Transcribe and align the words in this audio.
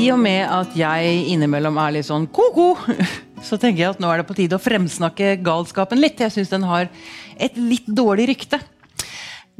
I 0.00 0.06
og 0.14 0.20
med 0.22 0.46
at 0.48 0.76
jeg 0.78 1.24
innimellom 1.28 1.76
er 1.82 1.98
litt 1.98 2.06
sånn 2.08 2.24
ko-ko, 2.32 2.72
så 3.46 3.58
tenker 3.60 3.82
jeg 3.82 3.92
at 3.92 3.98
nå 4.00 4.08
er 4.08 4.22
det 4.22 4.28
på 4.30 4.36
tide 4.38 4.56
å 4.56 4.62
fremsnakke 4.62 5.34
galskapen 5.44 6.00
litt. 6.00 6.22
Jeg 6.24 6.32
syns 6.32 6.52
den 6.52 6.64
har 6.64 6.88
et 7.36 7.58
litt 7.60 7.84
dårlig 7.84 8.30
rykte. 8.30 8.62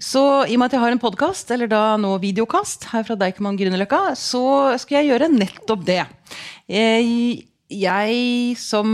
Så 0.01 0.23
i 0.49 0.55
og 0.57 0.63
med 0.63 0.71
at 0.71 0.77
jeg 0.79 0.81
har 0.81 0.95
en 0.95 1.03
podkast, 1.03 1.51
eller 1.53 1.69
da 1.69 1.83
nå 2.01 2.15
videokast, 2.23 2.87
her 2.95 3.05
fra 3.05 3.19
Deichman 3.21 3.59
Grünerløkka, 3.61 4.15
så 4.17 4.43
skal 4.81 5.03
jeg 5.03 5.11
gjøre 5.11 5.29
nettopp 5.35 5.85
det. 5.85 5.99
Jeg, 6.73 7.43
jeg 7.69 8.23
som 8.61 8.89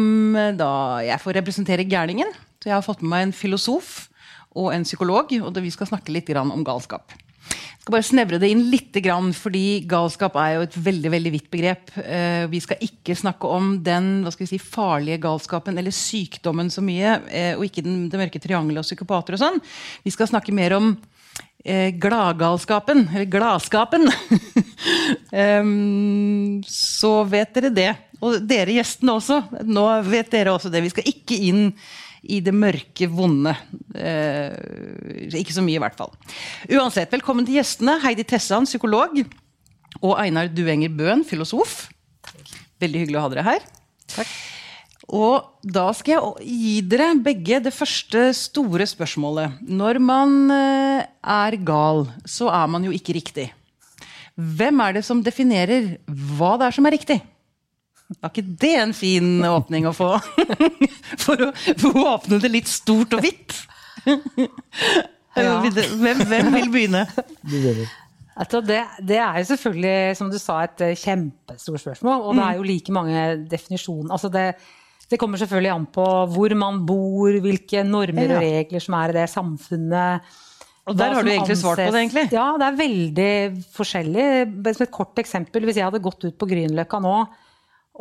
da 0.59 0.73
Jeg 1.07 1.23
får 1.23 1.39
representere 1.39 1.87
gærningen. 1.87 2.35
Så 2.59 2.73
jeg 2.73 2.75
har 2.75 2.83
fått 2.83 3.07
med 3.07 3.13
meg 3.13 3.29
en 3.29 3.37
filosof 3.37 4.09
og 4.57 4.73
en 4.75 4.89
psykolog, 4.89 5.31
og 5.47 5.63
vi 5.63 5.71
skal 5.71 5.93
snakke 5.93 6.11
litt 6.11 6.35
om 6.35 6.67
galskap. 6.67 7.15
Jeg 7.47 7.87
skal 7.87 7.95
bare 7.95 8.09
snevre 8.09 8.39
det 8.43 8.49
inn 8.51 8.65
litt, 8.67 8.97
fordi 9.39 9.87
galskap 9.87 10.35
er 10.43 10.57
jo 10.57 10.65
et 10.67 10.79
veldig 10.89 11.11
veldig 11.13 11.31
vidt 11.37 11.47
begrep. 11.53 11.93
Eh, 12.03 12.49
vi 12.51 12.59
skal 12.65 12.81
ikke 12.83 13.15
snakke 13.15 13.47
om 13.47 13.77
den 13.87 14.27
si, 14.35 14.59
farlige 14.59 15.21
galskapen 15.23 15.79
eller 15.79 15.95
sykdommen 15.95 16.67
så 16.73 16.83
mye, 16.83 17.21
eh, 17.31 17.53
og 17.55 17.63
ikke 17.69 17.85
den, 17.87 18.09
det 18.11 18.19
mørke 18.19 18.43
triangelet 18.43 18.83
og 18.83 18.89
psykopater 18.89 19.37
og 19.37 19.43
sånn. 19.45 19.61
Vi 20.03 20.11
skal 20.11 20.27
snakke 20.33 20.51
mer 20.57 20.75
om 20.75 20.97
eh, 21.63 21.95
gladgalskapen, 21.95 23.07
eller 23.13 23.31
gladskapen. 23.31 24.11
så 26.67 27.13
vet 27.31 27.55
dere 27.55 27.71
det. 27.71 27.93
Og 28.25 28.41
dere 28.49 28.79
gjestene 28.79 29.19
også. 29.19 29.43
Nå 29.69 29.85
vet 30.09 30.31
dere 30.33 30.55
også 30.57 30.73
det. 30.73 30.81
Vi 30.87 30.93
skal 30.95 31.11
ikke 31.13 31.37
inn 31.51 31.69
i 32.29 32.41
det 32.45 32.55
mørke, 32.55 33.09
vonde. 33.13 33.55
Eh, 33.95 35.37
ikke 35.41 35.55
så 35.55 35.65
mye, 35.65 35.79
i 35.79 35.83
hvert 35.83 35.99
fall. 35.99 36.13
Uansett, 36.73 37.13
velkommen 37.15 37.47
til 37.47 37.59
gjestene. 37.61 37.99
Heidi 38.05 38.27
Tessan, 38.29 38.69
psykolog. 38.69 39.23
Og 40.03 40.17
Einar 40.21 40.51
Duenger 40.53 40.93
Bøhn, 40.93 41.25
filosof. 41.27 41.87
Veldig 42.83 43.05
hyggelig 43.05 43.21
å 43.21 43.25
ha 43.25 43.33
dere 43.33 43.47
her. 43.47 43.67
Takk. 44.13 44.35
Og 45.07 45.63
da 45.63 45.87
skal 45.95 46.17
jeg 46.17 46.49
gi 46.51 46.73
dere 46.91 47.13
begge 47.23 47.61
det 47.63 47.73
første 47.75 48.27
store 48.35 48.89
spørsmålet. 48.91 49.61
Når 49.63 50.01
man 50.03 50.35
eh, 50.51 51.07
er 51.23 51.59
gal, 51.63 52.09
så 52.27 52.51
er 52.51 52.67
man 52.73 52.87
jo 52.87 52.95
ikke 52.95 53.15
riktig. 53.15 53.47
Hvem 54.37 54.83
er 54.85 54.99
det 54.99 55.07
som 55.07 55.23
definerer 55.25 55.95
hva 56.37 56.57
det 56.59 56.69
er 56.69 56.77
som 56.77 56.89
er 56.91 56.97
riktig? 56.99 57.21
Var 58.07 58.31
ikke 58.31 58.47
det 58.63 58.75
en 58.79 58.95
fin 58.95 59.29
åpning 59.49 59.89
å 59.89 59.95
få? 59.97 60.13
For 61.25 61.49
å, 61.49 61.51
for 61.79 61.97
å 61.97 62.05
åpne 62.15 62.39
det 62.43 62.51
litt 62.53 62.71
stort 62.71 63.17
og 63.17 63.25
vidt? 63.27 63.57
Ja. 65.37 65.59
Hvem, 65.61 66.21
hvem, 66.31 66.47
vil 66.55 66.71
begynne? 66.73 67.03
Det, 67.53 68.79
det, 69.05 69.19
er 69.21 69.35
jo 69.43 69.49
selvfølgelig, 69.51 70.17
som 70.17 70.31
du 70.33 70.39
sa, 70.41 70.63
et 70.65 70.81
eh, 70.87 70.95
kjempestort 70.97 71.83
spørsmål. 71.83 72.23
Og 72.25 72.39
det 72.39 72.45
er 72.47 72.57
jo 72.57 72.63
mm. 72.65 72.69
like 72.71 72.95
mange 72.97 73.25
definisjoner. 73.51 74.15
Altså 74.17 74.31
det, 74.33 74.47
det, 75.11 75.19
kommer 75.21 75.37
selvfølgelig 75.43 75.75
an 75.75 75.87
på 75.93 76.07
hvor 76.33 76.57
man 76.57 76.81
bor, 76.89 77.37
hvilke 77.45 77.85
normer 77.85 78.33
og 78.39 78.47
regler 78.47 78.87
som 78.87 78.97
er 78.97 79.13
i 79.13 79.19
det 79.19 79.27
samfunnet. 79.35 80.33
Og 80.89 80.97
der 80.97 81.19
har 81.19 81.21
du 81.21 81.35
egentlig 81.35 81.59
anses, 81.59 81.65
svart 81.67 81.83
på 81.85 81.91
det, 81.91 82.05
egentlig. 82.07 82.27
Ja, 82.33 82.47
det 82.57 82.71
er 82.71 82.81
veldig 82.81 83.31
forskjellig. 83.77 84.27
Som 84.71 84.87
et 84.87 84.97
kort 85.03 85.21
eksempel, 85.21 85.69
hvis 85.69 85.83
jeg 85.83 85.91
hadde 85.91 86.05
gått 86.05 86.25
ut 86.25 86.41
på 86.41 86.49
Grünerløkka 86.49 87.05
nå 87.05 87.19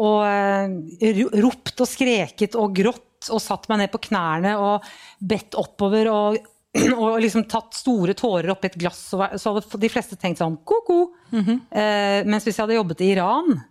og 0.01 0.25
eh, 0.27 1.21
ropt 1.43 1.83
og 1.83 1.89
skreket 1.89 2.57
og 2.59 2.73
grått 2.75 3.29
og 3.33 3.41
satt 3.41 3.69
meg 3.71 3.81
ned 3.81 3.93
på 3.93 4.01
knærne 4.09 4.55
og 4.61 4.85
bedt 5.19 5.57
oppover 5.59 6.09
og, 6.11 6.39
og 7.03 7.19
liksom 7.23 7.47
tatt 7.51 7.77
store 7.77 8.15
tårer 8.17 8.51
oppi 8.53 8.69
et 8.69 8.79
glass, 8.81 9.07
så 9.11 9.21
hadde 9.23 9.81
de 9.81 9.91
fleste 9.91 10.19
tenkt 10.19 10.43
sånn 10.43 10.59
ko-ko. 10.67 10.99
Mm 11.31 11.43
-hmm. 11.43 11.61
eh, 11.71 12.19
mens 12.27 12.43
hvis 12.43 12.57
jeg 12.57 12.63
hadde 12.63 12.81
jobbet 12.81 13.01
i 13.01 13.11
Iran, 13.15 13.61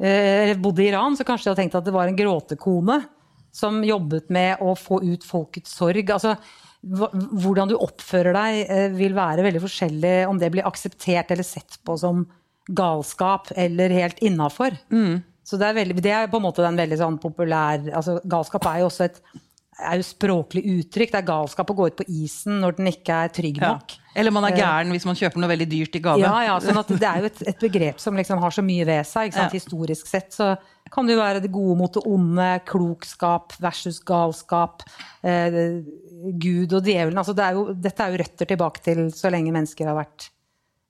eh, 0.00 0.44
eller 0.44 0.62
bodde 0.62 0.82
i 0.82 0.88
Iran, 0.88 1.16
så 1.16 1.24
kanskje 1.24 1.48
jeg 1.48 1.52
hadde 1.52 1.62
tenkt 1.62 1.74
at 1.74 1.84
det 1.84 1.96
var 1.96 2.08
en 2.08 2.16
gråtekone 2.16 3.04
som 3.52 3.84
jobbet 3.84 4.30
med 4.30 4.60
å 4.60 4.74
få 4.76 5.02
ut 5.02 5.24
folkets 5.24 5.76
sorg. 5.76 6.10
Altså, 6.10 6.36
hvordan 6.82 7.68
du 7.68 7.76
oppfører 7.76 8.32
deg, 8.36 8.70
eh, 8.70 8.88
vil 8.94 9.14
være 9.14 9.42
veldig 9.42 9.62
forskjellig 9.64 10.28
om 10.28 10.38
det 10.38 10.50
blir 10.52 10.66
akseptert 10.66 11.30
eller 11.30 11.42
sett 11.42 11.78
på 11.84 11.98
som 11.98 12.26
galskap 12.66 13.50
eller 13.56 13.90
helt 13.90 14.18
innafor. 14.18 14.76
Mm. 14.90 15.22
Så 15.46 15.58
det 15.60 15.68
er, 15.68 15.76
veldig, 15.78 15.98
det 16.02 16.10
er, 16.10 16.30
på 16.30 16.40
en 16.40 16.46
måte 16.48 16.64
den 16.64 16.78
veldig 16.78 16.96
sånn 16.98 17.18
populær 17.22 17.84
altså 17.94 18.16
Galskap 18.26 18.66
er 18.66 18.80
jo 18.82 18.88
også 18.90 19.06
et 19.06 19.20
er 19.76 20.00
jo 20.00 20.06
språklig 20.06 20.62
uttrykk. 20.72 21.12
Det 21.12 21.18
er 21.20 21.26
galskap 21.28 21.70
å 21.70 21.76
gå 21.76 21.88
ut 21.90 21.98
på 21.98 22.06
isen 22.22 22.60
når 22.62 22.78
den 22.78 22.90
ikke 22.90 23.18
er 23.26 23.32
trygg 23.34 23.58
nok. 23.60 23.96
Ja. 23.96 24.12
Eller 24.16 24.32
man 24.32 24.46
er 24.48 24.54
eh, 24.54 24.60
gæren 24.62 24.94
hvis 24.94 25.04
man 25.08 25.18
kjøper 25.18 25.42
noe 25.42 25.50
veldig 25.50 25.66
dyrt 25.68 25.98
i 25.98 26.02
gave. 26.06 26.22
Ja, 26.22 26.32
ja 26.46 26.54
sånn 26.64 26.80
det 26.96 27.08
er 27.08 27.20
jo 27.20 27.28
et, 27.28 27.42
et, 27.52 27.58
begrep 27.60 28.00
som 28.00 28.16
liksom 28.16 28.40
har 28.40 28.54
så 28.56 28.64
mye 28.64 28.86
ved 28.88 29.04
seg. 29.08 29.36
Historisk 29.52 30.08
sett 30.08 30.32
så 30.32 30.54
kan 30.92 31.08
det 31.08 31.16
jo 31.16 31.20
være 31.20 31.42
det 31.44 31.52
gode 31.52 31.76
mot 31.80 31.92
det 31.92 32.04
onde, 32.08 32.48
klokskap 32.68 33.56
versus 33.60 34.00
galskap, 34.06 34.86
eh, 35.26 35.60
Gud 36.40 36.72
og 36.72 36.80
djevelen. 36.80 37.20
Altså 37.20 37.36
det 37.36 37.44
er 37.44 37.58
jo, 37.58 37.68
dette 37.76 38.06
er 38.06 38.14
jo 38.14 38.22
røtter 38.22 38.50
tilbake 38.54 38.84
til 38.86 39.04
så 39.14 39.32
lenge 39.34 39.52
mennesker 39.52 39.92
har 39.92 39.98
vært 39.98 40.30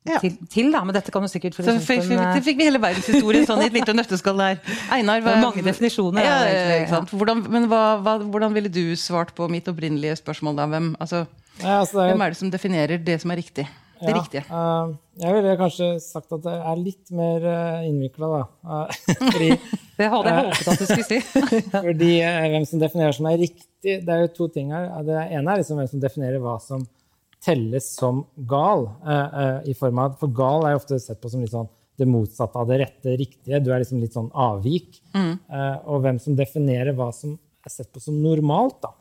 ja. 0.06 0.18
til, 0.22 0.36
til, 0.52 0.68
da, 0.74 0.82
men 0.86 0.96
dette 0.96 1.12
kan 1.14 1.24
du 1.24 1.30
sikkert 1.30 1.56
Så 1.58 1.76
fikk, 1.82 2.04
for, 2.06 2.20
eh, 2.22 2.40
fikk 2.44 2.60
vi 2.60 2.68
hele 2.68 2.80
verdenshistorien 2.82 3.46
sånn 3.48 3.64
i 3.64 3.70
et 3.70 3.76
lite 3.76 3.94
nøtteskall 3.96 4.42
der. 4.42 4.60
Einar, 4.94 5.24
hva, 5.24 5.38
mange 5.42 5.64
definisjoner. 5.66 6.26
Ja, 6.26 6.36
ja, 6.46 7.00
hvordan, 7.12 7.42
men 7.52 7.70
hva, 7.70 7.82
hva, 8.04 8.18
hvordan 8.22 8.54
ville 8.56 8.72
du 8.72 8.84
svart 9.00 9.34
på 9.36 9.48
mitt 9.52 9.68
opprinnelige 9.70 10.18
spørsmål 10.22 10.60
da? 10.60 10.68
Hvem, 10.74 10.92
altså, 11.02 11.24
altså, 11.62 12.04
hvem 12.04 12.24
er 12.26 12.34
det 12.34 12.40
som 12.42 12.52
definerer 12.52 13.02
det 13.02 13.20
som 13.24 13.34
er 13.34 13.44
riktig? 13.44 13.66
Det 13.96 14.10
ja, 14.12 14.16
riktige. 14.18 14.42
Uh, 14.52 14.92
jeg 15.22 15.32
ville 15.38 15.52
kanskje 15.56 15.86
sagt 16.04 16.34
at 16.36 16.42
det 16.44 16.52
er 16.52 16.80
litt 16.82 17.12
mer 17.16 17.46
uh, 17.48 17.86
innvikla, 17.86 18.28
da. 18.28 18.42
Uh, 18.60 18.98
fordi, 19.32 19.54
det 19.96 20.08
hadde 20.12 20.34
jeg 20.34 20.42
håpet 20.42 20.68
at 20.72 20.82
du 20.82 20.84
skulle 20.90 21.06
si. 21.08 21.20
fordi 21.88 22.10
uh, 22.20 22.42
hvem 22.52 22.66
som 22.68 22.82
definerer 22.82 23.16
som 23.16 23.30
er 23.30 23.40
riktig, 23.40 23.94
det 24.04 24.12
er 24.12 24.26
jo 24.26 24.34
to 24.36 24.50
ting 24.52 24.74
her. 24.76 24.90
Det 25.06 25.16
ene 25.38 25.54
er 25.54 25.62
liksom 25.62 25.80
hvem 25.80 25.88
som 25.88 26.02
definerer 26.02 26.44
hva 26.44 26.58
som 26.60 26.84
telles 27.44 27.88
som 27.96 28.24
gal. 28.36 28.88
Uh, 29.06 29.10
uh, 29.12 29.58
i 29.68 29.74
form 29.76 30.02
av, 30.02 30.16
For 30.20 30.32
gal 30.34 30.66
er 30.66 30.74
jo 30.74 30.82
ofte 30.82 31.00
sett 31.02 31.20
på 31.22 31.32
som 31.32 31.42
litt 31.44 31.54
sånn 31.54 31.70
det 31.96 32.04
motsatte 32.04 32.60
av 32.60 32.68
det 32.68 32.76
rette, 32.82 33.14
riktige. 33.16 33.60
Du 33.64 33.70
er 33.72 33.80
liksom 33.80 34.02
litt 34.02 34.12
sånn 34.16 34.28
avvik. 34.36 34.98
Mm. 35.16 35.32
Uh, 35.48 35.76
og 35.88 36.04
hvem 36.04 36.20
som 36.20 36.36
definerer 36.36 36.96
hva 36.96 37.08
som 37.16 37.38
er 37.64 37.72
sett 37.72 37.88
på 37.92 38.02
som 38.02 38.18
normalt, 38.20 38.82
da. 38.84 38.92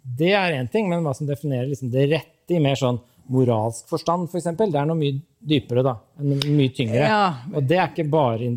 Det 0.00 0.32
er 0.32 0.56
én 0.56 0.70
ting, 0.72 0.88
men 0.88 1.04
hva 1.04 1.12
som 1.16 1.28
definerer 1.28 1.68
liksom 1.68 1.90
det 1.92 2.06
rette 2.14 2.56
i 2.56 2.62
mer 2.62 2.78
sånn 2.80 2.98
moralsk 3.30 3.90
forstand, 3.90 4.26
f.eks., 4.26 4.32
for 4.32 4.40
eksempel, 4.40 4.72
det 4.72 4.80
er 4.80 4.88
noe 4.88 4.98
mye 4.98 5.18
dypere, 5.52 5.84
da. 5.86 5.94
Mye 6.24 6.72
tyngre. 6.74 7.02
Ja. 7.04 7.26
Og 7.52 7.66
det 7.68 7.78
er 7.78 7.92
ikke 7.92 8.08
bare 8.10 8.48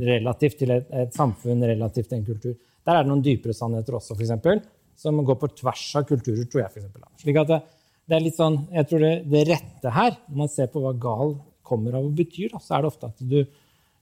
relativt 0.00 0.58
til 0.62 0.72
et, 0.74 0.88
et, 0.90 1.12
samfunn, 1.14 1.62
relativt 1.68 2.10
til 2.10 2.18
en 2.18 2.26
kultur. 2.26 2.56
Der 2.84 2.96
er 2.96 3.04
det 3.04 3.12
noen 3.12 3.22
dypere 3.24 3.54
sannheter 3.56 4.00
også, 4.00 4.16
f.eks., 4.16 4.64
som 5.04 5.20
går 5.26 5.38
på 5.38 5.50
tvers 5.60 5.84
av 5.98 6.08
kulturer, 6.08 6.44
tror 6.50 6.64
jeg. 6.64 6.72
For 6.72 6.80
eksempel. 6.82 7.04
da. 7.04 7.22
Slik 7.22 7.38
at 7.40 7.50
det, 7.50 7.60
det 8.04 8.16
er 8.16 8.24
litt 8.24 8.36
sånn, 8.36 8.58
jeg 8.74 8.88
tror 8.90 9.04
det, 9.04 9.12
det, 9.32 9.42
rette 9.48 9.92
her, 9.96 10.16
når 10.28 10.40
man 10.44 10.50
ser 10.52 10.70
på 10.72 10.82
hva 10.84 10.92
gal 11.00 11.36
kommer 11.64 11.96
av 11.96 12.04
og 12.04 12.16
betyr, 12.18 12.50
da, 12.52 12.60
så 12.60 12.76
er 12.76 12.84
det 12.84 12.90
ofte 12.92 13.12
at 13.12 13.22
du 13.24 13.38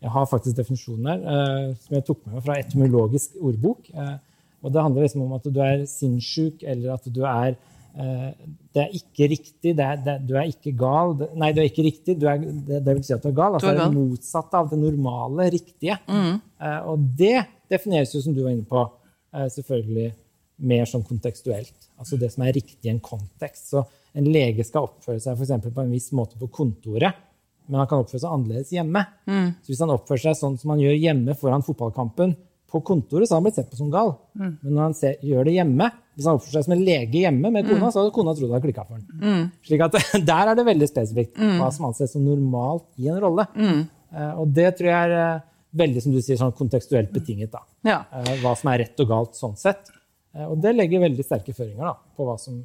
Jeg 0.03 0.11
har 0.11 0.25
faktisk 0.27 0.57
definisjonen 0.59 1.05
her 1.07 1.21
eh, 1.31 1.67
som 1.79 1.93
jeg 1.95 2.03
tok 2.09 2.25
med 2.25 2.33
meg 2.35 2.43
fra 2.43 2.57
etymologisk 2.59 3.37
ordbok. 3.39 3.85
Eh, 3.95 4.17
og 4.63 4.73
det 4.75 4.83
handler 4.83 5.05
liksom 5.07 5.23
om 5.23 5.37
at 5.37 5.45
du 5.47 5.61
er 5.63 5.85
sinnssyk, 5.87 6.65
eller 6.67 6.97
at 6.97 7.07
du 7.07 7.21
er 7.23 7.53
eh, 7.53 8.33
Det 8.75 8.83
er 8.83 8.97
ikke 8.99 9.29
riktig, 9.31 9.77
det 9.79 9.85
er, 9.87 10.01
det, 10.03 10.17
du 10.27 10.35
er 10.35 10.51
ikke 10.51 10.73
gal. 10.75 11.15
Det, 11.21 11.29
nei, 11.39 11.53
du 11.55 11.61
er 11.63 11.69
ikke 11.71 11.87
riktig, 11.87 12.17
er, 12.19 12.43
det, 12.43 12.81
det, 12.83 12.97
vil 12.97 13.07
si 13.07 13.15
at 13.15 13.23
du 13.23 13.31
er 13.31 13.39
gal. 13.39 13.55
Altså 13.55 13.71
det 13.71 13.79
er 13.79 13.95
det 13.95 14.01
motsatte 14.01 14.59
av 14.59 14.73
det 14.73 14.81
normale, 14.83 15.47
riktige. 15.55 16.01
Mm. 16.11 16.35
Eh, 16.67 16.81
og 16.91 17.07
det 17.23 17.37
defineres 17.71 18.15
jo, 18.17 18.25
som 18.27 18.35
du 18.35 18.43
var 18.43 18.57
inne 18.57 18.67
på, 18.67 18.83
eh, 19.37 19.47
selvfølgelig 19.55 20.11
mer 20.73 20.91
sånn 20.91 21.07
kontekstuelt. 21.07 21.82
Altså 22.03 22.19
det 22.21 22.33
som 22.35 22.45
er 22.47 22.57
riktig 22.57 22.91
i 22.91 22.93
en 22.93 23.03
kontekst. 23.03 23.71
Så 23.73 23.85
en 24.19 24.29
lege 24.29 24.65
skal 24.67 24.89
oppføre 24.89 25.23
seg 25.23 25.39
for 25.39 25.73
på 25.73 25.85
en 25.85 25.93
viss 25.95 26.11
måte 26.17 26.39
på 26.41 26.51
kontoret, 26.53 27.21
men 27.71 27.79
han 27.81 27.89
kan 27.89 28.03
oppføre 28.03 28.21
seg 28.21 28.33
annerledes 28.33 28.73
hjemme. 28.75 29.05
Mm. 29.31 29.53
Så 29.63 29.73
hvis 29.73 29.83
han 29.85 29.93
oppfører 29.95 30.27
seg 30.27 30.41
sånn 30.41 30.59
som 30.61 30.75
han 30.75 30.83
gjør 30.83 30.99
hjemme 30.99 31.37
foran 31.39 31.65
fotballkampen 31.65 32.35
på 32.73 32.81
kontoret, 32.89 33.29
så 33.29 33.35
har 33.35 33.41
han 33.41 33.47
blitt 33.47 33.59
sett 33.61 33.71
på 33.71 33.79
som 33.79 33.93
gal. 33.93 34.15
Mm. 34.39 34.53
Men 34.63 34.75
når 34.75 34.83
han 34.83 34.97
ser, 34.99 35.17
gjør 35.25 35.49
det 35.49 35.55
hjemme, 35.57 35.89
hvis 36.17 36.29
han 36.29 36.39
oppfører 36.39 36.59
seg 36.59 36.67
som 36.67 36.75
en 36.77 36.85
lege 36.85 37.23
hjemme 37.23 37.53
med 37.55 37.69
kona, 37.69 37.87
mm. 37.87 37.93
så 37.93 38.03
hadde 38.03 38.15
kona 38.17 38.35
trodd 38.37 38.51
det 38.51 38.57
hadde 38.57 38.67
klikka 38.67 38.85
for 38.89 38.99
ham. 38.99 39.23
Mm. 39.23 39.47
Slik 39.69 39.87
at 39.87 39.99
der 40.33 40.53
er 40.53 40.59
det 40.59 40.67
veldig 40.69 40.91
spesifikt 40.91 41.41
mm. 41.41 41.57
hva 41.61 41.71
som 41.75 41.89
anses 41.89 42.13
som 42.17 42.27
normalt 42.27 42.87
i 43.01 43.09
en 43.13 43.21
rolle. 43.23 43.47
Uh, 44.13 44.33
og 44.43 44.53
det 44.57 44.69
tror 44.77 44.91
jeg 44.91 45.09
er 45.09 45.17
uh, 45.39 45.49
veldig 45.81 46.05
som 46.05 46.13
du 46.13 46.21
sier, 46.21 46.41
sånn 46.41 46.57
kontekstuelt 46.57 47.13
betinget. 47.15 47.55
da. 47.55 47.65
Ja. 47.89 48.03
Uh, 48.13 48.35
hva 48.45 48.57
som 48.59 48.73
er 48.73 48.85
rett 48.85 49.05
og 49.05 49.13
galt 49.13 49.39
sånn 49.39 49.57
sett. 49.61 49.93
Eh, 50.37 50.47
og 50.47 50.57
det 50.63 50.75
legger 50.77 51.05
veldig 51.05 51.27
sterke 51.27 51.55
føringer 51.57 51.85
da, 51.91 51.97
på 52.17 52.29
hva 52.29 52.39
som 52.41 52.63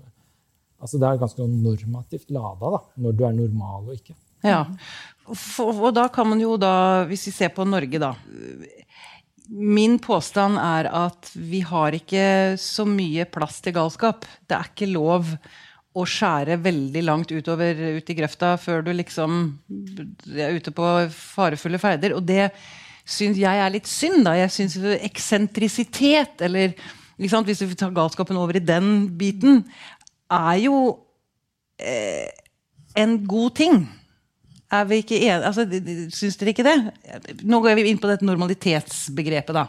Altså 0.78 1.00
det 1.02 1.08
er 1.08 1.18
ganske 1.18 1.42
normativt 1.50 2.28
lada 2.30 2.70
da, 2.76 2.80
når 3.02 3.14
du 3.18 3.22
er 3.26 3.32
normal 3.34 3.88
og 3.88 3.96
ikke. 3.96 4.14
Ja, 4.46 4.60
og 5.26 5.88
da 5.98 6.04
kan 6.14 6.28
man 6.30 6.44
jo 6.44 6.52
da, 6.62 7.02
hvis 7.10 7.24
vi 7.32 7.34
ser 7.34 7.50
på 7.56 7.66
Norge, 7.66 7.98
da 7.98 8.12
Min 9.50 9.96
påstand 9.98 10.60
er 10.62 10.92
at 10.94 11.32
vi 11.34 11.64
har 11.66 11.98
ikke 11.98 12.60
så 12.62 12.86
mye 12.86 13.26
plass 13.26 13.58
til 13.66 13.74
galskap. 13.74 14.28
Det 14.46 14.54
er 14.54 14.70
ikke 14.70 14.92
lov 14.92 15.34
å 15.98 16.04
skjære 16.06 16.60
veldig 16.62 17.04
langt 17.08 17.32
utover 17.34 17.80
ut 17.98 18.12
i 18.12 18.18
grøfta 18.18 18.52
før 18.62 18.84
du 18.86 18.92
liksom 18.94 19.40
er 20.36 20.60
ute 20.60 20.74
på 20.76 20.92
farefulle 21.16 21.80
ferder. 21.82 22.14
Og 22.20 22.28
det 22.28 22.52
syns 23.08 23.40
jeg 23.40 23.64
er 23.64 23.74
litt 23.74 23.88
synd. 23.90 24.26
da. 24.28 24.36
Jeg 24.38 24.54
syns 24.54 24.78
eksentrisitet, 25.00 26.44
eller 26.44 26.76
hvis 27.18 27.64
du 27.64 27.74
tar 27.74 27.96
galskapen 27.96 28.38
over 28.38 28.58
i 28.58 28.64
den 28.64 29.08
biten, 29.18 29.64
er 30.30 30.58
jo 30.62 30.78
eh, 31.82 32.30
en 32.98 33.18
god 33.26 33.56
ting. 33.58 33.86
Er 34.68 34.86
vi 34.86 35.00
ikke 35.02 35.18
enige? 35.18 35.48
Altså, 35.48 35.64
syns 36.14 36.38
dere 36.38 36.52
ikke 36.52 36.66
det? 36.68 36.78
Nå 37.48 37.62
går 37.64 37.78
vi 37.80 37.88
inn 37.90 38.02
på 38.02 38.10
dette 38.10 38.28
normalitetsbegrepet, 38.28 39.56
da. 39.56 39.68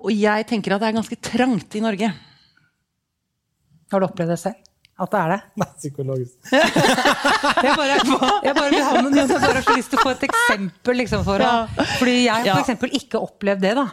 Og 0.00 0.12
jeg 0.16 0.46
tenker 0.48 0.74
at 0.74 0.82
det 0.82 0.90
er 0.90 0.98
ganske 0.98 1.20
trangt 1.20 1.76
i 1.76 1.82
Norge. 1.84 2.10
Har 3.90 4.00
du 4.00 4.06
opplevd 4.06 4.34
det 4.34 4.40
selv? 4.40 4.66
At 5.00 5.08
det 5.14 5.20
er 5.20 5.30
det? 5.32 5.38
Nei, 5.62 5.66
psykologisk. 5.80 6.34
jeg, 6.52 7.72
bare, 7.72 7.94
jeg 8.44 8.54
bare 8.58 8.68
vil 8.68 8.84
ha 8.84 9.00
noen, 9.00 9.16
jeg 9.16 9.30
bare 9.30 9.54
har 9.54 9.64
så 9.64 9.76
lyst 9.78 9.94
til 9.94 10.00
å 10.00 10.04
få 10.04 10.12
et 10.12 10.26
eksempel. 10.28 10.98
Liksom, 11.00 11.24
for, 11.24 11.40
ja. 11.40 11.86
Fordi 11.96 12.16
jeg 12.18 12.34
har 12.34 12.50
ja. 12.50 12.58
f.eks. 12.60 13.00
ikke 13.00 13.22
opplevd 13.24 13.64
det. 13.64 13.72
da 13.80 13.88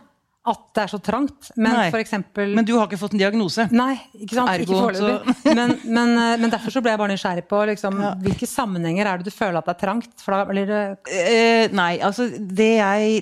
at 0.47 0.61
det 0.77 0.83
er 0.83 0.91
så 0.91 0.99
trangt. 1.03 1.49
Men, 1.59 1.75
for 1.91 1.99
eksempel, 1.99 2.53
men 2.55 2.65
du 2.67 2.73
har 2.77 2.87
ikke 2.87 2.99
fått 3.01 3.15
en 3.17 3.21
diagnose? 3.21 3.67
Nei, 3.75 3.93
ikke 4.15 4.37
sant? 4.37 4.51
Ergo, 4.53 4.63
ikke 4.63 4.83
foreløpig. 4.85 5.35
men, 5.59 5.73
men, 5.83 6.13
eh, 6.21 6.35
men, 6.39 6.53
derfor 6.53 6.73
så 6.73 6.83
ble 6.83 6.93
jeg 6.93 7.01
bare 7.01 7.13
nysgjerrig 7.13 7.43
på 7.49 7.59
liksom, 7.71 7.99
ja. 8.03 8.13
hvilke 8.23 8.49
sammenhenger 8.49 9.09
er 9.11 9.19
det 9.19 9.27
du 9.27 9.35
føler 9.35 9.59
at 9.59 9.67
det 9.67 9.75
er 9.75 9.81
trangt? 9.83 10.13
Da, 10.23 10.39
det... 10.55 10.79
eh, 11.11 11.75
nei, 11.75 11.91
altså 12.03 12.29
det 12.31 12.71
jeg 12.77 13.21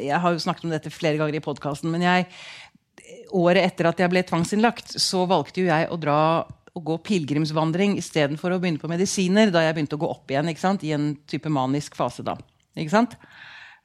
Jeg 0.00 0.20
har 0.20 0.34
jo 0.34 0.42
snakket 0.42 0.66
om 0.66 0.74
dette 0.74 0.92
flere 0.92 1.20
ganger 1.20 1.38
i 1.38 1.44
podkasten, 1.44 1.92
men 1.94 2.04
jeg 2.04 2.28
Året 3.34 3.66
etter 3.66 3.88
at 3.88 3.98
jeg 3.98 4.10
ble 4.12 4.20
tvangsinnlagt, 4.26 4.94
så 5.02 5.24
valgte 5.28 5.64
jo 5.64 5.66
jeg 5.66 5.88
å 5.90 5.96
dra 6.00 6.18
å 6.74 6.82
gå 6.82 6.96
pilegrimsvandring 7.06 7.96
istedenfor 8.00 8.54
å 8.54 8.60
begynne 8.62 8.82
på 8.82 8.90
medisiner 8.90 9.52
da 9.54 9.62
jeg 9.64 9.76
begynte 9.76 9.98
å 9.98 10.02
gå 10.02 10.10
opp 10.10 10.30
igjen 10.30 10.50
i 10.50 10.92
en 10.94 11.08
type 11.30 11.50
manisk 11.52 11.98
fase. 11.98 12.24
da. 12.26 12.36
Ikke 12.74 12.94
sant? 12.94 13.18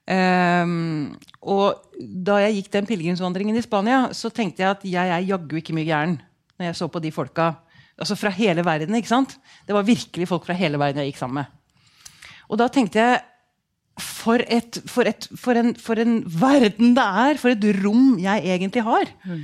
Um, 0.10 1.14
og 1.46 1.84
da 2.00 2.40
jeg 2.42 2.56
gikk 2.58 2.72
den 2.74 2.88
pilegrimsvandringen 2.90 3.60
i 3.60 3.62
Spania, 3.62 4.08
så 4.18 4.32
tenkte 4.34 4.64
jeg 4.64 4.72
at 4.74 4.86
jeg 4.90 5.14
er 5.14 5.28
jaggu 5.28 5.60
ikke 5.60 5.76
mye 5.78 5.86
gæren. 5.86 6.16
Når 6.58 6.72
jeg 6.72 6.78
så 6.80 6.88
på 6.92 7.02
de 7.04 7.12
folka 7.14 7.52
altså 8.00 8.16
fra 8.16 8.32
hele 8.34 8.64
verden. 8.66 8.96
ikke 8.96 9.12
sant? 9.12 9.36
Det 9.68 9.76
var 9.76 9.88
virkelig 9.88 10.28
folk 10.28 10.48
fra 10.48 10.56
hele 10.58 10.80
verden 10.80 11.04
jeg 11.04 11.12
gikk 11.12 11.22
sammen 11.22 11.42
med. 11.42 11.46
Og 12.50 12.58
da 12.58 12.68
tenkte 12.72 13.00
jeg 13.00 13.20
for, 14.00 14.42
et, 14.48 14.80
for, 14.88 15.08
et, 15.08 15.28
for, 15.36 15.60
en, 15.60 15.74
for 15.76 16.00
en, 16.00 16.24
verden 16.26 16.96
det 16.98 17.06
er! 17.06 17.38
For 17.38 17.52
et 17.52 17.66
rom 17.84 18.18
jeg 18.22 18.46
egentlig 18.48 18.84
har. 18.88 19.12
Mm. 19.28 19.44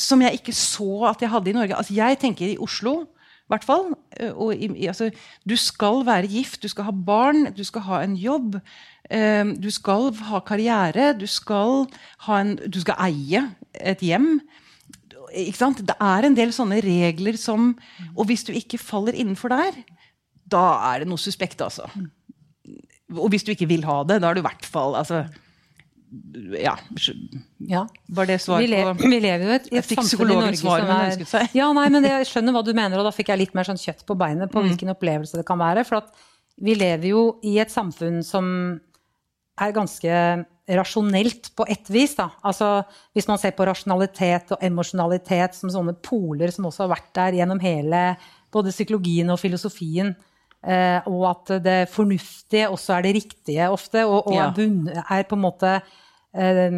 Som 0.00 0.22
jeg 0.24 0.40
ikke 0.40 0.54
så 0.56 1.10
at 1.12 1.22
jeg 1.22 1.30
hadde 1.30 1.52
i 1.52 1.56
Norge. 1.56 1.76
Altså, 1.76 1.94
jeg 1.94 2.18
tenker 2.18 2.48
i 2.48 2.58
Oslo 2.58 3.04
hvert 3.50 3.66
fall. 3.66 3.90
Og 4.32 4.54
altså, 4.54 5.10
du 5.48 5.56
skal 5.58 6.04
være 6.06 6.30
gift, 6.30 6.62
du 6.62 6.70
skal 6.70 6.88
ha 6.88 6.94
barn, 6.94 7.50
du 7.56 7.64
skal 7.66 7.84
ha 7.88 8.00
en 8.04 8.16
jobb. 8.18 8.60
Um, 9.10 9.56
du 9.58 9.70
skal 9.74 10.12
ha 10.28 10.38
karriere, 10.46 11.10
du 11.18 11.26
skal, 11.26 11.88
en, 12.30 12.54
du 12.70 12.78
skal 12.78 13.00
eie 13.08 13.42
et 13.74 14.04
hjem. 14.06 14.36
Det 15.30 15.96
er 15.98 16.26
en 16.26 16.36
del 16.38 16.52
sånne 16.54 16.80
regler 16.82 17.36
som 17.38 17.72
Og 18.16 18.24
hvis 18.26 18.42
du 18.46 18.50
ikke 18.54 18.80
faller 18.82 19.14
innenfor 19.14 19.52
der, 19.52 19.76
da 20.50 20.64
er 20.90 21.02
det 21.02 21.10
noe 21.10 21.22
suspekt, 21.22 21.62
altså. 21.62 21.86
Og 23.14 23.30
hvis 23.30 23.46
du 23.46 23.52
ikke 23.54 23.68
vil 23.70 23.86
ha 23.86 24.02
det, 24.06 24.20
da 24.22 24.30
er 24.30 24.38
du 24.38 24.42
i 24.42 24.46
hvert 24.46 24.66
fall 24.66 24.96
altså, 24.98 25.24
ja. 26.58 26.74
ja. 27.58 27.84
Var 28.06 28.26
det 28.26 28.38
svar 28.42 28.62
vi, 28.62 28.70
le 28.72 28.82
på 28.88 29.10
vi 29.10 29.20
lever 29.22 29.44
jo 29.46 29.52
et, 29.54 29.68
et 29.80 29.92
samfunn 29.92 30.32
i 30.32 30.38
Norge 30.38 30.58
svar 30.58 30.82
som 30.82 30.92
er 30.96 31.24
seg. 31.32 31.54
Ja, 31.56 31.70
nei, 31.76 31.86
men 31.92 32.04
det, 32.04 32.12
Jeg 32.22 32.30
skjønner 32.32 32.56
hva 32.56 32.64
du 32.66 32.72
mener, 32.74 32.98
og 32.98 33.06
da 33.06 33.14
fikk 33.14 33.30
jeg 33.32 33.44
litt 33.44 33.56
mer 33.56 33.68
sånn 33.68 33.80
kjøtt 33.80 34.02
på 34.08 34.16
beinet 34.18 34.50
på 34.52 34.60
mm. 34.60 34.68
hvilken 34.68 34.94
opplevelse 34.94 35.38
det 35.38 35.46
kan 35.48 35.60
være. 35.60 35.86
For 35.88 36.10
vi 36.60 36.76
lever 36.78 37.12
jo 37.12 37.24
i 37.46 37.56
et 37.62 37.72
samfunn 37.72 38.24
som 38.26 38.48
er 39.60 39.76
ganske 39.76 40.16
rasjonelt 40.70 41.52
på 41.58 41.66
ett 41.68 41.90
vis. 41.90 42.16
Da. 42.18 42.30
Altså, 42.46 42.82
hvis 43.16 43.28
man 43.30 43.40
ser 43.42 43.54
på 43.56 43.66
rasjonalitet 43.68 44.54
og 44.54 44.66
emosjonalitet 44.66 45.56
som 45.58 45.72
sånne 45.72 45.96
poler 46.04 46.52
som 46.54 46.68
også 46.68 46.86
har 46.86 46.94
vært 46.94 47.12
der 47.18 47.40
gjennom 47.40 47.62
hele 47.62 48.04
både 48.50 48.74
psykologien 48.74 49.30
og 49.30 49.40
filosofien. 49.42 50.14
Eh, 50.60 51.06
og 51.08 51.22
at 51.30 51.54
det 51.64 51.78
fornuftige 51.88 52.68
også 52.68 52.98
er 52.98 53.06
det 53.06 53.14
riktige 53.16 53.70
ofte, 53.72 54.04
og, 54.04 54.28
og 54.28 54.36
ja. 54.36 54.50
er, 55.06 55.24
på 55.28 55.38
en 55.38 55.44
måte 55.46 55.72
eh, 56.36 56.76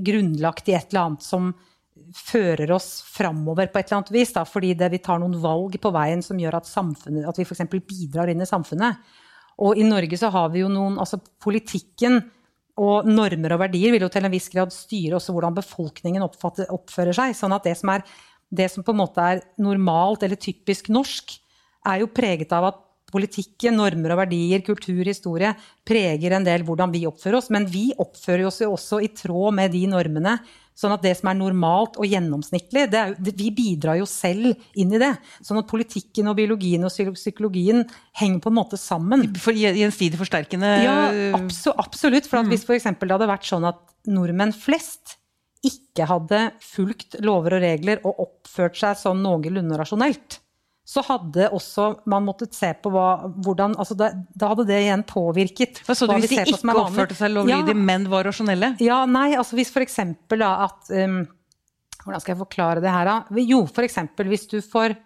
grunnlagt 0.00 0.70
i 0.70 0.76
et 0.78 0.88
eller 0.92 1.10
annet 1.10 1.26
som 1.26 1.52
fører 2.16 2.70
oss 2.72 3.02
framover 3.04 3.68
på 3.68 3.78
et 3.78 3.88
eller 3.88 4.00
annet 4.00 4.14
vis. 4.14 4.32
Da, 4.34 4.44
fordi 4.48 4.72
det, 4.78 4.90
vi 4.94 5.02
tar 5.04 5.20
noen 5.20 5.36
valg 5.42 5.76
på 5.80 5.92
veien 5.94 6.24
som 6.24 6.40
gjør 6.40 6.60
at, 6.60 6.70
at 6.72 7.40
vi 7.40 7.46
f.eks. 7.46 7.66
bidrar 7.72 8.32
inn 8.32 8.42
i 8.44 8.48
samfunnet. 8.48 9.12
Og 9.62 9.76
i 9.78 9.84
Norge 9.86 10.16
så 10.18 10.30
har 10.32 10.48
vi 10.48 10.62
jo 10.62 10.70
noen 10.72 10.96
Altså 10.96 11.18
politikken 11.42 12.22
og 12.80 13.04
normer 13.04 13.52
og 13.52 13.60
verdier 13.66 13.92
vil 13.92 14.06
jo 14.06 14.08
til 14.12 14.24
en 14.24 14.32
viss 14.32 14.48
grad 14.48 14.72
styre 14.72 15.18
også 15.18 15.34
hvordan 15.36 15.58
befolkningen 15.58 16.24
oppfatter, 16.24 16.70
oppfører 16.72 17.16
seg. 17.16 17.34
Sånn 17.36 17.52
at 17.52 17.68
det 17.68 17.74
som, 17.76 17.92
er, 17.92 18.06
det 18.48 18.70
som 18.72 18.84
på 18.86 18.94
en 18.94 19.02
måte 19.02 19.26
er 19.34 19.42
normalt 19.60 20.24
eller 20.24 20.40
typisk 20.40 20.88
norsk, 20.92 21.36
er 21.92 22.00
jo 22.00 22.08
preget 22.14 22.54
av 22.56 22.70
at 22.70 22.80
politikken, 23.12 23.76
normer 23.78 24.14
og 24.14 24.22
verdier, 24.24 24.64
kultur, 24.64 25.04
historie 25.06 25.52
preger 25.86 26.36
en 26.36 26.46
del 26.46 26.64
hvordan 26.66 26.92
vi 26.94 27.04
oppfører 27.08 27.38
oss. 27.38 27.52
Men 27.54 27.68
vi 27.70 27.90
oppfører 28.00 28.48
oss 28.48 28.62
jo 28.64 28.72
også 28.74 29.02
i 29.04 29.12
tråd 29.16 29.56
med 29.60 29.72
de 29.74 29.84
normene. 29.90 30.38
Sånn 30.78 30.94
at 30.94 31.02
det 31.04 31.12
som 31.18 31.28
er 31.28 31.36
normalt 31.36 31.98
og 32.00 32.08
gjennomsnittlig, 32.08 32.86
er, 32.96 33.12
vi 33.20 33.50
bidrar 33.52 33.98
jo 34.00 34.06
selv 34.08 34.54
inn 34.78 34.94
i 34.96 35.00
det. 35.00 35.12
Sånn 35.44 35.60
at 35.60 35.68
politikken 35.68 36.30
og 36.32 36.38
biologien 36.38 36.88
og 36.88 37.12
psykologien 37.12 37.84
henger 38.18 38.40
på 38.40 38.52
en 38.52 38.56
måte 38.56 38.80
sammen. 38.80 39.26
For 39.36 39.52
Gjensidig 39.52 40.20
forsterkende 40.20 40.70
Ja, 40.82 40.96
absolutt. 41.76 42.28
For 42.30 42.48
hvis 42.48 42.64
f.eks. 42.64 42.88
det 42.88 43.12
hadde 43.12 43.28
vært 43.30 43.48
sånn 43.48 43.68
at 43.68 43.82
nordmenn 44.08 44.56
flest 44.56 45.18
ikke 45.62 46.08
hadde 46.10 46.40
fulgt 46.64 47.20
lover 47.22 47.58
og 47.58 47.62
regler 47.62 48.00
og 48.08 48.24
oppført 48.24 48.80
seg 48.80 48.98
sånn 48.98 49.20
noenlunde 49.22 49.76
rasjonelt, 49.78 50.40
så 50.84 51.02
hadde 51.06 51.46
også 51.54 51.84
man 52.10 52.24
måttet 52.26 52.56
se 52.58 52.72
på 52.82 52.90
hva, 52.90 53.28
hvordan 53.44 53.76
altså 53.78 53.94
da, 53.98 54.08
da, 54.34 54.48
hadde 54.50 54.66
det 54.66 54.80
igjen 54.82 55.04
påvirket 55.06 55.78
Hva 55.86 55.94
Så 55.94 56.08
du 56.10 56.16
hvis 56.16 56.32
de 56.32 56.40
ikke 56.42 56.74
oppførte 56.74 57.14
seg 57.14 57.30
lovlydig, 57.36 57.76
ja, 57.76 57.84
men 57.90 58.08
var 58.10 58.26
rasjonelle? 58.26 58.72
Ja, 58.82 59.04
nei, 59.06 59.30
altså 59.38 59.58
hvis 59.58 59.70
for 59.70 59.86
da 60.40 60.50
at 60.66 60.90
um, 60.90 61.22
Hvordan 62.02 62.24
skal 62.24 62.34
jeg 62.34 62.40
forklare 62.40 62.82
det 62.82 62.90
her, 62.90 63.06
da? 63.06 63.42
Jo, 63.46 63.62
f.eks. 63.70 64.00
hvis 64.26 64.48
du 64.50 64.58
for 64.66 64.96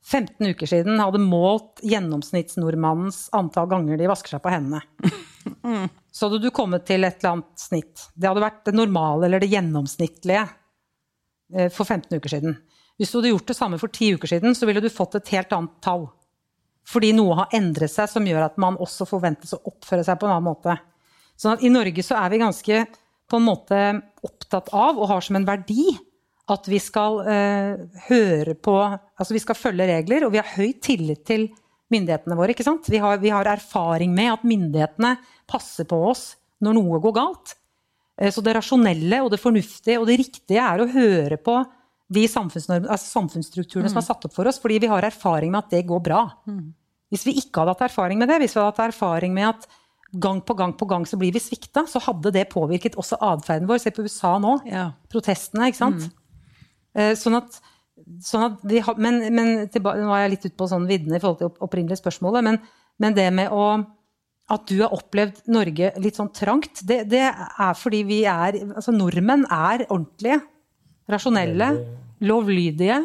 15 0.00 0.54
uker 0.54 0.70
siden 0.70 0.96
hadde 0.96 1.20
målt 1.20 1.82
gjennomsnittsnordmannens 1.84 3.26
antall 3.36 3.68
ganger 3.68 4.00
de 4.00 4.08
vasker 4.08 4.32
seg 4.32 4.40
på 4.40 4.52
hendene. 4.54 4.80
mm. 5.60 5.90
Så 6.10 6.26
hadde 6.26 6.40
du 6.42 6.48
kommet 6.50 6.88
til 6.88 7.04
et 7.06 7.20
eller 7.20 7.36
annet 7.36 7.60
snitt. 7.60 8.08
Det 8.16 8.26
hadde 8.26 8.42
vært 8.42 8.64
det 8.66 8.74
normale 8.74 9.28
eller 9.28 9.44
det 9.44 9.50
gjennomsnittlige 9.52 10.40
eh, 11.54 11.68
for 11.70 11.84
15 11.84 12.16
uker 12.16 12.32
siden. 12.32 12.56
Hvis 13.00 13.12
du 13.12 13.16
hadde 13.16 13.32
gjort 13.32 13.48
det 13.48 13.56
samme 13.56 13.78
for 13.80 13.88
ti 13.88 14.10
uker 14.12 14.28
siden, 14.28 14.52
så 14.52 14.68
ville 14.68 14.82
du 14.84 14.90
fått 14.92 15.16
et 15.16 15.30
helt 15.32 15.54
annet 15.56 15.78
tall. 15.80 16.04
Fordi 16.90 17.14
noe 17.16 17.38
har 17.38 17.54
endret 17.56 17.92
seg 17.92 18.10
som 18.12 18.26
gjør 18.28 18.44
at 18.44 18.58
man 18.60 18.76
også 18.80 19.06
forventes 19.08 19.54
å 19.56 19.62
oppføre 19.70 20.04
seg 20.04 20.18
på 20.20 20.28
en 20.28 20.34
annen 20.34 20.50
måte. 20.50 20.76
Sånn 21.40 21.56
at 21.56 21.64
I 21.64 21.70
Norge 21.72 22.04
så 22.04 22.18
er 22.20 22.28
vi 22.32 22.42
ganske 22.42 22.82
på 23.30 23.38
en 23.38 23.46
måte 23.46 23.80
opptatt 24.26 24.68
av 24.76 24.98
og 24.98 25.08
har 25.08 25.24
som 25.24 25.38
en 25.38 25.48
verdi 25.48 25.86
at 26.50 26.66
vi 26.68 26.80
skal 26.82 27.20
eh, 27.30 27.82
høre 28.08 28.56
på 28.58 28.74
Altså 28.82 29.36
vi 29.36 29.42
skal 29.42 29.58
følge 29.58 29.86
regler, 29.86 30.26
og 30.26 30.34
vi 30.34 30.40
har 30.40 30.52
høy 30.56 30.74
tillit 30.82 31.22
til 31.28 31.46
myndighetene 31.90 32.36
våre. 32.38 32.52
ikke 32.52 32.66
sant? 32.66 32.88
Vi 32.90 33.00
har, 33.02 33.18
vi 33.22 33.32
har 33.32 33.48
erfaring 33.48 34.12
med 34.14 34.32
at 34.34 34.46
myndighetene 34.46 35.14
passer 35.50 35.88
på 35.88 35.98
oss 36.10 36.34
når 36.60 36.76
noe 36.76 37.00
går 37.02 37.16
galt. 37.16 37.54
Eh, 38.20 38.32
så 38.34 38.44
det 38.44 38.58
rasjonelle 38.58 39.22
og 39.24 39.32
det 39.32 39.40
fornuftige 39.40 40.00
og 40.00 40.08
det 40.10 40.20
riktige 40.20 40.64
er 40.64 40.82
å 40.82 40.90
høre 40.90 41.40
på 41.40 41.62
de 42.10 42.26
altså 42.26 43.06
samfunnsstrukturene 43.06 43.86
mm. 43.86 43.92
som 43.92 44.00
er 44.00 44.06
satt 44.06 44.24
opp 44.26 44.34
for 44.34 44.50
oss, 44.50 44.58
fordi 44.62 44.80
vi 44.82 44.90
har 44.90 45.06
erfaring 45.06 45.52
med 45.52 45.62
at 45.62 45.74
det 45.76 45.86
går 45.86 46.00
bra. 46.02 46.24
Mm. 46.48 46.72
Hvis 47.10 47.26
vi 47.26 47.36
ikke 47.38 47.62
hadde 47.62 47.74
hatt 47.76 47.86
erfaring 47.86 48.18
med 48.18 48.30
det, 48.30 48.40
hvis 48.42 48.56
vi 48.56 48.60
hadde 48.60 48.72
hatt 48.72 48.88
erfaring 48.90 49.34
med 49.34 49.50
at 49.52 49.68
gang 50.10 50.40
på 50.42 50.56
gang 50.58 50.72
på 50.74 50.88
gang 50.90 51.06
så 51.06 51.18
blir 51.18 51.34
vi 51.34 51.42
svikta, 51.42 51.84
så 51.86 52.02
hadde 52.02 52.32
det 52.34 52.48
påvirket 52.50 52.98
også 52.98 53.18
atferden 53.22 53.68
vår. 53.70 53.82
Se 53.82 53.92
på 53.94 54.02
USA 54.06 54.36
nå. 54.42 54.56
Ja. 54.66 54.88
Protestene, 55.10 55.70
ikke 55.70 55.82
sant. 55.84 56.08
Mm. 56.10 57.14
Sånn 57.18 57.38
at, 57.38 57.60
sånn 58.26 58.48
at 58.48 58.66
vi 58.66 58.82
har, 58.82 58.98
men, 58.98 59.22
men 59.34 59.52
tilbake, 59.70 60.02
nå 60.02 60.10
er 60.16 60.24
jeg 60.24 60.34
litt 60.34 60.46
ute 60.48 60.58
på 60.58 60.70
sånn 60.70 60.90
viddene 60.90 61.20
i 61.20 61.22
forhold 61.22 61.42
til 61.44 61.66
opprinnelige 61.66 62.02
spørsmålet, 62.02 62.46
men, 62.46 62.58
men, 62.98 63.14
det 63.14 63.28
med 63.38 63.54
å 63.54 63.70
at 64.50 64.66
du 64.66 64.80
har 64.80 64.90
opplevd 64.90 65.44
Norge 65.54 65.92
litt 66.02 66.18
sånn 66.18 66.32
trangt, 66.34 66.82
det, 66.82 67.04
det 67.06 67.22
er 67.30 67.76
fordi 67.78 68.00
vi 68.08 68.24
er 68.26 68.56
Altså 68.64 68.90
nordmenn 68.90 69.44
er 69.46 69.84
ordentlige. 69.86 70.40
Rasjonelle 71.10 71.68
lovlydige. 72.20 73.00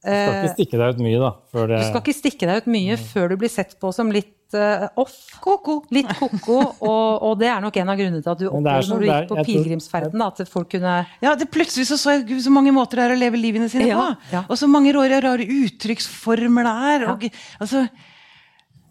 Du 0.00 0.08
skal 0.08 0.36
ikke 0.38 0.54
stikke 0.56 0.78
deg 0.80 0.94
ut 0.94 1.00
mye, 1.04 1.16
da. 1.20 1.30
Det... 1.52 1.64
Du 1.76 1.88
skal 1.90 2.00
ikke 2.00 2.16
stikke 2.16 2.46
deg 2.48 2.62
ut 2.62 2.68
mye 2.72 2.94
mm. 2.96 3.08
før 3.10 3.32
du 3.32 3.40
blir 3.42 3.50
sett 3.52 3.74
på 3.82 3.90
som 3.92 4.08
litt 4.14 4.56
eh, 4.56 4.86
off. 5.00 5.16
Ko-ko. 5.44 5.74
Litt 5.92 6.08
ko-ko, 6.16 6.56
og, 6.88 7.26
og 7.28 7.34
det 7.42 7.50
er 7.52 7.60
nok 7.60 7.76
en 7.82 7.92
av 7.92 8.00
grunnene 8.00 8.24
til 8.24 8.32
at 8.32 8.40
du 8.40 8.46
opplevde 8.48 8.86
sånn 8.86 8.96
når 8.96 9.04
du 9.04 9.10
gikk 9.10 9.28
på 9.28 9.44
pilegrimsferden, 9.50 10.24
at 10.24 10.40
folk 10.48 10.70
kunne 10.72 10.94
Ja, 11.20 11.34
det 11.36 11.50
Plutselig 11.52 11.90
så, 11.90 12.00
så 12.00 12.16
jeg 12.16 12.24
gud, 12.30 12.40
så 12.46 12.54
mange 12.54 12.72
måter 12.72 13.02
det 13.02 13.06
er 13.10 13.16
å 13.18 13.20
leve 13.20 13.42
livene 13.42 13.68
sine 13.72 13.90
Ja, 13.90 14.00
på. 14.00 14.32
ja. 14.38 14.44
Og 14.48 14.62
så 14.62 14.70
mange 14.72 14.96
rare, 14.96 15.20
rare 15.26 15.44
uttrykksformer 15.44 16.70
det 16.70 16.74
er. 16.94 17.06
Og, 17.12 17.28
altså, 17.60 17.84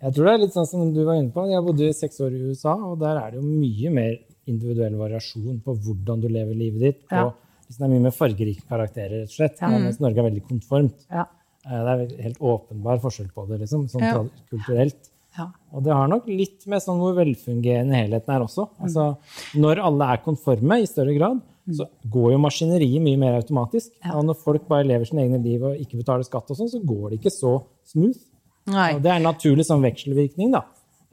Jeg 0.05 0.15
tror 0.15 0.29
det 0.29 0.37
er 0.37 0.41
litt 0.45 0.57
sånn 0.61 0.69
som 0.69 0.87
du 0.93 1.01
var 1.09 1.17
inne 1.17 1.33
på. 1.33 1.49
Jeg 1.49 1.65
bodde 1.65 1.89
i 1.89 1.99
seks 2.05 2.21
år 2.21 2.37
i 2.37 2.45
USA, 2.53 2.77
og 2.77 2.99
der 3.01 3.17
er 3.17 3.33
det 3.33 3.41
jo 3.41 3.49
mye 3.49 3.97
mer 3.97 4.17
individuell 4.49 4.93
variasjon 5.01 5.57
på 5.65 5.73
hvordan 5.73 6.21
du 6.21 6.29
lever 6.29 6.57
livet 6.57 6.85
ditt. 6.85 7.05
På, 7.09 7.31
Ja. 7.69 7.75
Det 7.77 7.85
er 7.85 7.91
mye 7.93 8.01
mer 8.07 8.11
fargerike 8.15 8.63
karakterer, 8.67 9.21
rett 9.21 9.29
og 9.29 9.35
slett. 9.37 9.59
Mens 9.61 9.99
Norge 10.01 10.17
er 10.17 10.29
veldig 10.31 10.43
konformt. 10.49 11.05
Ja. 11.11 11.25
Eh, 11.65 11.83
Det 11.85 11.93
er 12.17 12.23
helt 12.23 12.39
åpenbar 12.39 12.99
forskjell 12.99 13.29
på 13.33 13.47
det, 13.47 13.59
liksom, 13.61 13.87
sånn 13.89 14.01
Ja. 14.01 14.23
kulturelt. 14.49 15.09
ja. 15.37 15.45
Og 15.73 15.83
det 15.83 15.93
har 15.93 16.07
nok 16.07 16.25
litt 16.27 16.65
med 16.67 16.81
sånn 16.81 16.97
hvor 16.99 17.13
velfungerende 17.13 17.93
helheten 17.95 18.29
er 18.35 18.41
også. 18.41 18.67
Mm. 18.69 18.83
Altså, 18.83 19.17
når 19.55 19.79
alle 19.85 20.03
er 20.13 20.17
konforme 20.17 20.81
i 20.81 20.85
større 20.85 21.15
grad, 21.17 21.41
så 21.69 21.85
går 22.09 22.31
jo 22.31 22.37
maskineriet 22.39 23.01
mye 23.01 23.17
mer 23.17 23.39
automatisk. 23.41 23.91
Og 24.15 24.25
når 24.25 24.35
folk 24.37 24.67
bare 24.67 24.83
lever 24.85 25.05
sine 25.05 25.21
egne 25.27 25.43
liv 25.43 25.61
og 25.63 25.77
ikke 25.77 26.01
betaler 26.03 26.23
skatt 26.25 26.49
og 26.49 26.57
sånn, 26.57 26.69
så 26.73 26.83
går 26.83 27.11
det 27.11 27.21
ikke 27.21 27.31
så 27.31 27.63
smooth. 27.85 28.17
nei. 28.65 28.95
Og 28.95 29.01
det 29.03 29.11
er 29.11 29.15
en 29.15 29.23
naturlig 29.23 29.65
sånn 29.65 29.81
vekselvirkning, 29.81 30.51
da. 30.51 30.63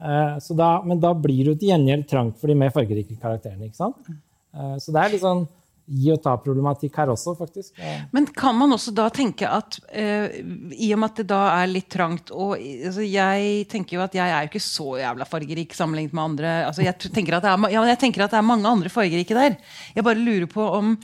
Eh, 0.01 0.39
Så 0.39 0.55
da. 0.55 0.81
Men 0.83 0.99
da 0.99 1.13
blir 1.13 1.45
det 1.45 1.59
til 1.59 1.69
gjengjeld 1.69 2.07
trangt 2.07 2.37
for 2.37 2.47
de 2.47 2.55
mer 2.55 2.69
fargerike 2.71 3.17
karakterene. 3.19 3.65
ikke 3.65 3.75
sant? 3.75 3.95
Eh, 4.53 4.75
Så 4.77 4.91
det 4.91 4.95
er 5.05 5.09
litt 5.11 5.21
sånn 5.21 5.47
gi 5.87 6.11
og 6.11 6.19
ta-problematikk 6.23 6.97
her 6.99 7.11
også, 7.13 7.33
faktisk. 7.39 7.77
Men 8.11 8.27
kan 8.35 8.55
man 8.57 8.75
også 8.75 8.91
da 8.95 9.07
tenke 9.13 9.47
at 9.47 9.79
eh, 9.87 10.39
i 10.75 10.89
og 10.93 11.01
med 11.01 11.13
at 11.13 11.21
det 11.21 11.27
da 11.31 11.41
er 11.61 11.71
litt 11.71 11.89
trangt 11.93 12.33
og 12.35 12.57
altså, 12.57 13.05
Jeg 13.07 13.67
tenker 13.71 13.97
jo 13.97 14.03
at 14.03 14.17
jeg 14.17 14.27
er 14.33 14.43
jo 14.43 14.51
ikke 14.51 14.63
så 14.63 14.97
jævla 14.99 15.27
fargerik 15.29 15.75
sammenlignet 15.77 16.15
med 16.17 16.23
andre. 16.23 16.55
altså 16.67 16.83
Jeg 16.83 16.97
tenker 17.07 17.37
at 17.37 17.45
det 17.45 17.53
er, 17.53 17.69
ja, 17.77 17.85
jeg 17.93 18.01
tenker 18.03 18.25
at 18.25 18.35
det 18.35 18.41
er 18.41 18.49
mange 18.49 18.67
andre 18.67 18.91
fargerike 18.91 19.37
der. 19.37 19.55
Jeg 19.95 20.03
bare 20.03 20.19
lurer 20.19 20.49
på 20.51 20.67
om 20.77 20.97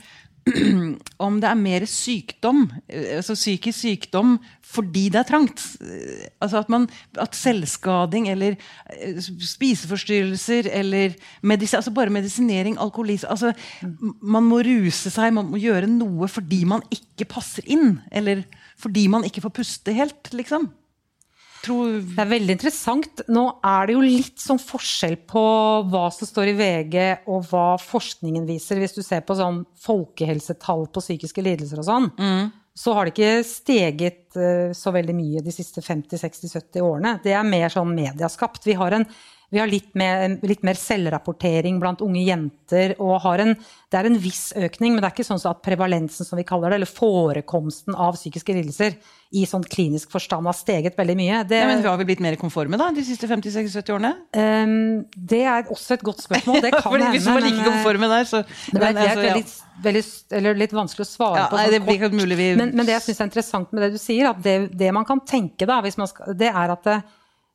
om 1.26 1.38
det 1.40 1.48
er 1.48 1.56
mer 1.56 1.86
sykdom, 1.88 2.66
eh, 2.88 3.16
altså 3.16 3.36
psykisk 3.36 3.78
sykdom, 3.78 4.36
fordi 4.74 5.06
det 5.12 5.22
er 5.22 5.28
trangt. 5.28 5.62
Eh, 5.80 6.28
Altså 6.44 6.60
at, 6.60 6.68
man, 6.68 6.84
at 7.18 7.36
selvskading 7.36 8.28
eller 8.28 8.56
eh, 8.92 9.16
spiseforstyrrelser 9.22 10.68
eller 10.68 11.14
medis 11.42 11.72
altså 11.74 11.94
bare 11.94 12.12
medisinering, 12.12 12.76
alkoholisme 12.78 13.30
altså, 13.30 13.54
Man 14.20 14.44
må 14.44 14.60
ruse 14.60 15.10
seg, 15.10 15.32
man 15.32 15.48
må 15.48 15.60
gjøre 15.62 15.88
noe 15.88 16.28
fordi 16.28 16.64
man 16.68 16.84
ikke 16.92 17.28
passer 17.30 17.64
inn. 17.64 18.00
Eller 18.12 18.44
fordi 18.76 19.06
man 19.08 19.24
ikke 19.24 19.46
får 19.46 19.56
puste 19.56 19.96
helt, 19.96 20.32
liksom. 20.36 20.68
Tror, 21.64 22.00
Det 22.04 22.20
er 22.20 22.28
veldig 22.28 22.54
interessant. 22.58 23.22
Nå 23.32 23.44
er 23.64 23.86
det 23.88 23.94
jo 23.96 24.02
litt 24.04 24.40
sånn 24.42 24.60
forskjell 24.60 25.16
på 25.30 25.44
hva 25.88 26.08
som 26.12 26.28
står 26.28 26.50
i 26.52 26.56
VG 26.58 26.96
og 27.32 27.46
hva 27.48 27.78
forskningen 27.80 28.44
viser. 28.48 28.80
Hvis 28.82 28.96
du 28.96 29.02
ser 29.02 29.24
på 29.24 29.36
sånn 29.38 29.62
folkehelsetall 29.84 30.86
på 30.92 31.00
psykiske 31.04 31.44
lidelser 31.46 31.80
og 31.80 31.88
sånn, 31.88 32.10
så 32.74 32.92
har 32.96 33.06
det 33.06 33.14
ikke 33.14 33.46
steget 33.46 34.36
eh, 34.36 34.72
så 34.74 34.90
veldig 34.94 35.14
mye 35.14 35.42
de 35.46 35.52
siste 35.54 35.80
50-60-70 35.80 36.82
årene. 36.82 37.12
Det 37.22 37.32
er 37.32 37.46
mer 37.46 37.70
sånn 37.70 37.94
mediaskapt. 37.94 38.66
Vi 38.66 38.74
har, 38.74 38.96
en, 38.98 39.06
vi 39.54 39.60
har 39.62 39.70
litt, 39.70 39.92
mer, 39.98 40.34
litt 40.42 40.64
mer 40.66 40.74
selvrapportering 40.78 41.76
blant 41.82 42.02
unge 42.02 42.24
jenter, 42.26 42.96
og 42.98 43.20
har 43.22 43.42
en, 43.44 43.52
det 43.54 43.98
er 44.00 44.08
en 44.08 44.16
viss 44.18 44.48
økning, 44.58 44.96
men 44.96 45.02
det 45.04 45.08
er 45.08 45.14
ikke 45.14 45.26
sånn 45.28 45.42
at 45.46 45.60
prevalensen, 45.62 46.26
som 46.26 46.40
vi 46.40 46.46
kaller 46.48 46.72
det, 46.74 46.80
eller 46.80 46.90
forekomsten 46.90 47.94
av 47.94 48.16
psykiske 48.18 48.56
lidelser 48.56 48.96
i 49.34 49.44
sånn 49.50 49.64
klinisk 49.66 50.12
forstand 50.14 50.46
har 50.46 50.56
steget 50.58 50.98
veldig 50.98 51.16
mye. 51.18 51.40
Det, 51.50 51.58
ja, 51.62 51.68
men 51.70 51.82
Har 51.86 51.98
vi 51.98 52.06
blitt 52.10 52.22
mer 52.22 52.36
konforme 52.40 52.78
da, 52.80 52.90
de 52.94 53.02
siste 53.06 53.30
50-60-70 53.30 53.94
årene? 53.94 54.12
Um, 54.34 54.74
det 55.14 55.42
er 55.42 55.70
også 55.74 55.96
et 55.96 56.04
godt 56.06 56.22
spørsmål. 56.22 56.60
Det 56.64 56.74
kan 56.80 56.94
hende. 56.94 57.10
Hvis 57.14 57.26
man 57.30 57.40
er 57.40 57.48
like 57.48 57.62
eh, 57.62 57.70
konforme 57.70 58.10
der, 58.12 58.28
så 58.30 58.42
det 58.44 58.78
er, 58.78 58.84
men, 58.84 58.98
det 58.98 59.06
er 59.06 59.10
altså, 59.14 59.26
ja. 59.26 59.34
veldig, 59.34 59.56
veldig, 59.88 60.04
eller 60.40 60.62
litt 60.64 60.76
vanskelig 60.78 61.06
å 61.06 61.10
svare 61.10 61.42
Ja, 61.42 61.48
på. 61.50 61.58
nei, 61.58 61.66
sånn 61.66 61.76
det 61.78 61.82
blir 61.88 62.00
kort. 62.04 62.18
mulig 62.20 62.38
vi- 62.42 62.52
men, 62.58 62.74
men 62.74 62.86
det 62.86 62.98
jeg 62.98 63.06
syns 63.08 63.22
er 63.22 63.30
interessant 63.30 63.74
med 63.74 63.86
det 63.86 63.92
du 63.96 64.00
sier, 64.02 64.30
at 64.30 64.42
det, 64.42 64.56
det 64.74 64.94
man 64.94 65.06
kan 65.08 65.22
tenke 65.26 65.66
da, 65.70 65.78
skal, 65.94 66.34
det 66.38 66.50
er 66.50 66.74
at 66.74 66.86
det, 66.90 66.98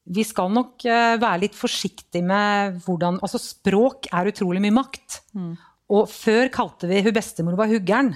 vi 0.09 0.25
skal 0.25 0.49
nok 0.53 0.85
eh, 0.89 1.15
være 1.21 1.43
litt 1.45 1.57
forsiktige 1.57 2.25
med 2.25 2.79
hvordan 2.85 3.19
Altså, 3.21 3.41
språk 3.41 4.09
er 4.09 4.31
utrolig 4.31 4.61
mye 4.63 4.77
makt. 4.79 5.19
Mm. 5.37 5.53
Og 5.93 6.09
før 6.09 6.49
kalte 6.53 6.89
vi 6.89 7.03
hun 7.05 7.15
bestemor 7.15 7.57
var 7.59 7.69
huggeren. 7.69 8.15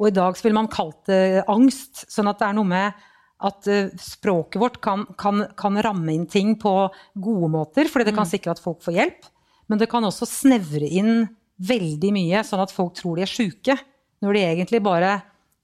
Og 0.00 0.08
i 0.08 0.14
dag 0.16 0.36
så 0.36 0.48
vil 0.48 0.56
man 0.56 0.70
kalt 0.72 1.04
det 1.10 1.44
angst. 1.52 2.06
Sånn 2.10 2.30
at 2.30 2.40
det 2.40 2.48
er 2.48 2.56
noe 2.56 2.68
med 2.68 3.04
at 3.42 3.68
eh, 3.70 3.92
språket 4.00 4.60
vårt 4.62 4.80
kan, 4.84 5.04
kan, 5.20 5.44
kan 5.58 5.78
ramme 5.84 6.14
inn 6.14 6.26
ting 6.30 6.54
på 6.60 6.72
gode 7.12 7.52
måter, 7.52 7.90
fordi 7.90 8.08
det 8.08 8.16
kan 8.16 8.28
sikre 8.28 8.54
at 8.54 8.62
folk 8.62 8.80
får 8.84 8.96
hjelp. 8.96 9.30
Men 9.70 9.80
det 9.80 9.90
kan 9.92 10.04
også 10.06 10.28
snevre 10.28 10.88
inn 10.88 11.26
veldig 11.62 12.10
mye, 12.14 12.42
sånn 12.46 12.62
at 12.64 12.72
folk 12.74 12.96
tror 12.98 13.18
de 13.18 13.26
er 13.26 13.30
sjuke. 13.30 13.76
Når 14.22 14.38
de 14.38 14.46
egentlig 14.46 14.82
bare 14.84 15.20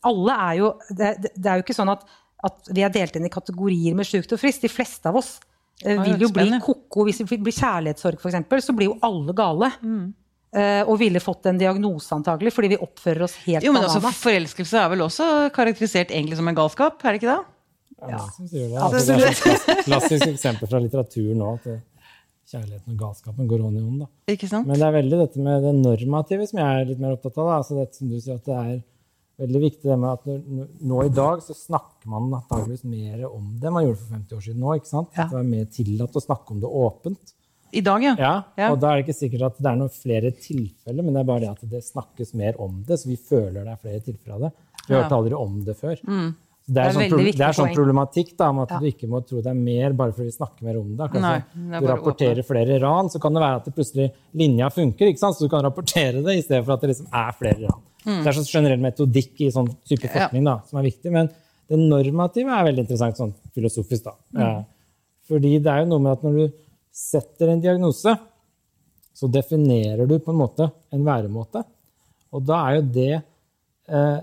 Alle 0.07 0.35
er 0.35 0.55
jo 0.59 0.69
Det, 0.91 1.11
det, 1.23 1.31
det 1.37 1.51
er 1.51 1.59
jo 1.59 1.63
ikke 1.63 1.77
sånn 1.77 1.93
at, 1.93 2.03
at 2.47 2.71
vi 2.71 2.85
er 2.87 2.93
delt 2.95 3.19
inn 3.19 3.27
i 3.27 3.33
kategorier 3.33 3.97
med 3.99 4.07
sjukt 4.07 4.33
og 4.35 4.41
friskt. 4.41 4.63
De 4.67 4.71
fleste 4.71 5.11
av 5.11 5.19
oss 5.19 5.35
eh, 5.85 5.99
vil 5.99 6.23
jo 6.23 6.31
bli 6.35 6.49
ko-ko. 6.63 7.07
Hvis 7.09 7.23
vi 7.25 7.41
blir 7.43 7.57
kjærlighetssorg, 7.57 8.23
f.eks., 8.23 8.67
så 8.69 8.77
blir 8.77 8.93
jo 8.93 8.97
alle 9.07 9.35
gale. 9.37 9.73
Eh, 10.49 10.81
og 10.87 10.97
ville 11.03 11.21
fått 11.21 11.51
en 11.51 11.59
diagnose, 11.61 12.09
antagelig, 12.15 12.55
fordi 12.57 12.73
vi 12.73 12.81
oppfører 12.81 13.27
oss 13.27 13.37
helt 13.45 13.67
Jo, 13.67 13.75
men 13.75 13.85
altså. 13.85 14.01
Forelskelse 14.23 14.81
er 14.81 14.93
vel 14.95 15.05
også 15.05 15.27
karakterisert 15.55 16.15
egentlig 16.15 16.39
som 16.39 16.49
en 16.49 16.57
galskap? 16.57 17.03
er 17.05 17.17
det 17.17 17.23
ikke 17.23 17.35
det? 17.35 17.55
Ja, 17.99 18.23
det. 18.39 18.65
Altså, 18.79 19.17
det 19.19 19.27
er 19.27 19.73
et 19.75 19.85
klassisk 19.89 20.27
eksempel 20.31 20.71
fra 20.71 20.81
litteraturen 20.81 21.41
nå. 21.43 21.55
At 21.59 21.69
kjærligheten 22.49 22.95
og 22.95 23.01
galskapen 23.03 23.49
går 23.51 23.65
hånd 23.67 23.77
i 23.77 23.83
hånd. 23.83 24.05
Da. 24.05 24.61
Men 24.63 24.79
det 24.79 24.87
er 24.87 24.95
veldig 24.95 25.19
dette 25.21 25.43
med 25.45 25.67
det 25.67 25.75
normative 25.83 26.47
som 26.49 26.63
jeg 26.63 26.79
er 26.79 26.87
litt 26.89 27.03
mer 27.03 27.17
opptatt 27.19 27.37
av. 27.37 27.51
Da. 27.51 27.59
Altså 27.59 27.77
dette 27.83 27.99
som 27.99 28.13
du 28.13 28.17
sier 28.17 28.39
at 28.39 28.49
det 28.49 28.57
er 28.57 28.79
veldig 29.39 29.61
viktig 29.63 29.87
det 29.91 29.97
med 30.03 30.11
at 30.11 30.25
når, 30.29 30.69
nå 30.91 31.01
i 31.07 31.11
dag 31.15 31.43
så 31.45 31.55
snakker 31.57 32.11
man 32.11 32.31
antakeligvis 32.41 32.85
mer 32.85 33.25
om 33.31 33.53
det 33.63 33.73
man 33.75 33.85
gjorde 33.87 34.01
for 34.03 34.15
50 34.17 34.37
år 34.39 34.47
siden 34.49 34.63
nå. 34.65 34.75
ikke 34.81 34.91
sant? 34.91 35.11
Ja. 35.17 35.29
Det 35.31 35.39
var 35.39 35.47
mer 35.53 35.69
tillatt 35.79 36.19
å 36.19 36.25
snakke 36.25 36.55
om 36.57 36.63
det 36.65 36.73
åpent. 36.85 37.35
I 37.71 37.83
dag, 37.85 38.03
ja. 38.03 38.15
Ja, 38.19 38.35
Ja. 38.57 38.71
Og 38.73 38.81
da 38.81 38.91
er 38.95 39.03
det 39.03 39.07
ikke 39.07 39.19
sikkert 39.21 39.43
at 39.51 39.59
det 39.61 39.69
er 39.71 39.77
noen 39.77 39.93
flere 39.93 40.31
tilfeller, 40.33 41.05
men 41.05 41.13
det 41.15 41.21
er 41.21 41.29
bare 41.29 41.41
det 41.45 41.51
at 41.53 41.65
det 41.71 41.83
snakkes 41.85 42.35
mer 42.41 42.57
om 42.65 42.83
det, 42.89 42.97
så 42.99 43.11
vi 43.11 43.17
føler 43.21 43.65
det 43.65 43.75
er 43.75 43.83
flere 43.83 44.01
tilfeller 44.07 44.35
av 44.39 44.47
det. 44.47 44.53
Vi 44.89 44.95
hørte 44.97 45.19
aldri 45.19 45.37
om 45.37 45.59
det 45.67 45.77
før. 45.77 45.99
Så 46.01 46.07
Det 46.69 46.83
er, 46.85 46.93
Det 46.93 47.01
er 47.03 47.09
sånn, 47.09 47.25
det 47.39 47.45
er 47.47 47.53
sånn 47.57 47.75
problematikk 47.75 48.37
da, 48.37 48.49
om 48.53 48.59
at 48.61 48.71
Ja. 48.71 48.79
du 48.79 48.87
ikke 48.87 49.09
må 49.09 49.21
tro 49.25 49.41
det 49.41 49.47
er 49.49 49.55
mer 49.57 49.93
bare 49.93 50.13
fordi 50.13 50.29
vi 50.29 50.37
snakker 50.37 50.63
mer 50.65 50.77
om 50.81 50.97
det. 50.97 51.13
Nei, 51.15 51.39
det 51.39 51.77
er 51.77 51.81
du 51.81 51.87
rapporterer 51.87 52.37
rapporterer 52.37 52.45
flere 52.45 52.81
ran, 52.81 53.09
så 53.09 53.21
kan 53.21 53.33
det 53.33 53.41
være 53.41 53.57
at 53.57 53.65
det 53.65 53.75
plutselig 53.75 54.13
linja 54.35 54.69
funker, 54.69 55.13
så 55.17 55.39
du 55.41 55.49
kan 55.49 55.63
rapportere 55.65 56.23
det 56.25 56.37
i 56.37 56.43
stedet 56.43 56.65
for 56.67 56.73
at 56.75 56.81
det 56.81 56.91
liksom 56.91 57.09
er 57.13 57.33
flere 57.33 57.69
ran. 57.69 57.81
Mm. 58.09 58.23
Det 58.23 58.31
er 58.31 58.39
sånn 58.39 58.49
generell 58.49 58.81
metodikk 58.81 59.45
i 59.45 59.51
sånn 59.53 59.69
type 59.89 60.09
forskning 60.09 60.49
da, 60.49 60.57
som 60.69 60.81
er 60.81 60.89
viktig, 60.89 61.13
men 61.13 61.29
det 61.69 61.79
normative 61.83 62.55
er 62.55 62.67
veldig 62.71 62.87
interessant 62.87 63.21
sånn 63.21 63.35
filosofisk. 63.53 64.09
da. 64.09 64.15
Mm. 64.33 64.43
Eh, 64.47 65.05
Fordi 65.29 65.53
det 65.61 65.73
er 65.73 65.83
jo 65.83 65.91
noe 65.91 66.05
med 66.07 66.15
at 66.17 66.25
når 66.25 66.39
du 66.39 66.57
setter 66.99 67.53
en 67.53 67.61
diagnose, 67.61 68.15
så 69.19 69.29
definerer 69.35 70.09
du 70.09 70.17
på 70.23 70.33
en 70.33 70.41
måte 70.41 70.71
en 70.95 71.05
væremåte. 71.05 71.65
Og 72.33 72.45
da 72.49 72.63
er 72.69 72.79
jo 72.79 72.85
det 72.97 73.13
eh, 73.19 74.19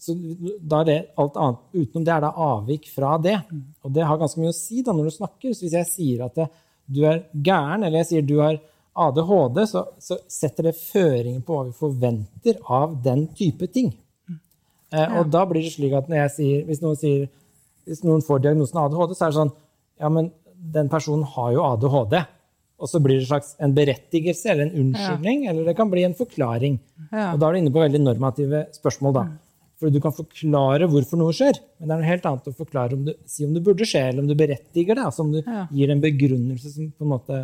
så 0.00 0.14
da 0.16 0.80
er 0.80 0.86
det 0.88 0.98
alt 1.20 1.36
annet 1.36 1.76
utenom 1.76 2.04
det 2.06 2.12
er 2.14 2.22
da 2.24 2.30
avvik 2.40 2.88
fra 2.88 3.16
det. 3.20 3.36
Og 3.84 3.92
det 3.92 4.06
har 4.08 4.20
ganske 4.20 4.40
mye 4.40 4.52
å 4.52 4.56
si 4.56 4.80
da 4.84 4.94
når 4.96 5.10
du 5.10 5.16
snakker. 5.18 5.52
Så 5.52 5.66
hvis 5.66 5.76
jeg 5.76 5.88
sier 5.90 6.22
at 6.24 6.38
det, 6.38 6.46
du 6.88 7.02
er 7.04 7.26
gæren, 7.34 7.84
eller 7.84 8.00
jeg 8.00 8.08
sier 8.08 8.24
du 8.24 8.38
har 8.40 8.56
ADHD, 9.06 9.62
så, 9.70 9.84
så 10.02 10.18
setter 10.30 10.68
det 10.70 10.76
føringer 10.78 11.42
på 11.46 11.56
hva 11.56 11.66
vi 11.68 11.76
forventer 11.78 12.58
av 12.68 12.96
den 13.04 13.26
type 13.36 13.68
ting. 13.72 13.92
Eh, 14.90 15.18
og 15.20 15.30
da 15.30 15.44
blir 15.46 15.62
det 15.62 15.72
slik 15.74 15.94
at 15.94 16.10
sier, 16.34 16.64
hvis 16.66 16.82
noen, 16.82 16.98
sier, 16.98 17.28
hvis 17.86 18.02
noen 18.06 18.24
får 18.26 18.42
diagnosen 18.46 18.80
ADHD, 18.82 19.14
så 19.14 19.26
er 19.26 19.32
det 19.32 19.40
sånn 19.40 19.56
Ja, 20.00 20.08
men 20.08 20.30
den 20.72 20.88
personen 20.92 21.26
har 21.36 21.52
jo 21.52 21.64
ADHD. 21.66 22.16
Og 22.80 22.88
så 22.88 23.00
blir 23.04 23.18
det 23.18 23.26
en 23.26 23.30
slags 23.34 23.52
en 23.60 23.74
berettigelse 23.76 24.48
eller 24.48 24.66
en 24.66 24.86
unnskyldning, 24.86 25.42
eller 25.50 25.66
det 25.68 25.74
kan 25.76 25.90
bli 25.92 26.06
en 26.06 26.16
forklaring. 26.16 26.78
Ja. 27.10 27.34
Og 27.34 27.40
da 27.40 27.50
er 27.50 27.52
du 27.56 27.60
inne 27.60 27.72
på 27.74 27.82
veldig 27.82 28.00
normative 28.00 28.62
spørsmål, 28.72 29.16
da. 29.18 29.24
For 29.80 29.92
du 29.92 30.00
kan 30.00 30.12
forklare 30.16 30.88
hvorfor 30.92 31.20
noe 31.20 31.32
skjer, 31.36 31.56
men 31.78 31.88
det 31.88 31.94
er 31.94 32.00
noe 32.02 32.08
helt 32.08 32.26
annet 32.28 32.48
å 32.50 32.56
forklare 32.56 32.96
om 32.96 33.04
du, 33.06 33.12
si 33.28 33.44
om 33.46 33.52
det 33.56 33.62
burde 33.64 33.86
skje, 33.88 34.02
eller 34.10 34.24
om 34.24 34.28
du 34.28 34.36
berettiger 34.36 34.96
det. 34.96 35.04
Altså 35.08 35.24
om 35.24 35.32
du 35.32 35.40
Ja. 35.40 35.66
gir 35.72 35.92
en 35.92 36.00
begrunnelse 36.02 36.72
som 36.72 36.90
på 36.92 37.04
en 37.04 37.12
måte 37.14 37.38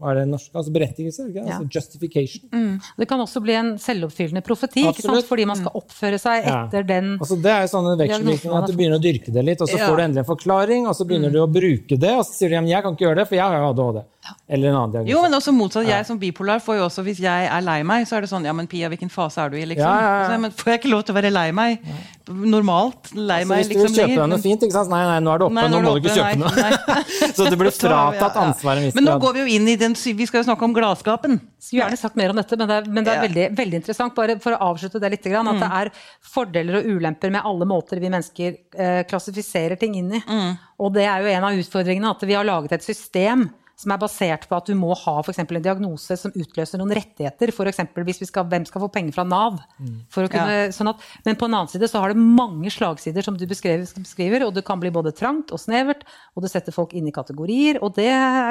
Hva 0.00 0.14
er 0.14 0.20
det 0.22 0.28
norske? 0.30 0.54
Altså 0.56 0.72
berettigelse? 0.72 1.26
Ikke? 1.28 1.42
Ja. 1.44 1.58
Justification. 1.74 2.46
Mm. 2.54 2.80
Det 3.02 3.06
kan 3.10 3.20
også 3.20 3.42
bli 3.44 3.52
en 3.58 3.74
selvoppfyllende 3.78 4.40
profeti? 4.46 4.86
Fordi 5.28 5.44
man 5.44 5.60
skal 5.60 5.74
oppføre 5.76 6.18
seg 6.18 6.46
Ja. 6.46 6.64
etter 6.64 6.86
den 6.88 7.18
Altså, 7.18 7.36
det 7.42 7.50
er 7.52 7.66
jo 7.66 7.70
sånn 7.74 7.92
en 7.92 7.98
vekselvirkning 8.00 8.56
at 8.56 8.66
du 8.70 8.72
begynner 8.78 8.96
å 8.96 9.02
dyrke 9.04 9.30
det 9.32 9.44
litt, 9.44 9.60
og 9.60 9.68
så 9.68 9.76
Ja. 9.76 9.88
får 9.90 9.96
du 9.96 10.02
endelig 10.02 10.22
en 10.24 10.30
forklaring, 10.36 10.86
og 10.88 10.94
så 10.96 11.04
begynner 11.06 11.30
du 11.30 11.38
å 11.44 11.48
bruke 11.52 11.98
det, 12.00 12.14
og 12.16 12.24
så 12.24 12.32
sier 12.32 12.48
du 12.48 12.56
at 12.56 12.64
jeg 12.66 12.82
kan 12.82 12.96
ikke 12.96 13.06
gjøre 13.06 13.16
det, 13.16 13.28
for 13.28 13.34
jeg 13.34 13.44
har 13.44 13.58
jo 13.60 13.68
ADHD. 13.74 14.04
Eller 14.48 14.70
en 14.70 14.78
annen 14.78 14.94
diagnose. 14.94 15.12
Jo, 15.12 15.22
men 15.24 15.36
også 15.38 15.54
motsatt. 15.54 15.88
Jeg 15.88 16.06
som 16.08 16.18
bipolar 16.20 16.62
får 16.64 16.80
jo 16.80 16.86
også, 16.88 17.04
hvis 17.06 17.20
jeg 17.22 17.50
er 17.50 17.66
lei 17.66 17.80
meg, 17.86 18.06
så 18.08 18.18
er 18.18 18.26
det 18.26 18.32
sånn 18.32 18.46
Ja, 18.48 18.54
men 18.56 18.68
Pia, 18.70 18.90
hvilken 18.92 19.12
fase 19.12 19.42
er 19.44 19.52
du 19.52 19.58
i, 19.60 19.66
liksom? 19.66 19.86
Ja, 19.86 20.00
ja, 20.00 20.16
ja. 20.22 20.30
Så, 20.30 20.40
men 20.44 20.56
får 20.56 20.74
jeg 20.74 20.82
ikke 20.82 20.94
lov 20.94 21.04
til 21.06 21.14
å 21.16 21.20
være 21.20 21.34
lei 21.34 21.48
meg? 21.56 21.92
normalt 22.30 23.10
lei 23.14 23.42
Så 23.42 23.48
meg 23.50 23.60
hvis 23.60 23.68
du 23.68 23.74
kjøper 23.74 23.86
liksom 23.86 23.96
kjøpe 23.98 24.18
deg 24.20 24.30
noe 24.30 24.42
fint, 24.42 24.64
ikke 24.66 24.76
sant? 24.76 24.90
nei, 24.92 25.00
nei, 25.08 25.18
nå 25.24 25.32
er 25.32 25.40
det 25.40 25.46
oppe, 25.46 25.56
Nei, 25.56 25.64
nå 25.70 25.80
nå, 25.80 25.82
må 25.86 25.94
du 25.94 26.00
ikke 26.00 26.14
kjøpe 26.14 26.30
kjøpe 26.30 26.42
noe. 26.42 26.52
nei, 26.56 26.78
nei. 26.90 27.32
Så 27.36 27.46
du 27.50 27.56
blir 27.60 27.72
Så 27.74 27.86
fratatt 27.86 28.20
ja, 28.20 28.28
ja. 28.28 28.44
ansvar 28.46 28.78
i 28.78 28.82
en 28.82 28.88
viss 28.88 28.98
Men 28.98 29.06
nå 29.08 29.16
går 29.24 29.36
vi 29.36 29.42
jo 29.42 29.56
inn 29.56 29.70
i 29.72 29.76
den 29.80 29.96
Vi 30.20 30.28
skal 30.30 30.42
jo 30.42 30.48
snakke 30.50 30.66
om 30.66 30.74
gladskapen. 30.76 31.38
Skulle 31.60 31.82
gjerne 31.82 32.00
sagt 32.00 32.18
mer 32.20 32.34
om 32.34 32.40
dette, 32.40 32.58
men 32.60 32.70
det 32.70 32.78
er, 32.78 32.90
men 32.98 33.06
det 33.06 33.14
er 33.14 33.22
veldig, 33.26 33.46
veldig 33.58 33.80
interessant. 33.80 34.14
Bare 34.16 34.36
for 34.42 34.56
å 34.56 34.70
avslutte 34.70 35.02
det 35.02 35.12
litt, 35.14 35.26
at 35.26 35.50
det 35.60 35.70
er 35.80 35.92
fordeler 36.32 36.80
og 36.80 36.90
ulemper 36.94 37.34
med 37.34 37.46
alle 37.46 37.68
måter 37.68 38.00
vi 38.02 38.12
mennesker 38.12 38.54
eh, 38.56 39.02
klassifiserer 39.10 39.80
ting 39.80 39.98
inn 40.00 40.14
i. 40.20 40.22
Og 40.80 40.94
det 40.94 41.06
er 41.08 41.24
jo 41.24 41.32
en 41.34 41.48
av 41.50 41.60
utfordringene, 41.60 42.14
at 42.14 42.24
vi 42.28 42.36
har 42.38 42.46
laget 42.48 42.78
et 42.78 42.86
system 42.86 43.48
som 43.80 43.92
er 43.94 44.00
basert 44.02 44.42
på 44.50 44.56
at 44.58 44.66
du 44.68 44.74
må 44.76 44.90
ha 44.92 45.14
for 45.24 45.32
eksempel 45.32 45.56
en 45.56 45.64
diagnose 45.64 46.16
som 46.20 46.32
utløser 46.36 46.76
noen 46.80 46.92
rettigheter. 46.98 47.48
F.eks. 47.54 47.78
hvis 47.96 48.20
vi 48.20 48.28
skal, 48.28 48.44
hvem 48.50 48.66
skal 48.68 48.82
få 48.84 48.90
penger 48.92 49.14
fra 49.16 49.24
Nav. 49.24 49.56
For 50.12 50.28
kunne, 50.28 50.66
sånn 50.76 50.90
at, 50.92 51.00
men 51.24 51.38
på 51.40 51.48
en 51.48 51.56
annen 51.56 51.70
side 51.72 51.88
så 51.88 52.02
har 52.04 52.12
det 52.12 52.20
mange 52.20 52.68
slagsider 52.74 53.24
som 53.24 53.38
du 53.40 53.46
beskriver, 53.48 53.86
beskriver, 53.96 54.44
og 54.44 54.52
det 54.58 54.64
kan 54.68 54.80
bli 54.82 54.92
både 54.92 55.14
trangt 55.16 55.54
og 55.56 55.62
snevert, 55.62 56.04
og 56.36 56.44
det 56.44 56.50
setter 56.52 56.76
folk 56.76 56.92
inn 56.98 57.08
i 57.08 57.14
kategorier. 57.16 57.80
Og 57.80 57.94
det 57.96 58.10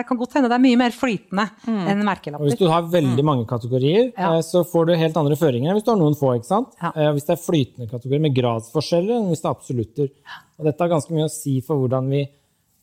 kan 0.10 0.18
godt 0.18 0.34
hende 0.40 0.50
det 0.50 0.58
er 0.58 0.66
mye 0.66 0.80
mer 0.82 0.96
flytende 0.98 1.46
enn 1.70 2.02
Og 2.02 2.08
merkelapper. 2.10 2.50
hvis 2.50 2.60
du 2.60 2.68
har 2.74 2.90
veldig 2.90 3.26
mange 3.30 3.46
kategorier, 3.50 4.12
Ja. 4.18 4.34
eh, 4.38 4.42
så 4.42 4.64
får 4.66 4.88
du 4.90 4.96
helt 4.98 5.18
andre 5.22 5.36
føringer 5.38 5.70
enn 5.70 5.78
hvis 5.78 5.86
du 5.86 5.92
har 5.94 6.02
noen 6.02 6.18
få. 6.18 6.34
ikke 6.40 6.50
sant? 6.50 6.74
Ja. 6.82 6.92
Eh, 6.96 7.12
Hvis 7.14 7.26
det 7.30 7.38
er 7.38 7.44
flytende 7.46 7.90
kategorier 7.92 8.22
med 8.22 8.36
gradsforskjeller 8.36 9.20
enn 9.20 9.30
hvis 9.30 9.42
det 9.42 9.50
er 9.50 9.56
absolutter. 9.56 10.10
Og 10.58 10.66
dette 10.66 10.80
har 10.82 10.90
ganske 10.90 11.14
mye 11.14 11.26
å 11.30 11.32
si 11.32 11.60
for 11.62 11.78
hvordan 11.78 12.10
vi 12.10 12.26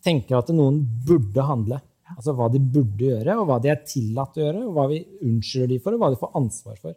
tenker 0.05 0.39
at 0.39 0.49
noen 0.55 0.79
burde 1.07 1.43
handle. 1.43 1.81
Altså 2.15 2.35
hva 2.39 2.47
de 2.53 2.61
burde 2.61 3.03
gjøre, 3.09 3.35
og 3.41 3.49
hva 3.49 3.57
de 3.63 3.69
er 3.73 3.81
tillatt 3.89 4.37
å 4.39 4.45
gjøre, 4.45 4.63
og 4.69 4.75
hva 4.77 4.87
vi 4.93 5.01
unnskylder 5.27 5.69
de 5.75 5.79
for, 5.83 5.97
og 5.97 5.99
hva 6.05 6.11
de 6.15 6.21
får 6.21 6.37
ansvar 6.39 6.77
for. 6.79 6.95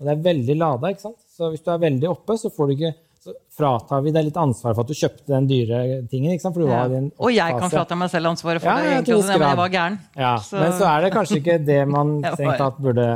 Og 0.00 0.04
det 0.04 0.12
er 0.12 0.22
veldig 0.26 0.56
lada, 0.58 0.90
ikke 0.92 1.00
sant? 1.06 1.20
Så 1.32 1.48
hvis 1.52 1.62
du 1.64 1.70
er 1.72 1.78
veldig 1.86 2.10
oppe, 2.10 2.36
så 2.36 2.50
får 2.52 2.68
du 2.68 2.74
ikke 2.76 2.94
så 3.24 3.32
fratar 3.56 4.02
vi 4.04 4.10
deg 4.12 4.26
litt 4.26 4.36
ansvar 4.36 4.74
for 4.76 4.84
at 4.84 4.90
du 4.90 4.92
kjøpte 4.92 5.30
den 5.32 5.46
dyre 5.48 5.78
tingen. 6.12 6.34
ikke 6.34 6.42
sant? 6.44 6.52
For 6.52 6.60
du 6.60 6.68
var 6.68 6.92
i 6.92 6.98
Og 7.24 7.30
jeg 7.32 7.54
kan 7.56 7.70
frata 7.72 7.96
meg 7.96 8.10
selv 8.12 8.28
ansvaret 8.28 8.60
for 8.60 8.68
Ja, 8.68 8.74
det. 8.76 8.90
egentlig 8.98 9.16
også, 9.16 9.38
men 9.38 9.48
jeg 9.48 9.56
var 9.56 9.70
gæren. 9.72 9.98
Ja, 10.14 10.36
Så- 10.36 10.60
Men 10.60 10.72
så 10.76 10.84
er 10.90 11.00
det 11.00 11.12
kanskje 11.14 11.38
ikke 11.40 11.64
det 11.64 11.88
man 11.88 12.20
strengt 12.36 12.58
tatt 12.58 12.76
burde 12.84 13.06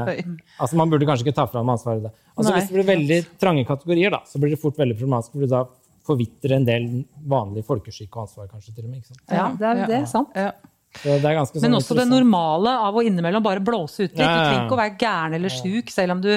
Altså 0.59 0.77
Man 0.81 0.89
burde 0.89 1.05
kanskje 1.05 1.27
ikke 1.27 1.35
ta 1.35 1.45
fra 1.45 1.61
dem 1.61 1.69
ansvaret. 1.69 2.03
Da. 2.05 2.11
Altså, 2.39 2.49
Nei. 2.51 2.61
hvis 2.61 2.69
det 2.71 2.75
blir 2.79 2.89
veldig 2.97 3.27
trange 3.39 3.67
kategorier, 3.67 4.11
da, 4.11 4.21
så 4.25 4.41
blir 4.41 4.49
det 4.57 4.61
fort 4.63 4.77
veldig 4.81 4.97
problematisk. 4.97 5.33
For 5.37 5.47
da 5.47 5.65
forvitrer 6.09 6.57
en 6.57 6.65
del 6.65 7.05
vanlig 7.29 7.67
folkeskikk 7.69 8.09
og 8.17 8.25
ansvar, 8.25 8.49
kanskje 8.49 8.75
til 8.77 8.85
og 8.85 8.91
med. 8.91 9.03
Ikke 9.03 9.13
sant? 9.13 9.21
Ja, 9.29 9.49
det 9.53 9.67
er, 9.69 9.87
det 9.87 9.97
er 10.01 10.07
sant. 10.07 10.29
Ja. 10.35 10.53
Er 11.05 11.21
sånn 11.47 11.63
Men 11.63 11.79
også 11.79 11.97
det 11.99 12.09
normale 12.11 12.77
av 12.89 12.97
å 12.97 13.05
innimellom 13.07 13.45
bare 13.45 13.63
blåse 13.65 14.07
ut 14.07 14.11
litt. 14.11 14.17
Du 14.19 14.23
Ja, 14.23 14.31
ja, 14.31 14.39
ja. 14.39 14.47
trenger 14.49 14.65
ikke 14.67 14.79
å 14.79 14.83
være 14.83 14.97
gæren 14.99 15.39
eller 15.39 15.55
sjuk 15.55 15.93
selv 15.95 16.17
om 16.17 16.25
du 16.25 16.33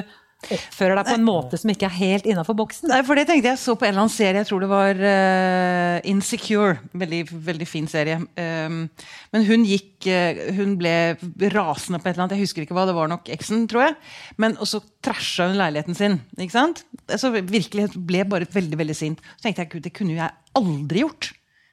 oppfører 0.49 0.97
deg 0.97 1.05
på 1.05 1.15
en 1.19 1.25
måte 1.25 1.57
som 1.59 1.71
ikke 1.71 1.87
er 1.87 1.95
helt 1.99 2.27
innafor 2.29 2.55
boksen. 2.57 2.89
Nei, 2.89 3.01
for 3.05 3.19
det 3.19 3.27
tenkte 3.29 3.51
jeg 3.51 3.59
så 3.61 3.75
på 3.77 3.85
en 3.85 3.93
eller 3.93 4.03
annen 4.05 4.13
serie, 4.13 4.41
jeg 4.41 4.49
tror 4.49 4.63
det 4.63 4.69
var 4.71 5.01
uh, 5.01 5.97
Insecure. 6.09 6.79
Veldig, 6.97 7.21
veldig 7.49 7.67
fin 7.69 7.89
serie. 7.91 8.17
Um, 8.17 8.79
men 9.35 9.45
hun 9.47 9.65
gikk 9.69 10.07
uh, 10.09 10.39
Hun 10.57 10.73
ble 10.79 10.93
rasende 11.53 12.01
på 12.01 12.09
et 12.09 12.15
eller 12.15 12.25
annet, 12.25 12.37
jeg 12.39 12.47
husker 12.47 12.65
ikke 12.65 12.77
hva, 12.77 12.87
det 12.89 12.97
var 12.97 13.11
nok 13.11 13.29
eksen, 13.33 13.67
tror 13.71 13.85
jeg. 13.89 13.97
Men 14.41 14.57
og 14.57 14.69
så 14.69 14.81
trasha 15.05 15.51
hun 15.51 15.59
leiligheten 15.61 15.97
sin. 15.97 16.17
ikke 16.39 16.57
sant? 16.57 16.83
Så 17.11 17.33
virkelig 17.35 17.91
ble 17.97 18.25
bare 18.29 18.49
veldig, 18.49 18.81
veldig 18.81 18.97
sint. 18.97 19.21
Så 19.37 19.45
tenkte 19.45 19.65
jeg 19.65 19.73
gud, 19.75 19.85
det 19.85 19.93
kunne 19.97 20.15
jo 20.15 20.23
jeg 20.23 20.33
aldri 20.57 21.05
gjort. 21.05 21.31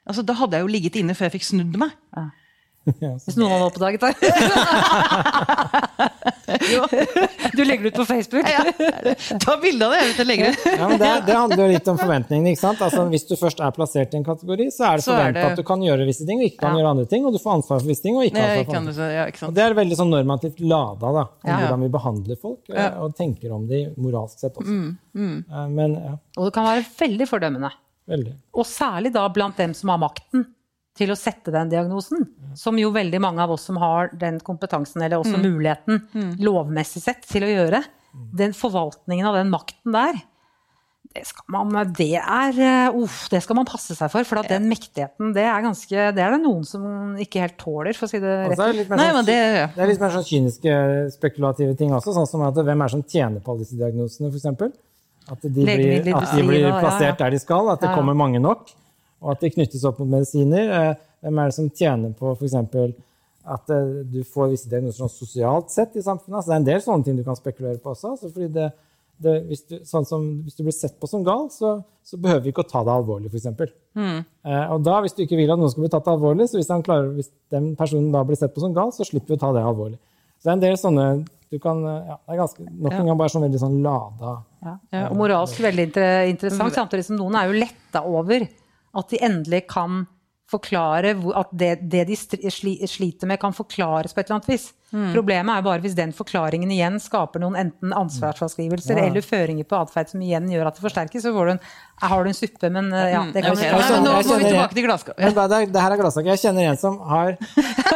Altså, 0.08 0.24
Da 0.24 0.36
hadde 0.36 0.60
jeg 0.60 0.66
jo 0.66 0.74
ligget 0.76 1.00
inne 1.00 1.16
før 1.16 1.28
jeg 1.28 1.38
fikk 1.38 1.48
snudd 1.50 1.80
meg. 1.80 1.96
Hvis 3.26 3.36
noen 3.36 3.50
hadde 3.52 3.68
oppdaget 3.68 4.00
det. 4.00 4.14
Du 6.48 7.64
legger 7.64 7.82
det 7.84 7.88
ut 7.92 7.94
på 7.98 8.04
Facebook. 8.08 8.46
Ta 9.44 9.56
bilde 9.62 9.84
av 9.86 9.92
det! 9.92 9.98
jeg 10.00 10.08
vet 10.08 10.18
jeg 10.22 10.26
legger 10.28 10.50
ut. 10.52 10.62
Ja, 10.78 10.88
men 10.88 10.98
det, 11.00 11.08
det 11.26 11.34
handler 11.36 11.60
jo 11.62 11.66
litt 11.72 11.88
om 11.92 11.98
forventningene. 12.00 12.52
ikke 12.54 12.60
sant? 12.62 12.80
Altså, 12.84 13.04
hvis 13.12 13.24
du 13.28 13.34
først 13.40 13.60
er 13.64 13.72
plassert 13.76 14.14
i 14.14 14.18
en 14.20 14.24
kategori, 14.26 14.68
så 14.74 14.86
er 14.90 15.00
det 15.00 15.06
forventa 15.08 15.44
at 15.50 15.58
du 15.58 15.64
kan 15.66 15.82
gjøre 15.84 16.06
visse 16.08 16.26
ting 16.28 16.40
og 16.42 16.46
ikke 16.48 16.60
kan 16.62 16.72
Ja. 16.76 16.80
gjøre 16.80 16.92
andre 16.94 17.06
ting. 17.10 17.26
Og 17.28 17.34
du 17.34 17.40
får 17.42 17.52
ansvar 17.58 17.80
for 17.82 17.88
visse 17.90 18.04
ting 18.04 18.16
og 18.18 18.24
ikke 18.28 18.40
ansvar 18.42 18.64
for 18.64 18.72
kan 18.72 18.80
andre 18.82 18.94
ting. 18.98 19.12
ja, 19.18 19.24
ikke 19.32 19.48
Og 19.48 19.54
det 19.58 19.64
er 19.66 19.76
veldig 19.78 19.98
sånn 20.00 20.12
normativt 20.14 20.60
lada, 20.64 21.12
da, 21.18 21.24
om 21.28 21.48
Ja. 21.50 21.56
hvordan 21.62 21.80
vi 21.86 21.90
behandler 21.98 22.36
folk 22.40 22.60
og, 22.68 22.76
Ja. 22.76 22.88
og 23.02 23.16
tenker 23.16 23.52
om 23.54 23.66
de 23.68 23.82
moralsk 23.96 24.38
sett 24.38 24.54
også. 24.54 24.68
Mm, 25.14 25.44
Eh, 25.50 25.66
Men 25.68 25.94
ja, 25.94 26.14
Og 26.36 26.44
det 26.46 26.52
kan 26.54 26.64
være 26.64 26.84
veldig 26.98 27.26
fordømmende. 27.28 27.70
veldig. 28.08 28.34
Og 28.54 28.64
særlig 28.64 29.12
da 29.12 29.28
blant 29.28 29.56
dem 29.56 29.74
som 29.74 29.88
har 29.90 29.98
makten 29.98 30.46
til 30.98 31.12
å 31.14 31.18
sette 31.18 31.52
den 31.54 31.70
diagnosen. 31.72 32.26
Som 32.58 32.78
jo 32.80 32.90
veldig 32.94 33.20
mange 33.22 33.44
av 33.44 33.52
oss 33.54 33.68
som 33.70 33.78
har 33.80 34.10
den 34.18 34.40
kompetansen, 34.44 35.04
eller 35.06 35.22
også 35.22 35.38
muligheten, 35.38 36.02
lovmessig 36.42 37.04
sett, 37.04 37.22
til 37.30 37.46
å 37.46 37.52
gjøre. 37.52 37.84
Den 38.34 38.54
forvaltningen 38.56 39.28
av 39.30 39.38
den 39.38 39.52
makten 39.52 39.94
der, 39.94 40.18
det 41.14 41.22
skal 41.24 41.46
man, 41.54 41.70
det 41.96 42.18
er, 42.20 42.58
eh, 42.60 42.96
uff, 42.98 43.28
det 43.32 43.40
skal 43.42 43.56
man 43.56 43.66
passe 43.66 43.94
seg 43.96 44.10
for. 44.12 44.26
For 44.28 44.42
at 44.42 44.50
den 44.52 44.66
mektigheten, 44.68 45.30
det 45.34 45.46
er, 45.46 45.62
ganske, 45.64 46.02
det 46.14 46.20
er 46.20 46.34
det 46.34 46.40
noen 46.42 46.66
som 46.68 47.14
ikke 47.18 47.40
helt 47.46 47.56
tåler, 47.60 47.96
for 47.96 48.04
å 48.06 48.10
si 48.12 48.20
det 48.22 48.34
rett 48.50 48.58
så 48.58 48.66
er 48.66 48.76
det 48.76 48.84
Nei, 48.90 49.06
sånn- 49.08 49.16
men 49.16 49.24
det 49.28 49.38
Det 49.74 49.82
er 49.84 49.88
litt 49.88 50.02
mer 50.02 50.12
sånn 50.18 50.26
kyniske, 50.28 50.74
spekulative 51.14 51.76
ting 51.78 51.94
også, 51.96 52.12
sånn 52.18 52.28
som 52.28 52.44
at 52.44 52.54
hvem 52.60 52.84
er 52.84 52.90
det 52.90 52.96
som 52.98 53.02
tjener 53.02 53.40
på 53.40 53.54
alle 53.54 53.64
disse 53.64 53.78
diagnosene, 53.80 54.28
f.eks. 54.34 54.76
At 55.28 55.42
de 55.42 55.50
blir, 55.52 56.14
at 56.16 56.36
de 56.36 56.42
blir 56.44 56.60
ja, 56.60 56.68
ja. 56.74 56.80
plassert 56.80 57.18
der 57.24 57.30
de 57.30 57.40
skal, 57.40 57.68
at 57.72 57.80
det 57.80 57.88
Ja, 57.88 57.94
ja. 57.94 57.98
kommer 58.00 58.14
mange 58.16 58.40
nok, 58.40 58.70
og 59.22 59.34
at 59.34 59.44
de 59.44 59.52
knyttes 59.54 59.84
opp 59.88 60.00
mot 60.02 60.10
medisiner. 60.10 60.72
Eh, 60.78 61.04
Hvem 61.24 61.38
er 61.42 61.50
det 61.50 61.56
som 61.56 61.70
tjener 61.74 62.12
på 62.14 62.32
f.eks. 62.36 62.54
at 63.48 63.72
eh, 63.74 63.94
du 64.06 64.20
får 64.22 64.52
visse 64.52 64.70
diagnoser 64.70 65.02
sånn 65.02 65.14
sosialt 65.14 65.72
sett 65.74 65.96
i 65.98 66.04
samfunnet? 66.04 66.38
Altså, 66.38 66.50
det 66.50 66.56
er 66.56 66.60
en 66.62 66.68
del 66.68 66.84
sånne 66.84 67.06
ting 67.08 67.18
du 67.18 67.24
kan 67.26 67.38
spekulere 67.38 67.80
på 67.82 67.90
også. 67.94 68.12
Altså, 68.14 68.30
fordi 68.34 68.50
det, 68.54 68.68
det, 69.18 69.34
hvis, 69.48 69.64
du, 69.66 69.78
sånn 69.88 70.06
som, 70.06 70.28
hvis 70.46 70.58
du 70.58 70.62
blir 70.66 70.76
sett 70.76 70.94
på 71.00 71.10
som 71.10 71.24
gal, 71.26 71.48
så, 71.50 71.78
så 72.06 72.20
behøver 72.22 72.44
vi 72.46 72.52
ikke 72.54 72.62
å 72.62 72.70
ta 72.70 72.84
det 72.86 72.94
alvorlig, 72.94 73.32
f.eks. 73.32 73.48
Eh, 73.98 74.66
og 74.70 74.84
da, 74.86 75.00
hvis 75.02 75.16
du 75.18 75.24
ikke 75.24 75.40
vil 75.40 75.50
at 75.50 75.58
noen 75.58 75.72
skal 75.74 75.86
bli 75.86 75.90
tatt 75.96 76.12
alvorlig, 76.12 76.46
så 76.50 76.60
hvis, 76.60 76.70
klarer, 76.86 77.10
hvis 77.18 77.32
den 77.54 77.72
personen 77.78 78.12
da 78.14 78.22
blir 78.28 78.38
sett 78.38 78.54
på 78.54 78.62
som 78.62 78.76
gal, 78.76 78.94
så 78.94 79.06
slipper 79.08 79.34
vi 79.34 79.40
å 79.40 79.42
ta 79.42 79.50
det 79.56 79.66
alvorlig. 79.66 79.98
Så 80.38 80.46
det 80.46 80.52
er 80.52 80.56
en 80.60 80.64
del 80.68 80.78
sånne 80.78 81.08
du 81.48 81.58
kan, 81.58 81.82
eh, 81.82 82.08
ja, 82.12 82.20
det 82.22 82.34
er 82.34 82.40
ganske, 82.42 82.64
Nok 82.68 82.94
en 82.94 83.06
gang 83.08 83.18
bare 83.18 83.32
sånn 83.32 83.44
veldig 83.46 83.60
sånn 83.62 83.76
lada 83.80 84.32
Ja, 84.60 84.74
og 85.08 85.14
moralsk 85.16 85.62
veldig 85.64 85.86
inter 85.88 86.26
interessant, 86.28 86.74
samtidig 86.76 87.06
som 87.06 87.16
noen 87.16 87.38
er 87.40 87.48
jo 87.48 87.56
letta 87.56 88.02
over 88.04 88.44
at 88.98 89.12
de 89.12 89.20
endelig 89.24 89.64
kan 89.70 90.04
forklare 90.48 91.14
hvor, 91.20 91.36
at 91.38 91.52
det, 91.52 91.78
det 91.92 92.06
de 92.08 92.16
sli, 92.50 92.74
sliter 92.86 93.28
med, 93.28 93.40
kan 93.40 93.56
forklares 93.56 94.14
på 94.14 94.20
et 94.20 94.28
eller 94.28 94.40
annet 94.40 94.52
vis. 94.54 94.70
Problemet 94.88 95.52
er 95.58 95.64
bare 95.66 95.82
hvis 95.84 95.92
den 95.98 96.14
forklaringen 96.16 96.70
igjen 96.72 96.94
skaper 97.02 97.42
noen 97.42 97.58
enten 97.60 97.90
ansvarsfraskrivelser 97.92 98.96
Ja. 98.96 99.04
eller 99.10 99.20
føringer 99.20 99.66
på 99.68 99.76
atferd 99.82 100.08
som 100.08 100.22
igjen 100.24 100.46
gjør 100.48 100.70
at 100.70 100.78
det 100.78 100.84
forsterkes, 100.86 101.22
så 101.26 101.32
får 101.34 101.44
du 101.44 101.52
en, 101.52 101.60
har 102.08 102.24
du 102.24 102.30
en 102.30 102.38
suppe, 102.38 102.70
men 102.72 102.88
eh, 102.96 103.10
ja, 103.12 103.20
det 103.34 103.42
kan 103.44 103.58
men 103.58 104.04
nå 104.06 104.14
må 104.14 104.38
vi 104.38 104.46
tilbake 104.48 104.74
til 104.78 104.86
glasskapet. 104.86 105.20
Ja. 105.26 105.46
det, 105.52 105.58
det 105.74 105.82
her 105.84 105.92
er 105.92 106.00
gladsak. 106.00 106.24
Jeg 106.32 106.40
kjenner 106.40 106.70
en 106.70 106.80
som 106.80 106.96
har 107.10 107.34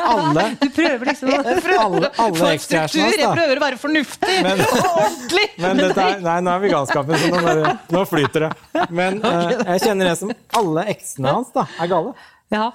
alle, 0.02 0.44
Du 0.62 0.68
prøver 0.76 1.11
liksom 1.12 1.33
å 1.33 1.40
alle, 1.87 2.11
alle 2.26 2.52
struktur! 2.61 3.00
Jeg 3.09 3.33
prøver 3.40 3.57
å 3.57 3.64
være 3.64 3.81
fornuftig 3.81 4.37
Men- 4.44 4.61
og 4.66 4.85
ordentlig! 4.92 5.46
Men 5.64 5.81
dette 5.87 6.07
er, 6.11 6.20
nei, 6.28 6.38
nå 6.44 6.52
er 6.59 6.64
vi 6.66 6.68
i 6.68 6.74
galskapen, 6.74 7.16
så 7.16 7.33
nå, 7.33 7.40
bare, 7.48 7.76
nå 7.96 8.05
flyter 8.11 8.48
det. 8.48 8.52
Men 8.92 9.22
eh, 9.24 9.55
jeg 9.74 9.87
kjenner 9.88 10.12
en 10.12 10.20
som 10.26 10.35
alle 10.61 10.85
eksene 10.92 11.33
hans 11.38 11.55
da, 11.57 11.64
er 11.81 11.88
gale. 11.94 12.12
Ja. 12.52 12.66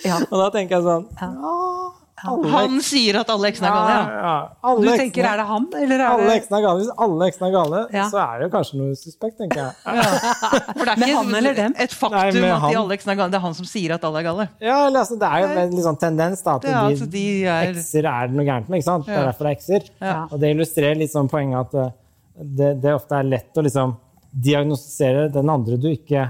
ja. 0.00 0.16
Og 0.30 0.38
da 0.40 0.46
tenker 0.54 0.78
jeg 0.78 0.86
sånn 0.86 1.10
ja, 1.20 1.28
alle 2.28 2.50
Han 2.52 2.80
sier 2.84 3.16
at 3.20 3.30
alle 3.32 3.48
eksene 3.50 3.66
er 3.68 3.74
gale, 3.76 3.92
ja. 3.92 4.22
Ja, 4.22 4.34
Du 4.62 4.68
alle 4.68 4.96
tenker 4.98 5.22
eksene- 5.22 5.32
er 5.32 5.36
det 5.42 5.46
han, 5.48 5.66
eller 5.82 5.94
er 5.98 6.06
alle 6.12 6.26
det 6.28 6.36
eksene 6.42 6.58
er 6.58 6.62
gale. 6.66 6.78
Hvis 6.82 6.92
alle 7.06 7.28
eksene 7.30 7.48
er 7.48 7.54
gale, 7.56 7.80
Ja. 7.92 8.04
så 8.12 8.18
er 8.22 8.38
det 8.38 8.46
jo 8.46 8.52
kanskje 8.56 8.78
noe 8.80 8.94
suspekt, 9.00 9.36
tenker 9.38 9.58
jeg. 9.62 9.72
For 10.76 10.84
det 10.84 10.92
er 10.92 10.96
ikke 11.02 11.16
han 11.16 11.34
eller 11.40 11.54
dem? 11.54 11.74
et 11.78 11.90
faktum 11.96 12.40
Nei, 12.42 12.50
at 12.52 12.66
de 12.70 12.76
alle 12.82 12.94
eksene 12.98 13.12
er 13.12 13.16
gale. 13.22 13.30
Det 13.32 13.38
er 13.40 13.44
han 13.46 13.54
som 13.54 13.66
sier 13.72 13.94
at 13.96 14.04
alle 14.04 14.18
er 14.22 14.26
gale. 14.28 14.48
Ja, 14.60 14.78
eller, 14.86 15.00
altså, 15.04 15.18
Det 15.18 15.28
er 15.32 15.40
jo 15.42 15.48
en 15.64 15.74
litt 15.76 15.86
sånn 15.88 16.00
tendens 16.00 16.42
da, 16.42 16.54
at 16.56 16.64
Ja, 16.64 16.70
de, 16.88 16.94
altså, 16.94 17.10
de 17.10 17.24
er- 17.44 17.72
ekser 17.74 18.04
er 18.12 18.28
det 18.28 18.36
noe 18.36 18.44
gærent 18.46 18.68
med. 18.68 18.78
ikke 18.78 18.90
sant? 18.90 19.06
Det 19.06 19.16
er 19.16 19.26
derfor 19.32 19.44
det 19.48 19.50
er 19.52 19.56
ekser. 19.58 19.90
Ja. 20.00 20.16
Og 20.30 20.38
det 20.40 20.54
illustrerer 20.56 20.96
litt 20.98 21.12
sånn 21.12 21.28
poenget 21.28 21.58
at 21.66 21.74
eh, 21.74 21.90
det, 22.42 22.70
det 22.82 22.94
ofte 22.94 23.12
er 23.18 23.24
lett 23.28 23.54
å 23.58 23.62
liksom 23.66 23.96
diagnostisere 24.32 25.26
den 25.32 25.50
andre 25.52 25.76
du 25.80 25.88
ikke 25.92 26.22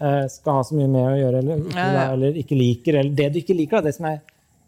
eh, 0.00 0.24
skal 0.32 0.58
ha 0.58 0.62
så 0.66 0.74
mye 0.76 0.88
med 0.90 1.06
å 1.08 1.18
gjøre, 1.20 1.38
eller 1.42 1.60
ikke, 1.62 1.76
Ja, 1.76 1.86
ja. 1.92 2.06
eller 2.16 2.40
ikke 2.42 2.58
liker. 2.58 2.98
Eller 3.00 3.14
det 3.16 3.28
du 3.32 3.38
ikke 3.40 3.56
liker, 3.56 3.78
da, 3.80 3.86
det 3.88 3.94
som 3.96 4.08
er, 4.10 4.18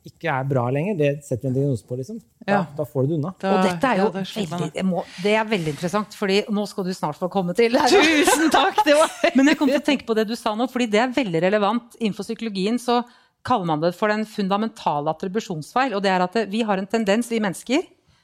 ikke 0.08 0.28
er 0.32 0.44
bra 0.48 0.64
lenger, 0.74 0.96
det 0.98 1.10
setter 1.24 1.46
vi 1.46 1.48
en 1.48 1.54
diagnose 1.58 1.84
på. 1.86 1.96
liksom. 2.00 2.18
Da, 2.46 2.52
Ja. 2.52 2.60
da 2.76 2.84
får 2.84 3.02
du 3.02 3.08
det 3.08 3.16
unna. 3.18 3.32
Da- 3.38 3.50
Og 3.54 3.64
dette 3.66 3.84
er 3.92 3.96
jo 3.98 4.06
ja, 4.12 4.22
veldig, 4.24 4.84
må, 4.84 5.04
det 5.22 5.34
er 5.36 5.44
veldig 5.44 5.72
interessant, 5.74 6.14
fordi 6.16 6.42
nå 6.48 6.66
skal 6.68 6.84
du 6.84 6.92
snart 6.94 7.16
få 7.20 7.28
komme 7.30 7.54
til. 7.54 7.72
Tusen 7.72 8.50
takk! 8.58 8.82
Det 8.84 8.94
var 8.96 9.10
Men 9.36 9.46
jeg 9.52 9.58
kom 9.58 9.68
til 9.68 9.80
å 9.80 9.84
tenke 9.84 10.06
på 10.06 10.14
det 10.16 10.26
du 10.28 10.34
sa 10.36 10.54
nå, 10.54 10.66
fordi 10.70 10.86
det 10.90 11.00
er 11.00 11.08
veldig 11.14 11.42
relevant. 11.42 11.96
Innenfor 12.00 12.24
psykologien 12.24 12.78
så 12.80 13.02
kaller 13.44 13.66
man 13.66 13.80
det 13.80 13.94
for 13.94 14.08
den 14.08 14.24
fundamentale 14.26 15.08
attribusjonsfeil. 15.14 15.94
Og 15.94 16.02
det 16.02 16.10
er 16.10 16.22
at 16.22 16.32
det- 16.32 16.48
vi 16.50 16.62
har 16.62 16.78
en 16.78 16.86
tendens, 16.86 17.28
vi 17.30 17.38
mennesker, 17.40 17.82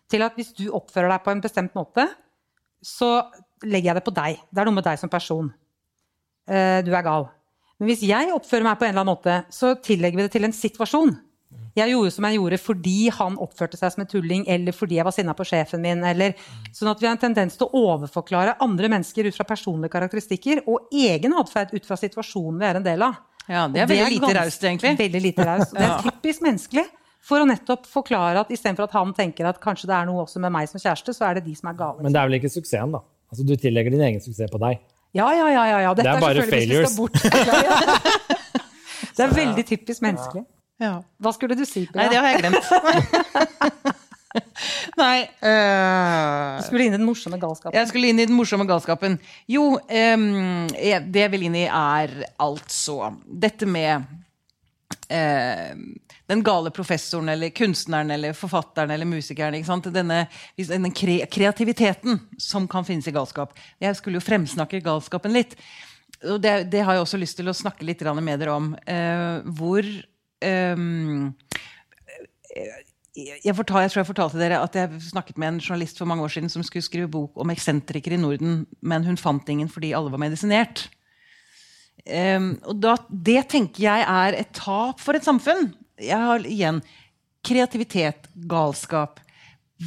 til 0.09 0.23
at 0.23 0.35
hvis 0.37 0.53
du 0.57 0.71
oppfører 0.71 1.09
deg 1.11 1.25
på 1.25 1.31
en 1.33 1.41
bestemt 1.41 1.73
måte, 1.75 2.09
så 2.83 3.27
legger 3.65 3.93
jeg 3.93 3.95
det 3.97 4.05
på 4.05 4.15
deg. 4.15 4.41
Det 4.53 4.61
er 4.61 4.65
noe 4.67 4.75
med 4.75 4.85
deg 4.85 4.99
som 4.99 5.09
person. 5.09 5.53
Eh, 6.49 6.83
Du 6.83 6.93
er 6.95 7.03
gal. 7.03 7.29
Men 7.81 7.89
hvis 7.89 8.03
jeg 8.07 8.29
oppfører 8.31 8.63
meg 8.63 8.79
på 8.79 8.85
en 8.87 8.91
eller 8.95 9.01
annen 9.03 9.17
måte, 9.17 9.45
så 9.51 9.75
tillegger 9.83 10.17
vi 10.17 10.23
det 10.23 10.33
til 10.33 10.45
en 10.45 10.53
situasjon. 10.53 11.19
Jeg 11.75 11.91
gjorde 11.91 12.11
som 12.15 12.25
jeg 12.29 12.37
gjorde 12.39 12.59
fordi 12.63 12.97
han 13.17 13.37
oppførte 13.43 13.79
seg 13.81 13.91
som 13.95 14.05
en 14.05 14.11
tulling, 14.11 14.45
eller 14.47 14.73
fordi 14.77 14.95
jeg 15.01 15.05
var 15.09 15.15
sinna 15.17 15.35
på 15.35 15.43
sjefen 15.49 15.83
min. 15.83 16.05
Eller, 16.07 16.37
sånn 16.73 16.91
at 16.93 17.01
vi 17.03 17.09
har 17.09 17.17
en 17.17 17.23
tendens 17.25 17.57
til 17.59 17.67
å 17.67 17.81
overforklare 17.95 18.57
andre 18.63 18.91
mennesker 18.93 19.27
ut 19.27 19.35
fra 19.35 19.47
personlige 19.49 19.91
karakteristikker 19.97 20.63
og 20.71 20.87
egen 20.95 21.35
atferd 21.41 21.75
ut 21.75 21.87
fra 21.89 21.99
situasjonen 21.99 22.61
vi 22.63 22.69
er 22.71 22.79
en 22.79 22.87
del 22.87 23.03
av. 23.09 23.17
Ja, 23.49 23.67
det 23.69 23.83
er 23.83 23.89
Og 23.89 23.91
veldig 23.91 24.13
lite 24.21 24.35
raust, 24.39 24.63
egentlig. 24.65 24.95
Veldig 25.03 25.21
lite 25.27 25.45
raust. 25.51 25.75
Det 25.75 25.83
er 25.85 25.99
typisk 26.07 26.47
menneskelig. 26.47 26.87
For 27.25 27.41
å 27.41 27.47
nettopp 27.49 27.87
forklare 27.89 28.41
at 28.45 28.51
istedenfor 28.53 28.85
at 28.87 28.95
han 28.99 29.13
tenker 29.17 29.47
at 29.49 29.59
kanskje 29.61 29.89
det 29.89 29.95
er 29.97 30.07
noe 30.09 30.23
også 30.27 30.41
med 30.45 30.53
meg 30.53 30.69
som 30.69 30.79
kjæreste, 30.81 31.13
så 31.17 31.27
er 31.31 31.39
det 31.41 31.47
de 31.47 31.55
som 31.57 31.71
er 31.73 31.77
gale. 31.79 32.03
Men 32.05 32.13
det 32.13 32.21
er 32.21 32.29
vel 32.29 32.37
ikke 32.39 32.53
suksessen, 32.53 32.93
da? 32.93 33.01
Altså, 33.33 33.47
Du 33.49 33.55
tillegger 33.57 33.91
din 33.97 34.03
egen 34.05 34.21
suksess 34.21 34.53
på 34.53 34.61
deg. 34.63 34.79
Ja, 35.17 35.29
ja, 35.33 35.47
ja. 35.49 35.65
ja, 35.73 35.79
ja. 35.89 35.95
Dette 35.97 36.05
Det 36.05 36.17
er 36.17 36.21
bare 36.21 36.45
failures. 36.51 36.97
bort- 36.97 37.19
Det 39.17 39.23
er 39.25 39.31
veldig 39.35 39.65
typisk 39.69 40.03
menneskelig. 40.05 40.45
Ja. 40.83 40.95
Hva 41.23 41.33
skulle 41.35 41.57
du 41.59 41.65
si? 41.69 41.85
Nei, 41.95 42.09
det 42.11 42.19
har 42.19 42.33
jeg 42.33 42.43
glemt. 42.43 43.95
Nei 44.99 45.21
øh, 45.23 46.57
Du 46.59 46.65
skulle 46.67 46.89
inn 46.89 46.97
i 46.97 46.99
den 46.99 47.07
morsomme 47.07 47.39
galskapen. 47.39 47.77
Jeg 47.79 47.91
skulle 47.91 48.11
inn 48.11 48.21
i 48.23 48.27
den 48.27 48.37
morsomme 48.37 48.67
galskapen. 48.67 49.19
Jo, 49.51 49.77
um, 49.79 50.67
det 50.73 51.23
jeg 51.23 51.33
vil 51.35 51.47
inn 51.49 51.59
i, 51.59 51.69
er 51.69 52.17
altså 52.43 53.13
dette 53.25 53.69
med 53.71 54.03
uh, 55.13 55.71
den 56.31 56.43
gale 56.47 56.73
professoren 56.75 57.31
eller 57.35 57.55
kunstneren 57.55 58.11
eller 58.17 58.35
forfatteren 58.35 58.95
eller 58.95 59.09
musikeren. 59.09 59.55
Ikke 59.59 59.71
sant? 59.71 59.91
Denne, 59.95 60.25
denne 60.59 60.91
kre 60.95 61.21
kreativiteten 61.31 62.19
som 62.41 62.67
kan 62.71 62.87
finnes 62.87 63.07
i 63.11 63.15
galskap. 63.15 63.55
Jeg 63.83 64.01
skulle 64.01 64.19
jo 64.19 64.27
fremsnakke 64.27 64.83
galskapen 64.83 65.37
litt. 65.37 65.55
Og 66.25 66.41
det, 66.43 66.73
det 66.73 66.83
har 66.83 66.97
jeg 66.97 67.05
også 67.05 67.21
lyst 67.21 67.39
til 67.39 67.51
å 67.51 67.57
snakke 67.57 67.87
litt 67.87 68.03
med 68.19 68.41
dere 68.41 68.57
om. 68.57 68.73
Uh, 68.89 69.45
hvor 69.55 69.87
ehm, 70.43 71.35
jeg, 73.15 73.55
fortal, 73.55 73.85
jeg 73.85 73.93
tror 73.93 74.01
jeg 74.01 74.09
fortalte 74.09 74.41
dere 74.41 74.59
at 74.65 74.75
jeg 74.79 75.03
snakket 75.11 75.39
med 75.39 75.53
en 75.53 75.63
journalist 75.63 76.01
for 76.01 76.11
mange 76.11 76.25
år 76.25 76.33
siden 76.35 76.51
som 76.51 76.65
skulle 76.67 76.83
skrive 76.83 77.11
bok 77.11 77.39
om 77.39 77.53
eksentrikere 77.55 78.19
i 78.19 78.23
Norden, 78.23 78.65
men 78.83 79.07
hun 79.07 79.21
fant 79.21 79.49
ingen 79.49 79.71
fordi 79.71 79.93
alle 79.95 80.11
var 80.11 80.23
medisinert. 80.23 80.89
Um, 82.05 82.51
og 82.69 82.81
da, 82.83 82.97
det 83.09 83.47
tenker 83.55 83.87
jeg 83.87 84.05
er 84.05 84.37
et 84.37 84.51
tap 84.57 85.01
for 85.01 85.17
et 85.17 85.25
samfunn. 85.25 85.71
Jeg 86.03 86.19
har 86.21 86.43
igjen 86.45 86.83
kreativitet, 87.45 88.27
galskap. 88.51 89.23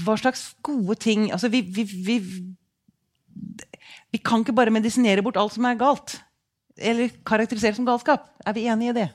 Hva 0.03 0.15
slags 0.19 0.49
gode 0.65 0.97
ting 1.01 1.29
altså 1.31 1.49
vi, 1.51 1.61
vi, 1.61 1.83
vi, 1.83 2.17
vi 4.13 4.19
kan 4.23 4.43
ikke 4.43 4.55
bare 4.55 4.73
medisinere 4.73 5.23
bort 5.25 5.39
alt 5.39 5.55
som 5.57 5.67
er 5.67 5.79
galt. 5.79 6.17
Eller 6.77 7.13
karakterisere 7.25 7.75
som 7.77 7.87
galskap. 7.87 8.29
Er 8.45 8.55
vi 8.55 8.67
enige 8.71 8.93
i 8.93 8.99
det? 9.01 9.07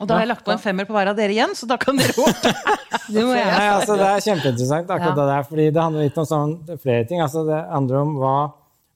Og 0.00 0.08
da 0.08 0.16
har 0.16 0.24
jeg 0.24 0.30
lagt 0.30 0.46
på 0.46 0.52
en 0.54 0.62
femmer 0.62 0.86
på 0.88 0.94
hver 0.96 1.10
av 1.12 1.18
dere 1.18 1.34
igjen, 1.34 1.52
så 1.56 1.68
da 1.68 1.76
kan 1.80 1.98
dere 2.00 2.14
opp. 2.24 2.46
Det 3.14 3.24
må 3.26 3.34
jeg. 3.34 3.46
Nei, 3.50 3.68
altså, 3.74 3.96
det 3.98 4.06
er 4.06 4.22
kjempeinteressant, 4.22 4.90
akkurat 4.94 5.10
Ja. 5.10 5.16
det 5.18 5.28
der, 5.32 5.46
fordi 5.48 5.64
det 5.74 5.82
handler 5.82 6.04
litt 6.06 6.18
om 6.20 6.26
sånn, 6.30 6.52
flere 6.78 7.06
ting. 7.10 7.22
Altså, 7.24 7.42
det 7.48 7.58
handler 7.66 7.98
om 8.04 8.12
hva 8.20 8.34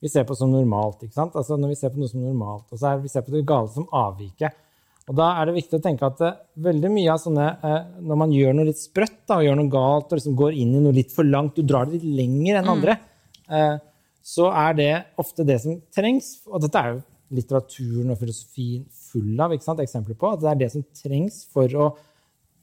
vi 0.04 0.10
ser 0.12 0.26
på 0.28 0.36
som 0.38 0.52
normalt. 0.52 1.02
ikke 1.02 1.16
sant? 1.16 1.34
Altså, 1.34 1.58
når 1.58 1.72
vi 1.72 1.78
ser 1.80 1.90
på 1.90 1.98
noe 1.98 2.10
som 2.12 2.22
normalt, 2.22 2.68
og 2.70 2.78
så 2.78 2.92
er 2.92 3.00
vi 3.02 3.10
ser 3.10 3.24
på 3.26 3.34
det 3.34 3.42
gale 3.48 3.72
som 3.74 3.88
avviket. 3.90 4.54
Og 5.10 5.16
da 5.18 5.30
er 5.40 5.48
det 5.48 5.56
viktig 5.58 5.80
å 5.80 5.82
tenke 5.84 6.06
at 6.08 6.20
uh, 6.24 6.36
veldig 6.64 6.90
mye 6.94 7.10
av 7.12 7.18
sånne, 7.20 7.48
uh, 7.60 7.80
når 8.00 8.20
man 8.22 8.30
gjør 8.32 8.54
noe 8.56 8.68
litt 8.70 8.80
sprøtt 8.80 9.18
da, 9.26 9.40
og 9.40 9.48
gjør 9.48 9.58
noe 9.60 9.72
galt 9.72 10.12
og 10.12 10.20
liksom 10.20 10.36
går 10.38 10.60
inn 10.62 10.76
i 10.78 10.84
noe 10.84 10.96
litt 10.96 11.12
for 11.12 11.28
langt, 11.28 11.58
du 11.58 11.66
drar 11.66 11.88
det 11.88 11.98
litt 11.98 12.06
lenger 12.22 12.60
enn 12.60 12.70
andre, 12.72 12.96
uh, 13.50 13.74
så 14.24 14.48
er 14.56 14.78
det 14.78 14.92
ofte 15.20 15.44
det 15.44 15.58
som 15.60 15.76
trengs. 15.92 16.38
Og 16.48 16.62
dette 16.64 16.80
er 16.80 16.94
jo 16.94 17.02
litteraturen 17.32 18.10
og 18.12 18.18
filosofien 18.20 18.84
full 19.12 19.38
av 19.40 19.52
eksempler 19.54 20.18
på. 20.18 20.32
At 20.34 20.42
det 20.44 20.50
er 20.52 20.60
det 20.64 20.72
som 20.74 20.84
trengs 20.98 21.44
for 21.52 21.68
å 21.78 21.94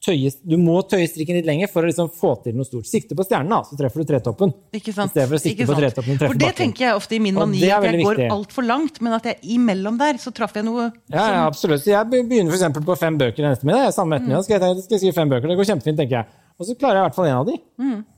tøye 0.02 0.32
Du 0.50 0.56
må 0.58 0.80
tøye 0.90 1.06
strikken 1.06 1.36
litt 1.38 1.46
lenger 1.46 1.70
for 1.70 1.86
å 1.86 1.90
liksom 1.92 2.08
få 2.18 2.32
til 2.42 2.56
noe 2.58 2.66
stort. 2.66 2.88
Sikte 2.90 3.14
på 3.14 3.22
stjernen, 3.22 3.52
da, 3.54 3.60
så 3.70 3.78
treffer 3.78 4.02
du 4.02 4.10
tretoppen. 4.10 4.50
Ikke 4.74 4.94
sant? 4.96 5.12
I 5.12 5.14
stedet 5.14 5.28
for 5.30 5.38
å 5.38 5.42
sikte 5.44 5.68
på 5.70 5.76
tretoppen 5.78 6.16
og 6.16 6.18
treffe 6.24 6.32
For 6.32 6.40
det 6.42 6.48
bakken. 6.48 6.58
tenker 6.64 6.86
jeg 6.88 6.98
ofte 6.98 7.18
i 7.18 7.20
min 7.22 7.38
mani, 7.38 7.62
at 7.70 7.86
jeg 7.86 8.02
går 8.08 8.22
altfor 8.34 8.66
langt, 8.66 8.98
men 9.06 9.14
at 9.14 9.30
jeg 9.30 9.38
imellom 9.60 10.00
der 10.02 10.18
så 10.24 10.34
traff 10.34 10.58
jeg 10.58 10.66
noe 10.66 10.88
Ja, 11.14 11.22
ja, 11.36 11.44
absolutt. 11.46 11.84
Så 11.86 11.94
jeg 11.94 12.10
begynner 12.10 12.58
eksempel 12.58 12.82
på 12.88 12.98
fem 12.98 13.20
bøker 13.22 13.46
en 13.46 13.54
ettermiddag. 13.54 13.94
Samme 13.94 14.18
ettermiddag 14.18 14.48
skal 14.50 14.58
jeg, 14.58 14.82
skal 14.88 14.98
jeg 14.98 15.04
skrive 15.06 15.20
fem 15.22 15.36
bøker. 15.36 15.54
Det 15.54 15.60
går 15.62 15.70
kjempefint, 15.70 16.02
tenker 16.02 16.18
jeg. 16.24 16.40
Og 16.58 16.66
så 16.66 16.76
klarer 16.82 16.98
jeg 16.98 17.06
i 17.06 17.08
hvert 17.12 17.20
fall 17.22 17.30
en 17.30 17.38
av 17.38 17.46
de. 17.52 17.60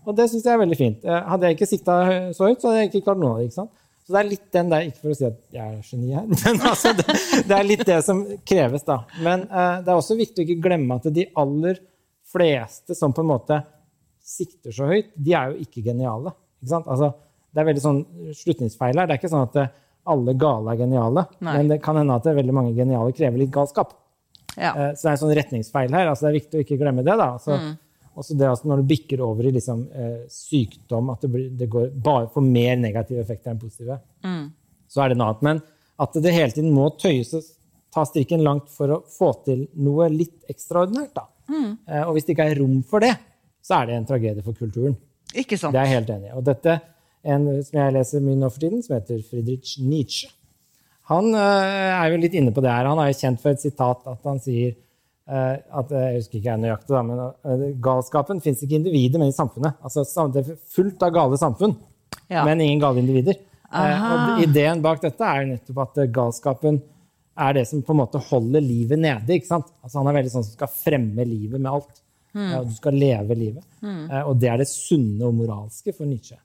Og 0.08 0.16
det 0.18 0.30
syns 0.32 0.48
jeg 0.48 0.56
er 0.56 0.64
veldig 0.64 0.80
fint. 0.80 1.04
Eh, 1.04 1.22
Hadde 1.36 1.48
jeg 1.52 1.58
ikke 1.60 1.68
sikta 1.76 2.00
så 2.36 2.48
høyt, 2.48 2.64
så 2.64 2.72
hadde 2.72 2.80
jeg 2.86 2.94
ikke 2.94 3.04
klart 3.12 3.20
noen 3.20 3.36
av 3.36 3.44
de. 3.44 3.52
ikke 3.52 3.60
sant? 3.60 3.76
Så 4.04 4.12
det 4.14 4.20
er 4.20 4.28
litt 4.30 4.48
den 4.52 4.70
der, 4.72 4.82
ikke 4.90 5.00
for 5.00 5.14
å 5.14 5.16
si 5.16 5.26
at 5.30 5.38
jeg 5.56 5.64
er 5.64 5.84
geni 5.88 6.10
her, 6.14 6.26
men 6.44 6.62
altså, 6.68 6.92
det, 6.98 7.06
det 7.48 7.56
er 7.58 7.64
litt 7.68 7.86
det 7.88 8.00
som 8.04 8.24
kreves, 8.46 8.84
da. 8.84 8.98
Men 9.24 9.46
eh, 9.48 9.78
det 9.86 9.94
er 9.94 9.96
også 10.00 10.18
viktig 10.20 10.44
å 10.44 10.48
ikke 10.50 10.64
glemme 10.66 10.98
at 11.00 11.08
de 11.16 11.24
aller 11.40 11.80
fleste 12.34 12.96
som 12.98 13.14
på 13.16 13.24
en 13.24 13.30
måte 13.32 13.62
sikter 14.24 14.72
så 14.76 14.88
høyt, 14.90 15.12
de 15.16 15.34
er 15.36 15.54
jo 15.54 15.64
ikke 15.66 15.84
geniale. 15.86 16.34
Ikke 16.62 16.72
sant? 16.74 16.88
Altså, 16.92 17.12
det 17.54 17.62
er 17.64 17.68
veldig 17.70 17.84
sånn 17.84 18.02
slutningsfeil 18.40 18.98
her. 19.00 19.08
Det 19.08 19.16
er 19.16 19.22
ikke 19.22 19.32
sånn 19.34 19.48
at 19.48 19.58
eh, 19.62 19.72
alle 20.12 20.34
gale 20.40 20.74
er 20.74 20.80
geniale, 20.84 21.26
Nei. 21.40 21.58
men 21.62 21.70
det 21.72 21.80
kan 21.84 21.96
hende 22.00 22.16
at 22.20 22.26
er 22.28 22.36
veldig 22.40 22.56
mange 22.56 22.74
geniale 22.76 23.14
krever 23.16 23.40
litt 23.40 23.54
galskap. 23.56 23.94
Ja. 24.58 24.74
Eh, 24.76 24.92
Så 24.98 25.06
det 25.06 25.10
er 25.10 25.16
en 25.16 25.22
sånn 25.24 25.36
retningsfeil 25.40 25.96
her. 25.96 26.10
altså 26.12 26.26
Det 26.28 26.32
er 26.34 26.40
viktig 26.42 26.60
å 26.60 26.64
ikke 26.66 26.80
glemme 26.82 27.04
det. 27.08 27.16
da. 27.16 27.30
Altså, 27.38 27.56
Mm. 27.60 27.78
Også 28.16 28.36
det 28.38 28.46
altså, 28.48 28.68
når 28.70 28.82
det 28.84 28.88
bikker 28.92 29.22
over 29.26 29.48
i 29.50 29.52
liksom, 29.56 29.88
eh, 29.96 30.20
sykdom, 30.30 31.10
at 31.14 31.22
det, 31.26 31.30
blir, 31.34 31.50
det 31.58 31.68
går 31.74 31.88
bare 32.06 32.28
får 32.34 32.46
mer 32.46 32.76
negative 32.78 33.22
effekter 33.24 33.52
enn 33.54 33.60
positive, 33.62 34.00
Mm. 34.24 34.52
så 34.88 35.02
er 35.04 35.10
det 35.10 35.18
noe 35.18 35.32
annet. 35.32 35.42
Men 35.42 35.62
at 36.00 36.14
det 36.22 36.34
hele 36.34 36.52
tiden 36.54 36.72
må 36.74 36.90
tøyes 36.98 37.34
og 37.34 37.44
ta 37.94 38.04
strikken 38.06 38.44
langt 38.46 38.70
for 38.70 38.88
å 38.88 39.04
få 39.10 39.32
til 39.46 39.68
noe 39.76 40.08
litt 40.10 40.46
ekstraordinært. 40.50 41.14
da. 41.14 41.26
Mm. 41.50 41.78
Eh, 41.88 42.04
og 42.08 42.14
hvis 42.16 42.26
det 42.26 42.36
ikke 42.38 42.50
er 42.52 42.60
rom 42.62 42.84
for 42.84 43.00
det, 43.00 43.16
så 43.64 43.82
er 43.82 43.86
det 43.88 43.96
en 43.98 44.06
tragedie 44.06 44.44
for 44.44 44.54
kulturen. 44.54 44.96
Ikke 45.34 45.58
sant? 45.58 45.74
Det 45.74 45.82
er 45.82 45.86
jeg 45.90 45.96
helt 45.98 46.10
enig 46.14 46.30
i. 46.30 46.38
Og 46.38 46.44
dette, 46.46 46.78
en 47.26 47.46
som 47.64 47.80
jeg 47.80 47.94
leser 47.94 48.22
mye 48.22 48.38
nå 48.38 48.50
for 48.52 48.60
tiden, 48.60 48.82
som 48.84 48.96
heter 48.98 49.22
Friedrich 49.26 49.78
Nietzsche, 49.82 50.30
han 51.10 51.34
eh, 51.36 51.92
er 51.98 52.12
jo 52.14 52.18
litt 52.22 52.34
inne 52.40 52.54
på 52.56 52.62
det 52.64 52.72
her. 52.72 52.86
Han 52.88 53.00
er 53.00 53.10
jo 53.12 53.18
kjent 53.20 53.42
for 53.42 53.52
et 53.52 53.62
sitat 53.64 54.06
at 54.08 54.24
han 54.30 54.40
sier 54.40 54.76
at, 55.28 55.92
eh, 55.92 56.12
Jeg 56.14 56.16
husker 56.22 56.40
ikke 56.40 56.52
jeg 56.52 56.60
nøyaktig, 56.60 57.06
men 57.08 57.20
eh, 57.22 57.74
galskapen 57.80 58.42
fins 58.44 58.62
ikke 58.64 58.76
i 58.76 58.80
individet, 58.82 59.20
men 59.20 59.30
i 59.30 59.36
samfunnet. 59.36 59.76
Altså, 59.84 60.04
Det 60.34 60.44
er 60.48 60.58
fullt 60.76 61.02
av 61.04 61.14
gale 61.14 61.38
samfunn, 61.38 61.76
Ja. 62.30 62.44
men 62.46 62.60
ingen 62.62 62.80
gale 62.82 63.00
individer. 63.00 63.36
Eh, 63.74 63.80
Aha. 63.80 64.36
og 64.38 64.44
ideen 64.44 64.82
bak 64.82 65.02
dette 65.02 65.22
er 65.22 65.46
jo 65.46 65.54
nettopp 65.56 65.82
at 65.82 65.98
eh, 66.04 66.08
galskapen 66.12 66.82
er 67.36 67.54
det 67.54 67.68
som 67.68 67.82
på 67.82 67.90
en 67.96 67.98
måte 68.06 68.20
holder 68.22 68.62
livet 68.62 69.00
nede. 69.00 69.28
ikke 69.40 69.48
sant? 69.48 69.66
Altså 69.84 69.98
Han 70.04 70.08
er 70.08 70.22
veldig 70.22 70.32
sånn 70.32 70.44
som 70.46 70.54
skal 70.54 70.68
fremme 70.68 71.26
livet 71.26 71.60
med 71.60 71.72
alt. 71.72 72.00
Mm. 72.36 72.58
og 72.58 72.66
du 72.68 72.74
skal 72.74 72.94
leve 72.94 73.36
livet. 73.38 73.64
Eh, 73.84 74.24
og 74.28 74.40
det 74.40 74.50
er 74.50 74.58
det 74.58 74.66
sunne 74.68 75.22
og 75.22 75.36
moralske 75.36 75.94
for 75.94 76.06
Nietzsche. 76.10 76.36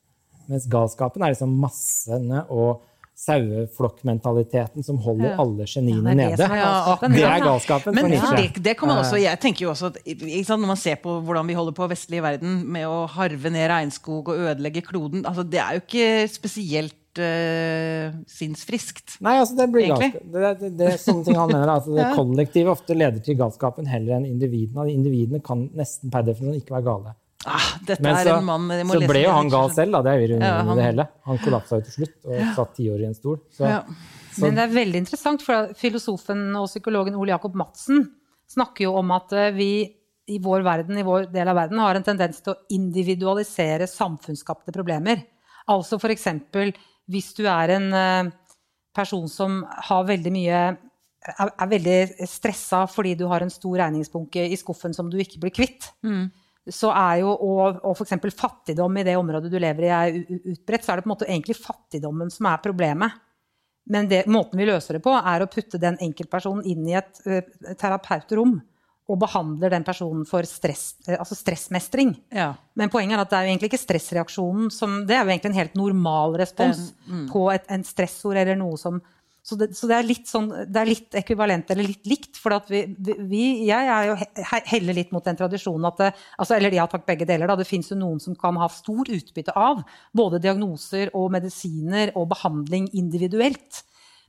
Mens 0.47 0.67
galskapen 0.69 1.23
er 1.25 1.33
liksom 1.33 1.55
massene 1.59 2.43
og 2.51 2.83
saueflokkmentaliteten 3.19 4.85
som 4.87 4.99
holder 5.03 5.35
alle 5.43 5.67
geniene 5.67 6.15
Ja, 6.15 6.31
det 6.31 6.37
det 6.39 6.39
nede. 6.39 6.47
er 6.47 6.63
galskapen. 6.63 7.17
Det 7.17 7.25
er 7.27 7.43
galskapen 7.43 7.95
Men 7.97 8.05
for 8.05 8.13
Nietzsche. 8.13 8.37
det, 8.55 8.65
det 8.65 8.77
kan 8.79 8.89
man 8.93 9.01
også, 9.03 9.19
jeg 9.19 9.41
tenker 9.43 9.65
jo 9.67 9.71
også 9.73 9.91
at 9.91 9.99
ikke 10.07 10.45
sant, 10.47 10.61
Når 10.63 10.71
man 10.75 10.81
ser 10.81 11.01
på 11.03 11.19
hvordan 11.27 11.47
vi 11.51 11.57
holder 11.59 11.75
på 11.75 11.89
vestlig 11.91 12.23
verden 12.23 12.63
med 12.71 12.87
å 12.87 13.07
harve 13.11 13.51
ned 13.51 13.69
regnskog 13.73 14.31
og 14.31 14.39
ødelegge 14.47 14.85
kloden 14.87 15.27
altså 15.27 15.43
Det 15.43 15.61
er 15.61 15.79
jo 15.79 15.83
ikke 15.85 16.09
spesielt 16.31 16.95
uh, 17.19 18.15
sinnsfriskt. 18.31 19.19
Nei, 19.25 19.39
altså 19.43 19.57
det 19.59 19.67
blir 19.75 19.89
galskap. 19.91 20.23
Det, 20.23 20.53
det, 20.61 20.73
det 20.79 20.91
er 20.93 21.01
sånne 21.03 21.25
ting 21.27 21.39
han 21.39 21.51
mener. 21.51 21.73
Altså 21.75 21.97
det 21.97 22.07
kollektive 22.21 22.71
ofte 22.75 22.95
leder 22.95 23.19
til 23.25 23.39
galskapen 23.41 23.89
heller 23.91 24.19
enn 24.21 24.29
individene. 24.29 24.87
Individene 24.93 25.43
kan 25.45 25.67
nesten 25.79 26.13
per 26.15 26.23
definisjon 26.29 26.61
ikke 26.63 26.77
være 26.79 26.87
gale. 26.87 27.17
Ah, 27.49 27.69
dette 27.89 28.03
Men 28.05 28.17
er 28.17 28.31
en 28.35 28.45
mann 28.45 28.69
jeg 28.71 28.87
må 28.87 28.95
så 28.97 29.01
lese 29.03 29.11
ble 29.13 29.23
jo 29.25 29.33
han 29.35 29.49
gal 29.53 29.71
selv, 29.75 29.93
da. 29.97 30.03
Det 30.07 30.13
er 30.13 30.19
jo 30.21 30.27
ironien 30.29 30.47
Ja, 30.49 30.63
han- 30.69 30.77
det 30.77 30.85
hele. 30.85 31.09
Han 31.31 31.39
kollapsa 31.39 31.79
jo 31.79 31.87
til 31.89 31.95
slutt 31.99 32.29
og 32.29 32.55
satt 32.57 32.75
ti 32.77 32.89
år 32.93 33.01
i 33.01 33.07
en 33.09 33.15
stol. 33.15 33.39
Så, 33.51 33.65
Ja. 33.69 33.83
Men 34.39 34.55
det 34.55 34.63
er 34.69 34.75
veldig 34.75 35.01
interessant, 35.03 35.43
for 35.43 35.73
filosofen 35.75 36.55
og 36.57 36.69
psykologen 36.69 37.17
Ole 37.19 37.33
Jakob 37.35 37.55
Madsen 37.59 38.05
snakker 38.49 38.85
jo 38.87 38.97
om 38.97 39.11
at 39.11 39.33
eh, 39.33 39.51
vi 39.51 39.71
i 40.29 40.39
vår 40.39 40.63
verden, 40.63 40.99
i 40.99 41.03
vår 41.03 41.33
del 41.33 41.49
av 41.49 41.57
verden, 41.57 41.79
har 41.81 41.97
en 41.97 42.05
tendens 42.05 42.41
til 42.45 42.53
å 42.53 42.59
individualisere 42.71 43.89
samfunnsskapte 43.89 44.73
problemer. 44.73 45.25
Altså 45.69 45.99
f.eks. 45.99 46.29
hvis 47.09 47.35
du 47.35 47.47
er 47.47 47.71
en 47.71 47.93
eh, 47.95 48.31
person 48.95 49.27
som 49.29 49.65
har 49.89 50.05
veldig 50.05 50.33
mye 50.33 50.61
er, 51.29 51.51
er 51.59 51.69
veldig 51.69 52.27
stressa 52.29 52.87
fordi 52.89 53.17
du 53.19 53.27
har 53.27 53.43
en 53.45 53.51
stor 53.53 53.77
regningsbunke 53.81 54.45
i 54.49 54.57
skuffen 54.57 54.95
som 54.95 55.11
du 55.11 55.19
ikke 55.19 55.41
blir 55.43 55.51
kvitt. 55.51 55.91
Så 56.73 56.91
er 56.93 57.23
jo, 57.23 57.33
og, 57.33 57.81
og 57.87 57.97
f.eks. 57.97 58.17
fattigdom 58.37 58.99
i 59.01 59.07
det 59.07 59.17
området 59.19 59.51
du 59.53 59.59
lever 59.61 59.87
i 59.87 59.93
er 59.95 60.19
utbredt, 60.37 60.85
så 60.85 60.93
er 60.93 61.01
det 61.01 61.07
på 61.07 61.11
en 61.11 61.15
måte 61.15 61.29
egentlig 61.29 61.59
fattigdommen 61.59 62.33
som 62.33 62.51
er 62.51 62.63
problemet. 62.65 63.21
Men 63.89 64.09
det, 64.11 64.27
måten 64.29 64.61
vi 64.61 64.67
løser 64.69 64.99
det 64.99 65.05
på, 65.05 65.15
er 65.17 65.43
å 65.43 65.49
putte 65.49 65.81
den 65.81 65.97
enkeltpersonen 66.05 66.67
inn 66.69 66.85
i 66.91 66.97
et 66.99 67.23
uh, 67.25 67.41
terapeutrom 67.81 68.59
og 69.09 69.17
behandler 69.23 69.73
den 69.73 69.87
personen 69.87 70.27
for 70.29 70.45
stress, 70.45 70.91
altså 71.09 71.37
stressmestring. 71.39 72.13
Ja. 72.35 72.51
Men 72.77 72.91
poenget 72.93 73.17
er 73.17 73.23
at 73.23 73.31
det 73.31 73.39
er 73.39 73.47
jo 73.47 73.53
egentlig 73.55 73.71
ikke 73.71 73.81
stressreaksjonen 73.81 74.69
som 74.75 74.99
Det 75.09 75.17
er 75.17 75.23
jo 75.23 75.33
egentlig 75.33 75.55
en 75.55 75.61
helt 75.63 75.79
normal 75.81 76.37
respons 76.37 76.91
på 77.33 77.47
et, 77.55 77.65
en 77.73 77.87
stressord 77.89 78.37
eller 78.37 78.59
noe 78.61 78.77
som, 78.81 79.01
Så 79.49 79.57
det, 79.57 79.71
så 79.73 79.89
det, 79.89 79.97
er 79.97 80.05
litt 80.05 80.29
sånn, 80.29 80.49
det 80.69 80.77
er 80.77 80.89
litt 80.91 81.15
ekvivalent 81.17 81.71
eller 81.73 81.87
litt 81.89 82.09
likt. 82.11 82.37
For 82.37 82.53
vi, 82.69 82.83
vi, 83.31 83.45
jeg 83.65 83.93
er 83.95 84.11
jo 84.11 84.17
he, 84.21 84.59
heller 84.75 84.97
litt 84.99 85.15
mot 85.15 85.25
den 85.25 85.39
tradisjonen 85.39 85.89
at 85.89 86.03
det, 86.03 86.09
altså, 86.37 86.59
Eller 86.59 86.77
ja 86.77 86.85
takk, 86.91 87.07
begge 87.09 87.25
deler. 87.29 87.49
Da. 87.49 87.57
Det 87.57 87.69
fins 87.69 87.89
jo 87.89 87.97
noen 87.97 88.21
som 88.21 88.37
kan 88.37 88.59
ha 88.61 88.69
stor 88.73 89.09
utbytte 89.09 89.55
av 89.57 89.81
både 90.13 90.43
diagnoser 90.45 91.15
og 91.17 91.31
medisiner 91.33 92.13
og 92.13 92.29
behandling 92.35 92.91
individuelt. 92.93 93.81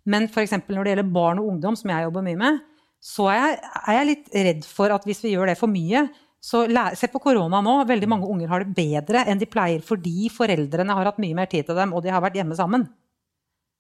Men 0.08 0.30
f.eks. 0.30 0.56
når 0.70 0.88
det 0.88 0.94
gjelder 0.94 1.12
barn 1.20 1.44
og 1.44 1.52
ungdom, 1.52 1.76
som 1.76 1.92
jeg 1.92 2.08
jobber 2.08 2.24
mye 2.30 2.40
med, 2.40 2.64
så 3.04 3.28
er 3.34 3.42
jeg, 3.42 3.60
er 3.82 3.98
jeg 3.98 4.10
litt 4.14 4.34
redd 4.48 4.72
for 4.72 4.96
at 4.96 5.04
hvis 5.08 5.22
vi 5.26 5.34
gjør 5.34 5.52
det 5.52 5.58
for 5.60 5.72
mye, 5.72 6.08
så 6.40 6.64
Se 6.96 7.10
på 7.12 7.20
korona 7.20 7.60
nå. 7.60 7.76
Veldig 7.84 8.08
mange 8.08 8.32
unger 8.32 8.48
har 8.48 8.64
det 8.64 8.72
bedre 8.78 9.26
enn 9.28 9.42
de 9.42 9.52
pleier 9.52 9.84
fordi 9.84 10.30
foreldrene 10.32 10.96
har 10.96 11.12
hatt 11.12 11.20
mye 11.20 11.36
mer 11.36 11.52
tid 11.52 11.68
til 11.68 11.76
dem, 11.76 11.92
og 11.92 12.06
de 12.06 12.16
har 12.16 12.24
vært 12.24 12.40
hjemme 12.40 12.56
sammen. 12.56 12.88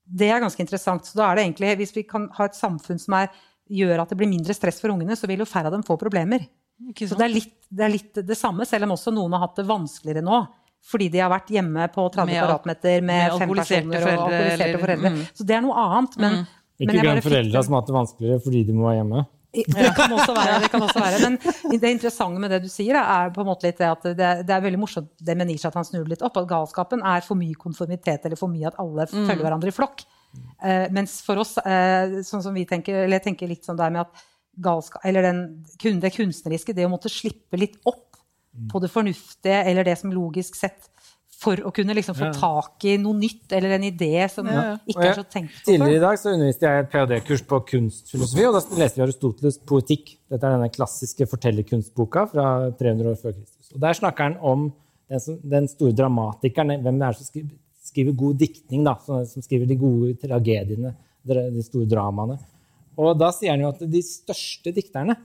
Det 0.09 0.29
er 0.29 0.41
ganske 0.41 0.63
interessant. 0.63 1.05
Så 1.05 1.19
da 1.19 1.27
er 1.29 1.37
det 1.37 1.45
egentlig, 1.45 1.75
Hvis 1.83 1.95
vi 1.95 2.03
kan 2.07 2.29
ha 2.37 2.49
et 2.49 2.57
samfunn 2.57 3.01
som 3.01 3.17
er, 3.19 3.29
gjør 3.69 4.01
at 4.01 4.09
det 4.09 4.17
blir 4.17 4.31
mindre 4.31 4.55
stress 4.57 4.81
for 4.81 4.93
ungene, 4.93 5.17
så 5.17 5.29
vil 5.29 5.43
jo 5.43 5.49
færre 5.49 5.69
av 5.69 5.75
dem 5.75 5.85
få 5.85 5.97
problemer. 6.01 6.47
Så 6.95 7.17
det 7.19 7.25
er, 7.25 7.33
litt, 7.33 7.55
det 7.67 7.83
er, 7.85 7.91
litt, 7.91 8.21
det 8.25 8.37
samme, 8.39 8.65
selv 8.65 8.87
om 8.87 8.95
også 8.95 9.11
noen 9.11 9.35
har 9.35 9.43
hatt 9.43 9.59
det 9.59 9.67
vanskeligere 9.67 10.23
nå. 10.25 10.39
Fordi 10.89 11.09
de 11.11 11.19
har 11.19 11.29
vært 11.31 11.51
hjemme 11.51 11.89
på 11.91 12.05
30 12.07 12.29
med, 12.29 12.37
kvadratmeter 12.39 13.01
med, 13.03 13.33
med 13.33 13.41
fem 13.41 13.51
personer 13.51 14.05
og 14.05 14.13
alkoholiserte 14.13 14.79
foreldre. 14.79 15.11
Mm. 15.11 15.19
Så 15.35 15.47
det 15.49 15.57
er 15.57 15.65
noe 15.65 15.83
annet. 15.83 16.15
Men, 16.23 16.37
mm. 16.39 16.55
Ikke 16.79 17.01
glem 17.03 17.19
foreldra 17.25 17.63
som 17.65 17.75
har 17.75 17.83
hatt 17.83 17.89
det 17.89 17.97
vanskeligere 17.97 18.41
fordi 18.45 18.63
de 18.69 18.75
må 18.77 18.87
være 18.87 19.01
hjemme. 19.01 19.25
Det 19.49 19.91
kan 19.97 20.13
også 20.13 20.33
være. 20.35 20.59
det 20.63 20.69
kan 20.69 20.83
også 20.85 21.01
være. 21.01 21.19
Men 21.25 21.38
det 21.81 21.91
interessante 21.95 22.41
med 22.41 22.53
det 22.53 22.62
du 22.65 22.69
sier, 22.71 22.99
er 23.01 23.31
på 23.33 23.41
en 23.41 23.49
måte 23.49 23.65
litt 23.65 23.79
det 23.81 23.89
at 23.89 24.05
det, 24.05 24.29
det 24.45 24.55
er 24.55 24.65
veldig 24.65 24.81
morsomt 24.81 25.09
det 25.25 25.35
med 25.39 25.49
Nisha 25.49 25.71
at 25.71 25.79
han 25.79 25.88
snur 25.88 26.09
litt 26.09 26.23
opp. 26.25 26.38
At 26.38 26.49
galskapen 26.49 27.01
er 27.01 27.25
for 27.25 27.39
mye 27.39 27.57
konformitet, 27.57 28.27
eller 28.27 28.39
for 28.39 28.51
mye 28.51 28.69
at 28.69 28.79
alle 28.81 29.07
mm. 29.09 29.23
følger 29.23 29.45
hverandre 29.45 29.73
i 29.73 29.75
flokk. 29.75 30.05
Uh, 30.62 30.85
mens 30.93 31.19
for 31.25 31.41
oss, 31.41 31.55
uh, 31.65 32.19
sånn 32.25 32.45
som 32.45 32.53
vi 32.53 32.67
tenker, 32.69 33.05
eller 33.05 33.17
jeg 33.17 33.31
tenker 33.31 33.49
litt 33.49 33.65
sånn 33.65 33.79
der 33.79 33.95
med 33.95 34.05
at 34.05 34.27
galskap, 34.59 35.01
eller 35.07 35.25
den, 35.25 35.41
det 36.03 36.13
kunstneriske, 36.13 36.75
det 36.77 36.85
å 36.85 36.91
måtte 36.91 37.12
slippe 37.12 37.57
litt 37.57 37.79
opp 37.89 38.05
på 38.69 38.81
det 38.83 38.89
fornuftige 38.91 39.62
eller 39.69 39.85
det 39.88 39.95
som 39.99 40.12
logisk 40.12 40.57
sett 40.57 40.89
for 41.39 41.62
å 41.63 41.71
kunne 41.75 41.95
liksom 41.95 42.17
få 42.17 42.30
tak 42.36 42.84
i 42.89 42.97
noe 42.99 43.15
nytt 43.15 43.54
eller 43.56 43.78
en 43.78 43.86
idé 43.88 44.25
som 44.32 44.47
ja. 44.49 44.73
ikke 44.89 45.06
er 45.08 45.15
så 45.21 45.23
tenkt 45.23 45.54
på. 45.54 45.63
Tidligere 45.69 45.95
i 45.95 46.02
dag 46.04 46.19
så 46.19 46.34
underviste 46.34 46.67
jeg 46.67 46.84
et 46.84 46.89
ph.d.-kurs 46.91 47.43
på 47.47 47.60
kunstfilosofi, 47.69 48.47
og 48.49 48.58
da 48.58 48.82
leste 48.82 48.99
vi 48.99 49.06
Aristoteles' 49.06 49.60
poetikk. 49.71 50.12
Dette 50.28 50.43
er 50.43 50.58
denne 50.58 50.67
klassiske 50.73 51.30
fortellerkunstboka 51.32 52.25
fra 52.34 52.49
300 52.82 53.13
år 53.13 53.21
før 53.21 53.38
Kristus. 53.38 53.71
Og 53.71 53.80
Der 53.86 53.99
snakker 54.02 54.28
han 54.28 54.36
om 54.43 54.67
den, 55.10 55.23
som, 55.23 55.39
den 55.56 55.71
store 55.71 55.95
dramatikeren, 55.95 56.75
hvem 56.84 56.99
det 56.99 57.08
er 57.08 57.19
som 57.21 57.30
skriver, 57.32 57.56
skriver 57.89 58.19
god 58.19 58.43
diktning, 58.43 58.84
da, 58.86 58.97
som 59.32 59.45
skriver 59.45 59.69
de 59.69 59.80
gode 59.80 60.12
tragediene, 60.21 60.93
de 61.30 61.63
store 61.65 61.88
dramaene. 61.89 62.36
Og 62.99 63.15
da 63.15 63.32
sier 63.32 63.56
han 63.56 63.63
jo 63.63 63.71
at 63.71 63.80
de 63.88 64.04
største 64.04 64.75
dikterne, 64.75 65.15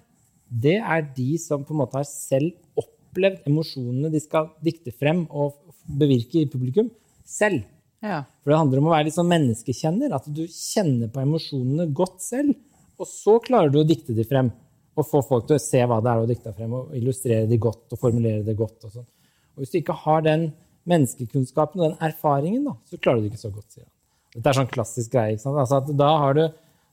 det 0.47 0.79
er 0.79 1.03
de 1.17 1.33
som 1.43 1.67
på 1.67 1.75
en 1.75 1.83
måte 1.83 1.99
har 1.99 2.07
selv 2.07 2.55
opplevd 2.79 3.49
emosjonene 3.51 4.13
de 4.13 4.23
skal 4.23 4.53
dikte 4.63 4.95
frem 4.95 5.25
og 5.27 5.59
bevirke 5.87 6.43
i 6.43 6.51
publikum 6.51 6.91
selv. 7.25 7.65
Ja. 8.05 8.23
For 8.43 8.53
det 8.53 8.61
handler 8.61 8.81
om 8.81 8.91
å 8.91 8.93
være 8.93 9.09
litt 9.09 9.17
sånn 9.17 9.31
menneskekjenner. 9.31 10.13
At 10.17 10.29
du 10.29 10.45
kjenner 10.51 11.11
på 11.13 11.23
emosjonene 11.23 11.89
godt 11.97 12.21
selv. 12.25 12.53
Og 13.01 13.09
så 13.11 13.39
klarer 13.45 13.73
du 13.73 13.81
å 13.81 13.87
dikte 13.89 14.17
de 14.17 14.27
frem. 14.29 14.51
Og 14.95 15.09
få 15.09 15.25
folk 15.27 15.49
til 15.49 15.59
å 15.59 15.63
se 15.63 15.81
hva 15.89 15.99
det 16.05 16.13
er 16.13 16.23
å 16.23 16.29
dikte 16.29 16.53
frem, 16.55 16.75
og 16.77 16.93
illustrere 16.95 17.49
de 17.51 17.57
godt 17.59 17.97
og 17.97 17.99
formulere 17.99 18.45
det 18.47 18.55
godt. 18.59 18.85
Og, 18.87 18.93
sånn. 18.93 19.09
og 19.57 19.65
hvis 19.65 19.73
du 19.73 19.81
ikke 19.81 19.97
har 20.05 20.23
den 20.23 20.53
menneskekunnskapen 20.91 21.81
og 21.81 21.89
den 21.89 22.05
erfaringen, 22.05 22.69
da, 22.69 22.77
så 22.87 23.01
klarer 23.01 23.23
du 23.23 23.27
det 23.27 23.33
ikke 23.33 23.43
så 23.43 23.51
godt. 23.51 23.81
han. 23.81 23.89
Dette 24.37 24.51
er 24.51 24.59
sånn 24.61 24.71
klassisk 24.71 25.15
greie. 25.15 25.39
Altså 25.39 25.81
da 25.91 26.11
har 26.23 26.39
du, 26.39 26.45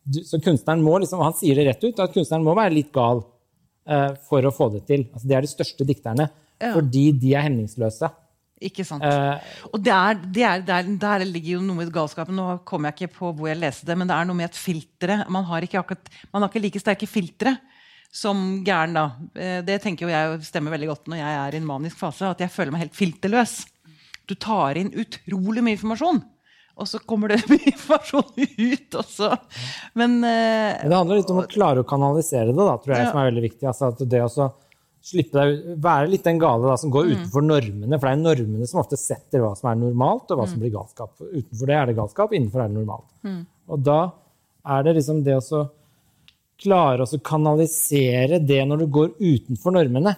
du, 0.06 0.20
så 0.26 0.40
kunstneren 0.42 0.82
må 0.86 0.96
liksom, 1.02 1.22
Han 1.26 1.38
sier 1.38 1.58
det 1.58 1.68
rett 1.68 1.86
ut, 1.86 2.02
at 2.02 2.16
kunstneren 2.16 2.46
må 2.48 2.56
være 2.58 2.74
litt 2.74 2.92
gal 2.96 3.22
uh, 3.22 4.12
for 4.30 4.46
å 4.46 4.54
få 4.56 4.72
det 4.76 4.86
til. 4.90 5.06
Altså, 5.12 5.28
de 5.28 5.38
er 5.38 5.46
de 5.46 5.52
største 5.52 5.88
dikterne 5.90 6.30
ja. 6.32 6.74
fordi 6.74 7.10
de 7.22 7.36
er 7.36 7.46
hemningsløse. 7.50 8.10
Ikke 8.62 8.86
sant. 8.86 9.02
Uh, 9.02 9.42
og 9.72 9.82
der, 9.82 10.20
der, 10.22 10.46
er, 10.52 10.64
der, 10.66 10.90
der, 11.02 11.26
ligger 11.26 11.56
jo 11.56 11.64
noe 11.66 11.80
med 11.80 11.94
galskapen. 11.94 12.38
Nå 12.38 12.60
kommer 12.68 12.92
jeg 12.92 13.08
ikke 13.08 13.18
på 13.18 13.32
hvor 13.34 13.50
jeg 13.50 13.58
leste 13.58 13.88
det, 13.90 13.98
men 13.98 14.10
det 14.10 14.18
er 14.18 14.28
noe 14.30 14.38
med 14.38 14.52
et 14.52 14.60
filtre. 14.60 15.24
Man 15.34 15.48
har 15.50 15.66
ikke, 15.66 15.82
akkurat, 15.82 16.12
man 16.30 16.46
har 16.46 16.52
ikke 16.52 16.64
like 16.68 16.82
sterke 16.84 17.10
filtre 17.10 17.56
som 18.14 18.60
gæren, 18.68 18.98
da. 18.98 19.08
Uh, 19.34 19.60
det 19.66 19.80
tenker 19.82 20.06
jo 20.06 20.14
jeg 20.14 20.44
stemmer 20.46 20.76
veldig 20.76 20.92
godt 20.92 21.10
når 21.10 21.24
jeg 21.24 21.40
er 21.40 21.58
i 21.58 21.62
en 21.62 21.70
manisk 21.72 22.02
fase. 22.04 22.30
At 22.30 22.44
jeg 22.46 22.54
føler 22.54 22.76
meg 22.76 22.86
helt 22.86 23.00
filterløs. 23.00 23.58
Du 24.30 24.38
tar 24.38 24.78
inn 24.78 24.94
utrolig 24.94 25.66
mye 25.66 25.80
informasjon. 25.80 26.22
Og 26.82 26.88
så 26.88 27.02
kommer 27.04 27.34
det 27.34 27.42
mye 27.52 27.74
informasjon 27.74 28.30
ut 28.46 29.02
også. 29.02 29.34
Men 29.98 30.20
uh, 30.22 30.78
Det 30.86 30.94
handler 30.94 31.24
litt 31.24 31.34
om 31.34 31.42
å 31.42 31.50
klare 31.50 31.82
å 31.82 31.88
kanalisere 31.88 32.54
det, 32.54 32.62
da, 32.62 32.78
tror 32.78 32.96
jeg, 32.96 33.08
ja. 33.08 33.10
som 33.10 33.24
er 33.24 33.32
veldig 33.34 33.50
viktig. 33.50 33.66
Altså, 33.74 33.96
det 34.06 34.22
også 34.22 34.54
slippe 35.02 35.38
deg, 35.38 35.76
være 35.82 36.10
litt 36.12 36.26
den 36.28 36.40
gale 36.42 36.70
da, 36.70 36.78
som 36.78 36.92
går 36.94 37.08
mm. 37.08 37.12
utenfor 37.12 37.46
normene. 37.46 37.98
For 37.98 38.08
det 38.08 38.14
er 38.14 38.22
normene 38.22 38.70
som 38.70 38.82
ofte 38.84 39.00
setter 39.00 39.44
hva 39.44 39.52
som 39.58 39.72
er 39.72 39.80
normalt, 39.82 40.30
og 40.30 40.40
hva 40.40 40.48
som 40.48 40.60
mm. 40.60 40.64
blir 40.64 40.74
galskap. 40.76 41.16
Utenfor 41.22 41.72
det 41.72 41.78
er 41.78 41.90
det 41.90 41.98
galskap, 41.98 42.36
innenfor 42.38 42.64
er 42.64 42.72
det 42.72 42.78
normalt. 42.78 43.08
Mm. 43.26 43.40
Og 43.72 43.86
da 43.86 44.00
er 44.76 44.84
det 44.86 44.98
liksom 45.00 45.24
det 45.26 45.40
å 45.42 45.64
klare 46.62 47.08
å 47.08 47.22
kanalisere 47.26 48.38
det 48.46 48.62
når 48.70 48.84
du 48.84 48.92
går 49.00 49.16
utenfor 49.18 49.74
normene, 49.78 50.14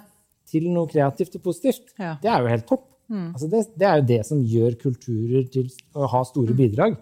til 0.54 0.68
noe 0.70 0.90
kreativt 0.92 1.40
og 1.40 1.48
positivt. 1.48 1.96
Ja. 1.98 2.18
Det 2.22 2.30
er 2.30 2.44
jo 2.44 2.52
helt 2.52 2.68
topp. 2.70 2.84
Mm. 3.10 3.30
Altså 3.32 3.48
det, 3.50 3.64
det, 3.74 3.88
er 3.88 3.98
jo 3.98 4.06
det 4.12 4.20
som 4.28 4.44
gjør 4.46 4.76
kulturer 4.84 5.48
til 5.54 5.72
å 5.98 6.10
ha 6.12 6.22
store 6.28 6.54
mm. 6.54 6.60
bidrag. 6.60 7.00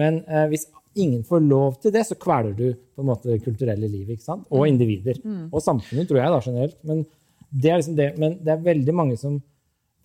Men 0.00 0.22
eh, 0.26 0.48
hvis 0.50 0.66
ingen 0.98 1.22
får 1.28 1.44
lov 1.44 1.78
til 1.82 1.94
det, 1.94 2.02
så 2.08 2.18
kveler 2.18 2.56
du 2.58 2.66
på 2.74 3.04
en 3.04 3.08
måte 3.12 3.30
det 3.30 3.38
kulturelle 3.44 3.86
livet. 3.86 4.16
ikke 4.16 4.26
sant? 4.26 4.48
Og 4.50 4.64
mm. 4.64 4.70
individer. 4.72 5.20
Og 5.52 5.62
samfunnet, 5.62 6.08
tror 6.10 6.20
jeg 6.22 6.34
da 6.34 6.40
generelt. 6.48 6.78
Men 6.88 7.04
det 7.50 7.70
er 7.72 7.80
liksom 7.80 7.96
det. 7.98 8.10
Men 8.20 8.36
det 8.44 8.54
er 8.54 8.66
veldig 8.72 8.96
mange 8.96 9.20
som 9.20 9.40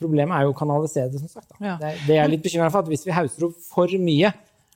Problemet 0.04 0.36
er 0.36 0.48
jo 0.48 0.52
å 0.52 0.58
kanalisere 0.58 1.08
det, 1.14 1.20
som 1.22 1.30
sagt. 1.32 1.54
Ja. 1.64 1.78
Det, 1.80 1.88
er, 1.94 2.00
det 2.10 2.16
er 2.20 2.26
litt 2.28 2.42
bekymra 2.44 2.66
for. 2.74 2.84
at 2.84 2.90
Hvis 2.92 3.06
vi 3.08 3.14
hauser 3.16 3.46
opp 3.48 3.60
for 3.70 3.92
mye 4.02 4.34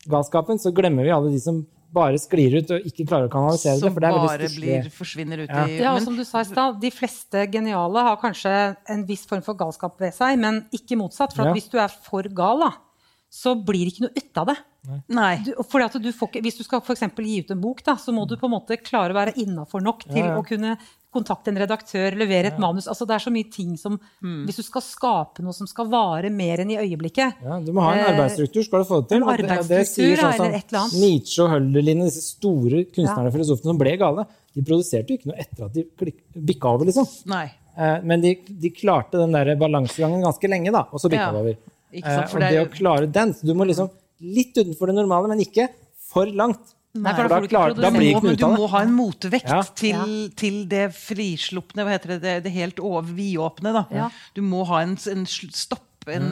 galskapen, 0.07 0.61
så 0.61 0.71
glemmer 0.71 1.03
vi 1.03 1.11
alle 1.11 1.33
de 1.33 1.41
som 1.43 1.57
bare 1.97 2.19
sklir 2.19 2.57
ut 2.59 2.71
og 2.75 2.87
ikke 2.87 3.05
klarer 3.07 3.27
å 3.27 3.31
kanalisere 3.31 3.79
det. 3.81 3.91
for 3.91 4.03
det 4.03 4.09
er 4.09 4.17
bare 4.19 4.49
blir, 4.53 4.89
forsvinner 4.93 5.43
ut 5.43 5.51
ja. 5.51 5.65
i 5.65 5.77
Ja, 5.81 5.93
og 5.95 6.03
som 6.05 6.15
du 6.15 6.23
sa 6.27 6.43
i 6.43 6.47
stad, 6.47 6.79
De 6.79 6.91
fleste 6.93 7.45
geniale 7.51 8.03
har 8.09 8.19
kanskje 8.21 8.53
en 8.93 9.05
viss 9.07 9.25
form 9.27 9.43
for 9.43 9.57
galskap 9.59 9.99
ved 10.03 10.15
seg, 10.15 10.37
men 10.39 10.61
ikke 10.75 10.99
motsatt. 10.99 11.35
For 11.35 11.49
ja. 11.49 11.55
hvis 11.57 11.67
du 11.73 11.79
er 11.81 11.91
for 11.91 12.27
gal, 12.37 12.63
da, 12.67 12.71
så 13.33 13.55
blir 13.59 13.87
det 13.87 13.95
ikke 13.95 14.07
noe 14.07 14.23
ut 14.23 14.41
av 14.43 14.51
det. 14.51 14.57
Nei. 15.11 15.33
Du, 15.43 15.51
du 15.51 16.11
får, 16.15 16.37
hvis 16.39 16.59
du 16.59 16.63
skal 16.63 16.83
for 16.85 16.95
gi 16.95 17.41
ut 17.43 17.51
en 17.51 17.63
bok, 17.63 17.83
da, 17.83 17.97
så 17.99 18.13
må 18.15 18.23
du 18.27 18.37
på 18.39 18.47
en 18.47 18.55
måte 18.55 18.79
klare 18.79 19.11
å 19.11 19.17
være 19.17 19.35
innafor 19.41 19.83
nok 19.83 20.05
til 20.07 20.23
ja, 20.23 20.31
ja. 20.31 20.37
å 20.39 20.45
kunne 20.47 20.77
kontakte 21.17 21.51
en 21.51 21.59
redaktør, 21.59 22.15
levere 22.17 22.51
et 22.51 22.57
ja. 22.57 22.63
manus. 22.63 22.87
Altså, 22.89 23.07
det 23.09 23.17
er 23.17 23.25
så 23.25 23.33
mye 23.33 23.49
ting 23.51 23.75
som 23.79 23.97
mm. 23.97 24.39
Hvis 24.47 24.61
du 24.61 24.65
skal 24.65 24.85
skape 24.85 25.45
noe 25.45 25.55
som 25.57 25.69
skal 25.69 25.89
vare 25.91 26.31
mer 26.33 26.63
enn 26.63 26.73
i 26.75 26.79
øyeblikket 26.79 27.43
Ja, 27.43 27.59
Du 27.63 27.73
må 27.75 27.83
ha 27.85 27.93
en 27.95 28.03
eh, 28.05 28.09
arbeidsstruktur, 28.13 28.65
skal 28.67 28.83
du 28.83 28.89
få 28.89 29.01
det 29.01 29.11
til. 29.11 29.21
En 29.21 29.29
arbeidsstruktur, 29.33 30.03
det, 30.07 30.15
det 30.15 30.23
sånn, 30.23 30.47
eller 30.47 30.59
et 30.61 30.73
eller 30.73 30.81
annet. 30.83 30.97
Nietzsche 31.03 31.45
og 31.45 31.53
Hölderlin, 31.55 32.03
disse 32.07 32.25
store 32.25 32.83
kunstnerne 32.89 33.31
og 33.31 33.37
filosofene 33.37 33.73
som 33.73 33.81
ble 33.81 33.95
gale, 34.01 34.27
de 34.57 34.65
produserte 34.65 35.13
jo 35.13 35.19
ikke 35.19 35.31
noe 35.31 35.39
etter 35.43 35.67
at 35.67 35.75
de 35.77 36.13
bikka 36.51 36.75
over, 36.77 36.89
liksom. 36.89 37.07
Nei. 37.29 37.45
Eh, 37.77 37.97
men 38.09 38.23
de, 38.23 38.33
de, 38.47 38.73
klarte 38.73 39.19
den 39.21 39.35
der 39.35 39.53
balansegangen 39.59 40.23
ganske 40.25 40.49
lenge, 40.49 40.73
da, 40.73 40.87
og 40.89 41.01
så 41.01 41.11
bikka 41.13 41.29
det 41.35 41.43
over. 41.43 41.59
Sant, 41.97 42.33
og 42.33 42.41
det, 42.41 42.49
det 42.51 42.63
å 42.65 42.69
klare 42.69 43.07
den 43.07 43.29
Du 43.47 43.53
må 43.55 43.63
liksom 43.65 43.87
litt 44.19 44.57
utenfor 44.57 44.89
det 44.89 44.97
normale, 44.97 45.29
men 45.31 45.43
ikke 45.43 45.69
for 46.09 46.29
langt. 46.33 46.73
Nei, 47.03 47.13
for 47.17 47.31
da, 47.31 47.39
klar, 47.49 47.75
da 47.77 47.91
blir 47.93 48.11
ikke 48.11 48.23
men 48.27 48.39
du 48.39 48.45
må 48.53 48.69
ha 48.73 48.83
en 48.85 48.93
motvekt 48.95 49.51
ja. 49.51 49.61
til, 49.77 50.29
til, 50.37 50.61
det 50.69 50.89
frislupne, 50.97 51.85
hva 51.85 51.95
heter 51.95 52.15
det, 52.15 52.21
det, 52.25 52.37
det 52.47 52.55
helt 52.55 52.81
vidåpne. 53.13 53.73
Ja. 53.95 54.09
Du 54.37 54.43
må 54.45 54.63
ha 54.69 54.83
en, 54.85 54.97
en 55.13 55.27
stopp 55.27 55.86
en 56.15 56.29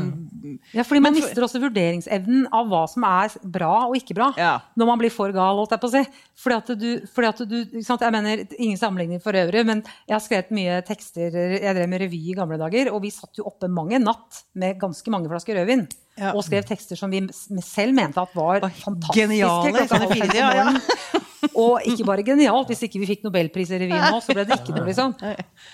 Ja, 0.75 0.83
fordi 0.85 1.01
man 1.03 1.15
mister 1.15 1.43
også 1.45 1.59
vurderingsevnen 1.63 2.45
av 2.53 2.69
hva 2.69 2.83
som 2.89 3.05
er 3.07 3.33
bra 3.55 3.71
og 3.88 3.97
ikke 3.97 4.15
bra. 4.17 4.29
Ja. 4.39 4.53
Når 4.77 4.89
man 4.91 5.01
blir 5.01 5.13
for 5.13 5.33
gal, 5.35 5.59
holdt 5.59 5.75
jeg 5.75 5.81
på 5.81 5.89
å 5.89 5.93
si. 5.95 6.03
Fordi 6.43 6.57
at 6.57 6.71
du, 6.79 6.88
fordi 7.11 7.29
at 7.31 7.43
du 7.49 7.57
Jeg 7.81 8.13
mener, 8.13 8.45
ingen 8.57 8.79
sammenligning 8.79 9.21
for 9.23 9.35
øvrig, 9.35 9.65
men 9.67 9.83
jeg 10.07 10.15
har 10.15 10.23
skrevet 10.23 10.55
mye 10.55 10.79
tekster 10.88 11.35
Jeg 11.57 11.75
drev 11.75 11.89
med 11.89 12.03
revy 12.05 12.21
i 12.31 12.38
gamle 12.38 12.59
dager, 12.61 12.91
og 12.93 13.01
vi 13.03 13.13
satt 13.13 13.38
jo 13.39 13.47
oppe 13.49 13.69
mange 13.71 13.99
natt 14.01 14.43
med 14.53 14.79
ganske 14.81 15.11
mange 15.13 15.31
flasker 15.31 15.57
rødvin. 15.59 15.88
Ja. 16.15 16.31
Og 16.31 16.45
skrev 16.47 16.63
tekster 16.67 16.95
som 16.95 17.11
vi 17.11 17.25
selv 17.65 17.95
mente 17.97 18.21
at 18.21 18.35
var 18.35 18.63
fantastiske. 18.63 19.19
Geniale. 19.19 19.88
Fire, 19.89 20.29
ja, 20.38 20.51
ja. 20.55 21.23
Og 21.55 21.83
ikke 21.88 22.05
bare 22.07 22.23
genialt. 22.25 22.69
Hvis 22.71 22.85
ikke 22.88 23.01
vi 23.01 23.09
fikk 23.09 23.25
nobelpris 23.25 23.73
i 23.73 23.79
revyen 23.81 24.07
nå, 24.13 24.21
så 24.23 24.35
ble 24.35 24.45
det 24.47 24.59
ikke 24.59 24.75
noe, 24.75 24.85
liksom. 24.89 25.15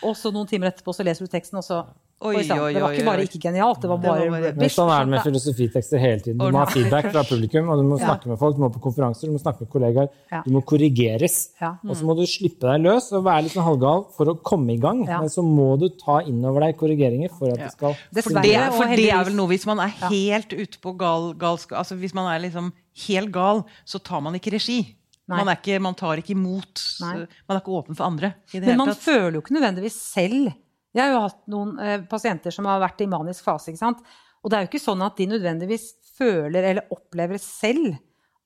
Og 0.07 0.15
så 0.17 0.33
noen 0.33 0.49
timer 0.49 0.71
etterpå 0.71 0.95
så 0.95 1.05
leser 1.05 1.27
du 1.27 1.31
teksten, 1.31 1.61
og 1.61 1.67
så 1.67 1.83
Oi, 2.21 2.36
Oi, 2.38 2.41
oi, 2.53 2.73
det 2.75 2.81
var 2.84 2.93
ikke 2.93 3.05
bare 3.07 3.23
ikke 3.25 3.39
genialt, 3.41 3.79
det 3.81 3.89
var 3.89 3.97
Det 3.97 4.10
var 4.12 4.29
bare 4.29 4.49
Men 4.53 4.69
sånn 4.69 4.89
er 4.93 5.05
det 5.07 5.10
med 5.10 5.23
filosofitekster 5.25 5.97
hele 6.03 6.19
tiden. 6.21 6.38
Du 6.38 6.51
må 6.53 6.60
ha 6.62 6.67
feedback 6.69 7.07
fra 7.12 7.23
publikum, 7.25 7.69
og 7.73 7.79
du 7.81 7.84
må 7.89 7.97
Ja. 7.97 8.05
snakke 8.12 8.29
med 8.29 8.38
folk, 8.38 8.55
du 8.55 8.62
må 8.62 8.69
på 8.75 8.81
konferanser, 8.84 9.25
du 9.25 9.34
må 9.34 9.41
snakke 9.41 9.62
med 9.65 9.69
kollegaer. 9.73 10.10
Ja. 10.31 10.43
Du 10.45 10.51
må 10.53 10.62
korrigeres. 10.63 11.49
Ja. 11.60 11.71
Og 11.81 11.95
så 11.97 12.05
må 12.05 12.15
du 12.15 12.21
slippe 12.29 12.62
deg 12.69 12.81
løs 12.86 13.12
og 13.17 13.23
være 13.25 13.43
litt 13.47 13.53
sånn 13.55 13.65
halvgal 13.65 14.05
for 14.13 14.25
å 14.29 14.36
komme 14.43 14.75
i 14.75 14.77
gang. 14.77 15.01
Men 15.07 15.29
så 15.34 15.41
må 15.41 15.79
du 15.81 15.89
ta 15.89 16.19
inn 16.21 16.45
over 16.45 16.62
deg 16.62 16.77
korrigeringer 16.77 17.29
for 17.34 17.49
at 17.49 17.57
det 17.57 17.71
skal 17.73 17.93
For 17.95 18.13
Dessverre, 18.21 18.43
det, 18.45 18.73
for 18.77 18.86
det 18.95 19.10
er 19.10 19.23
vel 19.25 19.34
noe 19.41 19.47
hvis 19.49 19.65
man 19.65 19.79
er 19.79 19.89
helt 20.13 20.53
ute 20.53 20.77
på 20.79 20.95
gal, 20.97 21.34
galskap 21.34 21.79
Altså 21.81 21.97
hvis 21.97 22.13
man 22.13 22.29
er 22.29 22.39
liksom 22.45 22.71
helt 23.07 23.31
gal, 23.31 23.65
så 23.84 23.97
tar 24.03 24.21
man 24.21 24.34
ikke 24.38 24.53
regi. 24.53 24.95
Man, 25.27 25.47
er 25.47 25.55
ikke, 25.55 25.79
man 25.81 25.95
tar 25.95 26.17
ikke 26.19 26.36
imot 26.36 26.81
Nei. 27.01 27.25
Man 27.47 27.55
er 27.57 27.62
ikke 27.62 27.71
åpen 27.81 27.95
for 27.95 28.03
andre. 28.05 28.34
i 28.53 28.60
det 28.60 28.67
Men 28.67 28.69
hele 28.75 28.77
man 28.77 28.88
tatt. 28.93 28.97
føler 29.05 29.31
jo 29.38 29.41
ikke 29.41 29.55
nødvendigvis 29.57 29.95
selv 30.13 30.53
Jeg 30.95 31.04
har 31.06 31.13
jo 31.13 31.23
hatt 31.23 31.41
noen 31.51 31.75
eh, 31.80 31.99
pasienter 32.10 32.54
som 32.54 32.67
har 32.67 32.82
vært 32.84 33.04
i 33.04 33.10
manisk 33.12 33.45
fase. 33.47 33.71
ikke 33.71 33.82
sant? 33.84 34.01
Og 34.41 34.49
det 34.51 34.58
er 34.58 34.65
jo 34.65 34.71
ikke 34.71 34.84
sånn 34.84 35.04
at 35.06 35.19
de 35.19 35.30
nødvendigvis 35.32 35.91
føler 36.17 36.65
eller 36.71 36.93
opplever 36.93 37.39
selv 37.41 37.93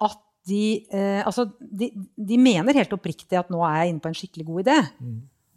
at 0.04 0.20
de 0.46 0.86
eh, 0.94 1.24
Altså, 1.26 1.48
de, 1.60 1.90
de 2.16 2.38
mener 2.38 2.78
helt 2.78 2.94
oppriktig 2.94 3.40
at 3.40 3.50
nå 3.50 3.64
er 3.66 3.80
jeg 3.82 3.94
inne 3.96 4.04
på 4.04 4.12
en 4.12 4.20
skikkelig 4.20 4.46
god 4.46 4.66
idé. 4.68 4.76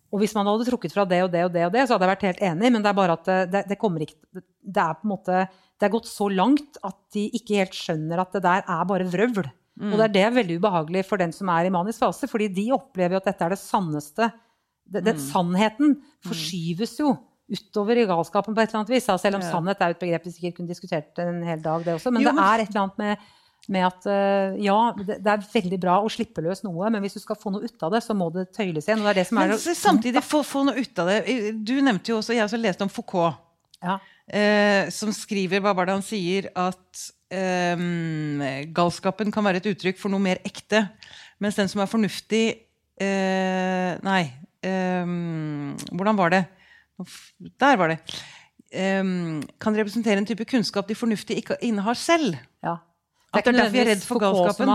Og 0.08 0.22
hvis 0.22 0.32
man 0.32 0.48
hadde 0.48 0.64
trukket 0.64 0.94
fra 0.94 1.04
det 1.04 1.18
og 1.26 1.32
det 1.34 1.42
og 1.44 1.52
det, 1.52 1.66
og 1.68 1.72
det, 1.74 1.82
så 1.84 1.94
hadde 1.94 2.06
jeg 2.06 2.14
vært 2.14 2.26
helt 2.30 2.44
enig, 2.48 2.70
men 2.72 2.80
det 2.80 2.88
er 2.88 2.96
bare 2.96 3.16
at 3.18 3.26
det, 3.28 3.38
det, 3.52 3.60
det 3.74 3.76
kommer 3.82 4.00
ikke 4.06 4.16
Det 4.40 4.80
er 4.80 4.94
på 4.96 5.04
en 5.04 5.12
måte 5.12 5.42
Det 5.76 5.84
er 5.84 5.92
gått 5.92 6.08
så 6.08 6.30
langt 6.32 6.78
at 6.88 6.96
de 7.12 7.26
ikke 7.36 7.58
helt 7.60 7.76
skjønner 7.76 8.22
at 8.24 8.32
det 8.32 8.42
der 8.46 8.64
er 8.64 8.88
bare 8.88 9.04
vrøvl. 9.12 9.50
Og 9.92 9.98
det 10.00 10.06
er 10.08 10.14
det 10.16 10.28
veldig 10.34 10.56
ubehagelig 10.58 11.04
for 11.06 11.20
den 11.20 11.30
som 11.36 11.50
er 11.52 11.68
i 11.68 11.70
manisk 11.70 12.00
fase, 12.02 12.26
fordi 12.26 12.48
de 12.50 12.64
opplever 12.74 13.14
jo 13.14 13.20
at 13.20 13.28
dette 13.28 13.44
er 13.46 13.52
det 13.54 13.60
sanneste. 13.60 14.26
Det, 14.88 15.04
det, 15.04 15.16
Sannheten 15.20 15.98
forskyves 16.24 16.96
jo 17.02 17.12
utover 17.48 17.96
i 17.96 18.06
galskapen 18.08 18.54
på 18.54 18.60
et 18.62 18.70
eller 18.70 18.82
annet 18.82 18.92
vis. 18.92 19.08
Ja, 19.08 19.16
selv 19.20 19.38
om 19.38 19.44
sannhet 19.44 19.80
er 19.80 19.94
et 19.94 20.00
begrep 20.00 20.28
vi 20.28 20.34
sikkert 20.34 20.58
kunne 20.58 20.70
diskutert 20.70 21.20
en 21.22 21.42
hel 21.46 21.60
dag, 21.64 21.84
det 21.84 21.96
også. 21.96 22.12
Men 22.12 22.24
Jo, 22.24 22.32
det 22.36 22.44
er 22.44 22.62
et 22.62 22.72
eller 22.72 22.82
annet 22.84 23.00
med, 23.00 23.28
med 23.76 23.86
at 23.88 24.08
eh, 24.12 24.58
ja, 24.66 24.76
det, 24.98 25.18
det 25.24 25.32
er 25.32 25.46
veldig 25.54 25.80
bra 25.80 25.98
å 26.04 26.12
slippe 26.12 26.44
løs 26.44 26.62
noe, 26.66 26.90
men 26.92 27.04
hvis 27.04 27.16
du 27.16 27.22
skal 27.22 27.38
få 27.40 27.52
noe 27.54 27.64
ut 27.64 27.86
av 27.88 27.94
det, 27.96 28.02
så 28.04 28.16
må 28.16 28.28
det 28.34 28.48
tøyles 28.56 28.88
igjen. 28.88 29.04
Det 29.04 29.12
er 29.14 29.20
det 29.20 29.26
som 29.30 29.40
er 29.40 29.54
Men 29.54 29.80
samtidig 29.80 30.24
få, 30.26 30.42
få 30.46 30.64
noe 30.68 30.76
ut 30.76 31.04
av 31.04 31.12
det. 31.12 31.20
Du 31.56 31.76
nevnte 31.80 32.12
jo 32.12 32.20
også, 32.20 32.36
jeg 32.36 32.44
har 32.44 32.50
også 32.50 32.60
lest 32.60 32.84
om 32.84 32.92
Foucault. 32.92 33.40
ja. 33.84 33.96
eh, 34.26 34.88
som 34.92 35.12
skriver 35.14 35.62
Hva 35.64 35.72
var 35.76 35.88
det 35.88 35.96
han 35.96 36.04
sier? 36.04 36.50
At 36.52 37.06
eh, 37.32 37.86
galskapen 38.76 39.32
kan 39.32 39.46
være 39.48 39.62
et 39.62 39.70
uttrykk 39.72 40.00
for 40.00 40.12
noe 40.12 40.20
mer 40.20 40.42
ekte. 40.44 40.84
Mens 41.40 41.56
den 41.56 41.70
som 41.70 41.80
er 41.80 41.88
fornuftig 41.88 42.44
eh, 43.00 43.96
Nei. 44.04 44.22
Eh, 44.66 45.14
hvordan 45.92 46.18
var 46.18 46.34
det? 46.34 46.44
Der 47.60 47.78
var 47.78 47.94
det. 47.94 48.00
Um, 48.68 49.40
kan 49.56 49.76
representere 49.76 50.20
en 50.20 50.26
type 50.28 50.44
kunnskap 50.44 50.88
de 50.88 50.96
fornuftige 50.98 51.40
ikke 51.40 51.56
innehar 51.64 51.96
selv. 51.96 52.36
Ja. 52.62 52.76
At 53.32 53.44
det 53.44 53.54
er 53.54 53.62
derfor 53.62 53.76
jeg 53.76 53.86
er 53.86 53.90
redd 53.94 54.04
for 54.04 54.20
galskapen. 54.20 54.72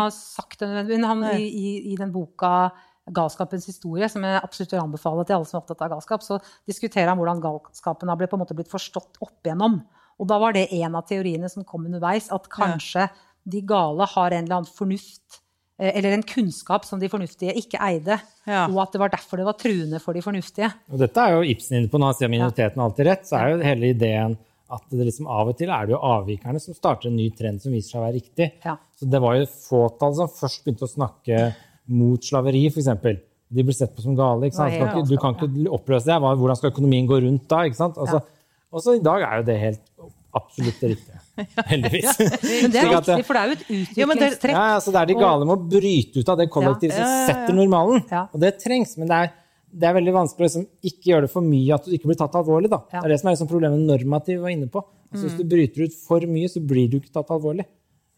Det, 0.60 0.70
men 0.90 1.06
han, 1.10 1.24
i, 1.38 1.46
i, 1.46 1.70
I 1.94 1.96
den 2.00 2.14
boka 2.14 2.72
'Galskapens 3.04 3.66
historie', 3.68 4.08
som 4.08 4.24
jeg 4.24 4.40
absolutt 4.40 4.72
vil 4.72 4.80
anbefale 4.80 5.26
til 5.28 5.36
alle 5.36 5.48
som 5.50 5.58
er 5.58 5.64
opptatt 5.64 5.82
av 5.84 5.92
galskap, 5.92 6.24
så 6.24 6.38
diskuterer 6.70 7.12
han 7.12 7.20
hvordan 7.20 7.42
galskapen 7.44 8.08
har 8.08 8.16
blitt, 8.16 8.32
på 8.32 8.38
en 8.40 8.44
måte 8.46 8.56
blitt 8.56 8.72
forstått 8.72 9.20
opp 9.20 9.44
igjennom. 9.44 9.82
Og 10.22 10.30
da 10.30 10.38
var 10.40 10.56
det 10.56 10.70
en 10.72 10.96
av 10.96 11.04
teoriene 11.10 11.50
som 11.52 11.66
kom 11.68 11.84
underveis, 11.90 12.30
at 12.32 12.48
kanskje 12.54 13.10
de 13.44 13.60
gale 13.68 14.08
har 14.08 14.32
en 14.32 14.46
eller 14.46 14.62
annen 14.62 14.72
fornuft, 14.78 15.43
eller 15.80 16.14
en 16.14 16.24
kunnskap 16.24 16.86
som 16.86 17.00
de 17.02 17.10
fornuftige 17.10 17.54
ikke 17.58 17.80
eide, 17.82 18.20
Ja. 18.46 18.68
og 18.68 18.78
at 18.84 18.92
det 18.94 19.00
var 19.02 19.10
derfor 19.10 19.38
det 19.38 19.46
var 19.48 19.54
truende 19.58 20.00
for 20.00 20.14
de 20.14 20.22
fornuftige. 20.22 20.70
Og 20.92 21.00
dette 21.00 21.18
er 21.18 21.32
jo 21.38 21.42
Ibsen 21.50 21.78
inne 21.80 21.90
på 21.90 21.98
når 22.00 22.12
han 22.12 22.18
sier 22.20 22.30
minoriteten 22.30 22.78
har 22.82 22.90
alltid 22.90 23.06
rett. 23.08 23.26
Så 23.26 23.40
er 23.40 23.50
jo 23.56 23.64
hele 23.64 23.90
ideen 23.94 24.38
at 24.74 24.82
det 24.90 25.06
liksom 25.06 25.28
av 25.28 25.48
og 25.52 25.58
til 25.58 25.70
er 25.70 25.86
det 25.86 25.94
jo 25.96 26.00
avvikerne 26.02 26.60
som 26.62 26.74
starter 26.74 27.10
en 27.10 27.16
ny 27.18 27.30
trend 27.36 27.62
som 27.62 27.72
viser 27.72 27.92
seg 27.96 28.00
å 28.02 28.06
være 28.06 28.18
riktig. 28.20 28.52
Ja. 28.66 28.78
Så 29.00 29.10
det 29.10 29.22
var 29.22 29.36
jo 29.38 29.46
fåtall 29.46 30.16
som 30.18 30.28
først 30.30 30.64
begynte 30.66 30.86
å 30.88 30.94
snakke 30.94 31.42
mot 31.94 32.24
slaveri, 32.24 32.66
f.eks. 32.72 32.90
De 33.54 33.62
ble 33.68 33.74
sett 33.76 33.94
på 33.96 34.02
som 34.02 34.16
gale. 34.18 34.48
ikke 34.50 34.56
sant? 34.58 34.74
Du 34.74 34.80
kan 34.80 34.94
ikke, 34.94 35.10
du 35.10 35.18
kan 35.18 35.36
ikke 35.38 35.74
oppløse 35.78 36.06
det. 36.10 36.16
Hvordan 36.22 36.58
skal 36.58 36.72
økonomien 36.72 37.06
gå 37.10 37.20
rundt 37.22 37.48
da? 37.52 37.64
ikke 37.70 37.78
sant? 37.82 37.98
Også, 38.02 38.22
Og 38.74 38.82
så 38.82 38.96
i 38.98 39.04
dag 39.06 39.22
er 39.22 39.36
jo 39.38 39.44
det 39.52 39.60
helt 39.62 39.82
absolutt 40.40 40.80
det 40.82 40.90
riktige. 40.94 41.20
Heldigvis. 41.72 42.18
Men 42.20 42.74
det 42.74 42.82
er 42.82 42.90
viktig, 42.96 43.26
for 43.28 43.38
det 43.38 43.42
er 43.44 43.52
jo 43.52 43.56
et 43.56 43.64
Ja, 43.98 44.08
men 44.10 44.18
det- 44.20 44.32
utviklingstrekk. 44.34 44.56
Ja, 44.58 44.66
altså 44.80 44.94
det 44.96 45.02
er 45.04 45.12
de 45.12 45.18
gale 45.22 45.48
med 45.50 45.56
å 45.56 45.70
bryte 45.76 46.20
ut 46.24 46.30
av 46.34 46.42
det 46.42 46.50
kollektivet 46.54 46.98
Ja. 46.98 47.00
Ja, 47.00 47.06
som 47.06 47.14
ja, 47.14 47.24
ja. 47.24 47.32
setter 47.32 47.58
normalen. 47.58 48.04
Og 48.34 48.40
det 48.44 48.52
trengs. 48.64 48.96
Men 49.02 49.10
det 49.12 49.20
er, 49.24 49.32
det 49.74 49.88
er 49.90 49.96
veldig 49.98 50.14
vanskelig 50.14 50.44
å 50.44 50.50
liksom 50.50 50.66
ikke 50.92 51.10
gjøre 51.12 51.26
det 51.28 51.32
for 51.34 51.46
mye, 51.48 51.78
at 51.78 51.86
du 51.88 51.94
ikke 51.98 52.10
blir 52.12 52.20
tatt 52.20 52.36
alvorlig. 52.38 52.70
Da. 52.74 52.82
Det 52.92 53.02
er 53.06 53.14
det 53.16 53.20
som 53.22 53.30
er 53.32 53.38
liksom 53.38 53.50
problemet 53.54 53.86
normativ 53.88 54.42
var 54.46 54.54
inne 54.54 54.70
på. 54.74 54.84
Altså, 55.14 55.28
Hvis 55.30 55.38
du 55.40 55.46
bryter 55.50 55.86
ut 55.88 55.96
for 56.08 56.26
mye, 56.30 56.50
så 56.50 56.62
blir 56.66 56.90
du 56.90 57.00
ikke 57.00 57.14
tatt 57.14 57.30
alvorlig. 57.34 57.66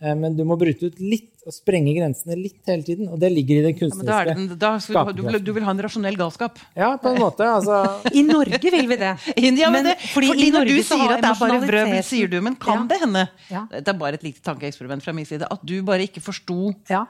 Eh, 0.02 0.14
Men 0.16 0.36
du 0.36 0.44
må 0.44 0.58
bryte 0.60 0.90
ut 0.92 1.00
litt 1.00 1.32
og 1.48 1.54
sprenge 1.54 1.94
grensene 1.96 2.36
litt 2.36 2.66
hele 2.68 2.84
tiden. 2.84 3.08
Og 3.08 3.20
det 3.22 3.30
ligger 3.32 3.62
i 3.62 3.62
det 3.64 3.72
Ja, 3.72 3.72
da 3.72 3.80
det, 3.80 3.80
kunstneriske. 3.80 4.36
den- 4.36 4.58
da, 4.60 5.06
du, 5.14 5.14
du, 5.14 5.24
vil, 5.30 5.40
du 5.44 5.52
vil 5.54 5.64
ha 5.64 5.72
en 5.72 5.80
rasjonell 5.80 6.18
galskap. 6.18 6.58
Ja, 6.76 6.98
på 6.98 7.14
en 7.14 7.20
måte. 7.22 7.46
Altså, 7.48 8.02
I 8.12 8.24
Norge 8.24 8.60
vil 8.60 8.88
vi 8.88 8.96
det. 8.98 9.14
Ja, 9.38 9.70
men 9.70 9.84
Men 9.84 9.84
det, 9.86 9.98
fordi 10.12 10.28
fordi, 10.34 10.48
i 10.48 10.52
når 10.52 10.66
du 10.68 10.84
sier 10.84 11.12
at 11.16 11.22
det 11.22 11.30
er 11.32 11.40
bare 11.40 11.60
vrøvl, 11.64 12.04
sier 12.04 12.28
du, 12.28 12.42
men 12.42 12.56
kan 12.56 12.82
Ja. 12.82 12.88
det 12.88 13.00
hende 13.02 13.30
Ja. 13.50 13.68
Det 13.72 13.88
er 13.88 13.94
bare 13.94 14.14
et 14.16 14.24
lite 14.24 14.42
tankeeksperiment 14.42 15.02
fra 15.04 15.14
min 15.14 15.26
side. 15.26 15.48
At 15.50 15.64
du 15.66 15.82
bare 15.84 16.02
ikke 16.04 16.20
forsto 16.22 16.74
Ja. 16.90 17.06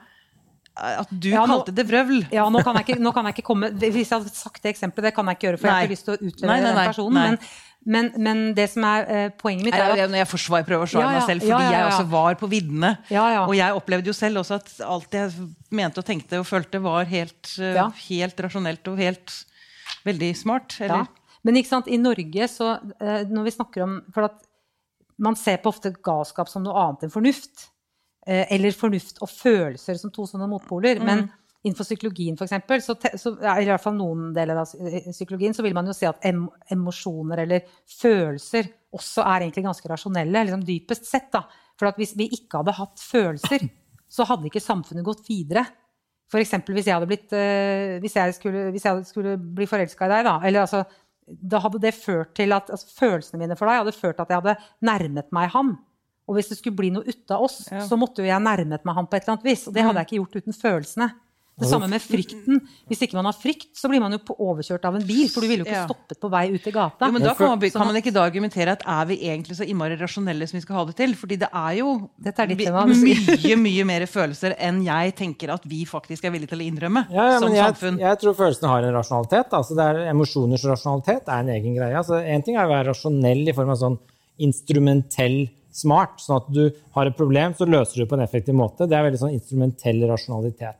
at 0.76 1.08
du 1.10 1.30
Ja, 1.30 1.46
nå- 1.46 1.64
kalte 1.64 1.74
det 1.74 1.86
vrøvl. 1.88 2.26
Ja, 2.30 2.44
nå 2.50 2.62
kan, 2.62 2.76
jeg 2.76 2.84
ikke, 2.86 3.00
nå 3.00 3.12
kan 3.14 3.24
jeg 3.24 3.34
ikke 3.36 3.46
komme 3.48 3.70
Hvis 3.72 4.10
jeg 4.10 4.20
hadde 4.20 4.30
sagt 4.34 4.62
det 4.62 4.74
eksempelet, 4.76 5.04
det 5.10 5.14
kan 5.14 5.24
jeg 5.26 5.36
ikke 5.38 5.46
gjøre, 5.48 5.58
for 5.58 5.66
jeg 5.66 5.74
har 5.74 5.82
ikke 5.88 5.96
lyst 5.96 6.04
til 6.04 6.14
å 6.14 6.18
utlevere 6.20 6.46
Nei, 6.52 6.60
nei, 6.60 6.72
nei, 6.74 6.84
den 6.84 6.92
personen. 6.92 7.14
nei. 7.14 7.30
Men, 7.30 7.38
men, 7.86 8.08
men 8.18 8.40
det 8.56 8.64
som 8.72 8.84
er 8.88 9.04
uh, 9.06 9.26
poenget 9.38 9.68
mitt, 9.68 9.76
er 9.76 9.92
at 9.94 10.10
når 10.10 10.18
jeg 10.24 10.28
forsvar, 10.32 10.64
prøver 10.66 10.88
å 10.88 10.90
svare 10.90 11.04
Ja, 11.04 11.10
ja, 11.12 11.18
meg 11.20 11.28
selv, 11.28 11.44
fordi 11.46 11.68
ja, 11.68 11.74
jeg 11.76 11.90
også 11.92 12.06
var 12.10 12.38
på 12.40 12.48
viddene. 12.50 12.90
Og 13.44 13.52
jeg 13.54 13.76
opplevde 13.78 14.10
jo 14.10 14.16
selv 14.16 14.42
også 14.42 14.58
at 14.58 14.72
alt 14.86 15.14
jeg 15.14 15.46
mente 15.78 16.02
og 16.02 16.08
tenkte 16.08 16.40
og 16.42 16.48
følte, 16.48 16.80
var 16.82 17.06
helt, 17.10 17.52
uh, 17.62 17.84
helt 18.08 18.42
rasjonelt 18.42 18.90
og 18.90 18.98
helt 18.98 19.36
veldig 20.06 20.32
smart. 20.38 20.80
Eller? 20.82 21.06
Men 21.46 21.60
ikke 21.60 21.70
sant, 21.76 21.86
i 21.86 22.00
Norge, 22.02 22.50
så 22.50 22.74
uh, 22.82 23.22
når 23.30 23.46
vi 23.46 23.54
snakker 23.54 23.86
om 23.86 23.96
For 24.14 24.26
at 24.26 24.42
man 25.22 25.38
ser 25.38 25.62
på 25.62 25.70
ofte 25.70 25.94
galskap 26.04 26.50
som 26.50 26.66
noe 26.66 26.76
annet 26.82 27.06
enn 27.06 27.14
fornuft. 27.14 27.70
Eller 28.26 28.74
fornuft 28.74 29.20
og 29.22 29.30
følelser 29.30 29.96
som 30.00 30.10
to 30.12 30.24
sånne 30.26 30.48
motpoler. 30.50 30.98
Men 30.98 31.28
innenfor 31.66 31.86
psykologien, 31.88 32.36
eksempel, 32.46 32.82
så, 32.84 32.94
så 33.18 33.32
ja, 33.42 33.56
i 33.58 33.66
hvert 33.68 33.82
fall 33.82 33.96
noen 33.98 34.28
deler 34.36 34.60
av 34.62 34.70
psykologien, 35.10 35.54
så 35.56 35.64
vil 35.66 35.74
man 35.76 35.88
jo 35.90 35.94
si 35.96 36.06
at 36.08 36.22
em, 36.28 36.44
emosjoner 36.72 37.42
eller 37.42 37.66
følelser 37.90 38.68
også 38.96 39.24
er 39.26 39.44
egentlig 39.46 39.66
ganske 39.66 39.90
rasjonelle, 39.90 40.44
liksom 40.46 40.62
dypest 40.66 41.08
sett. 41.10 41.26
da. 41.34 41.42
For 41.76 41.90
hvis 41.98 42.14
vi 42.16 42.30
ikke 42.38 42.62
hadde 42.62 42.76
hatt 42.78 43.02
følelser, 43.02 43.66
så 44.08 44.24
hadde 44.28 44.48
ikke 44.48 44.62
samfunnet 44.62 45.04
gått 45.06 45.26
videre. 45.28 45.66
Eksempel 46.36 46.74
hvis 46.74 46.88
jeg 46.90 47.06
blitt 47.06 47.32
eh, 47.38 47.98
hvis 48.02 48.16
jeg 48.18 48.34
skulle, 48.34 48.70
hvis 48.74 48.86
jeg 48.88 49.04
skulle 49.06 49.36
bli 49.38 49.66
forelska 49.70 50.08
i 50.08 50.14
deg, 50.14 50.24
da. 50.26 50.36
Eller 50.48 50.64
altså, 50.64 50.80
da 51.26 51.60
hadde 51.62 51.82
det 51.82 51.92
ført 51.94 52.32
til 52.38 52.54
at 52.54 52.70
altså, 52.74 52.88
følelsene 52.96 53.42
mine 53.42 53.58
for 53.58 53.70
deg 53.70 53.82
hadde 53.82 53.94
ført 53.94 54.18
til 54.18 54.24
at 54.26 54.32
jeg 54.32 54.42
hadde 54.42 54.56
nærmet 54.88 55.30
meg 55.34 55.52
han. 55.54 55.76
Og 56.26 56.34
hvis 56.38 56.50
det 56.50 56.58
skulle 56.58 56.78
bli 56.78 56.90
noe 56.94 57.06
ut 57.06 57.30
av 57.34 57.44
oss, 57.46 57.60
Ja. 57.70 57.84
så 57.86 57.98
måtte 57.98 58.24
jo 58.24 58.26
jeg 58.26 58.42
nærmet 58.42 58.82
meg 58.86 58.96
han 58.98 59.06
på 59.06 59.14
et 59.18 59.22
eller 59.26 59.36
annet 59.36 59.46
vis. 59.46 59.68
Og 59.68 59.74
det 59.76 59.84
hadde 59.86 60.02
jeg 60.02 60.08
ikke 60.08 60.18
gjort 60.22 60.38
uten 60.42 60.56
følelsene. 60.56 61.08
Det 61.56 61.70
samme 61.70 61.86
med 61.88 62.02
frykten. 62.04 62.58
Hvis 62.86 63.00
ikke 63.06 63.16
man 63.16 63.24
har 63.24 63.32
frykt, 63.32 63.70
så 63.80 63.88
blir 63.88 64.02
man 64.02 64.12
jo 64.12 64.18
overkjørt 64.44 64.84
av 64.84 64.98
en 64.98 65.04
bil. 65.08 65.22
For 65.32 65.40
du 65.40 65.48
ville 65.48 65.64
jo 65.64 65.64
ikke 65.64 65.72
Ja. 65.72 65.86
stoppet 65.88 66.18
på 66.20 66.28
vei 66.28 66.50
ut 66.52 66.66
i 66.68 66.70
gata. 66.70 67.06
Jo, 67.08 67.12
men 67.14 67.22
da 67.22 67.32
kan 67.32 67.48
man, 67.48 67.60
Sånn 67.60 67.72
kan 67.80 67.86
man 67.88 67.96
ikke 67.96 68.12
da 68.12 68.24
argumentere 68.28 68.72
at 68.76 68.82
er 68.84 69.06
vi 69.08 69.16
egentlig 69.24 69.56
så 69.56 69.64
innmari 69.64 69.96
rasjonelle 69.96 70.46
som 70.46 70.58
vi 70.58 70.60
skal 70.66 70.76
ha 70.76 70.84
det 70.84 70.96
til? 70.96 71.14
Fordi 71.16 71.38
det 71.40 71.48
er 71.48 71.78
jo 71.78 72.10
Dette 72.20 72.40
er 72.44 72.46
ditt 72.52 72.68
mye, 72.68 73.56
mye 73.56 73.84
mer 73.88 74.04
følelser 74.04 74.54
enn 74.58 74.82
jeg 74.84 75.16
tenker 75.16 75.48
at 75.54 75.64
vi 75.64 75.86
faktisk 75.88 76.24
er 76.28 76.30
villige 76.36 76.48
til 76.52 76.60
å 76.60 76.66
innrømme 76.68 77.06
Ja, 77.10 77.24
ja, 77.32 77.38
som 77.40 77.48
men 77.48 77.56
jeg, 77.56 77.72
samfunn. 77.72 77.98
jeg 78.04 78.18
tror 78.20 78.34
følelsene 78.36 78.68
har 78.68 78.82
en 78.84 78.94
rasjonalitet. 79.00 79.48
Altså 79.56 79.74
det 79.80 79.84
er 79.88 80.10
Emosjoners 80.12 80.64
rasjonalitet 80.68 81.24
er 81.28 81.38
en 81.40 81.48
egen 81.56 81.74
greie. 81.74 81.96
Altså 81.96 82.20
en 82.22 82.42
ting 82.42 82.56
er 82.56 82.66
å 82.66 82.68
være 82.68 82.92
rasjonell 82.92 83.48
i 83.48 83.52
form 83.56 83.70
av 83.70 83.78
sånn 83.80 83.98
instrumentell 84.38 85.48
smart. 85.72 86.20
Sånn 86.20 86.36
at 86.40 86.52
du 86.52 86.70
har 86.96 87.06
et 87.06 87.16
problem, 87.16 87.54
så 87.56 87.64
løser 87.68 87.96
du 87.96 88.04
det 88.04 88.10
på 88.12 88.18
en 88.20 88.26
effektiv 88.26 88.54
måte. 88.54 88.86
Det 88.88 88.96
er 88.96 89.08
veldig 89.10 89.20
sånn 89.24 89.34
instrumentell 89.36 90.04
rasjonalitet. 90.10 90.76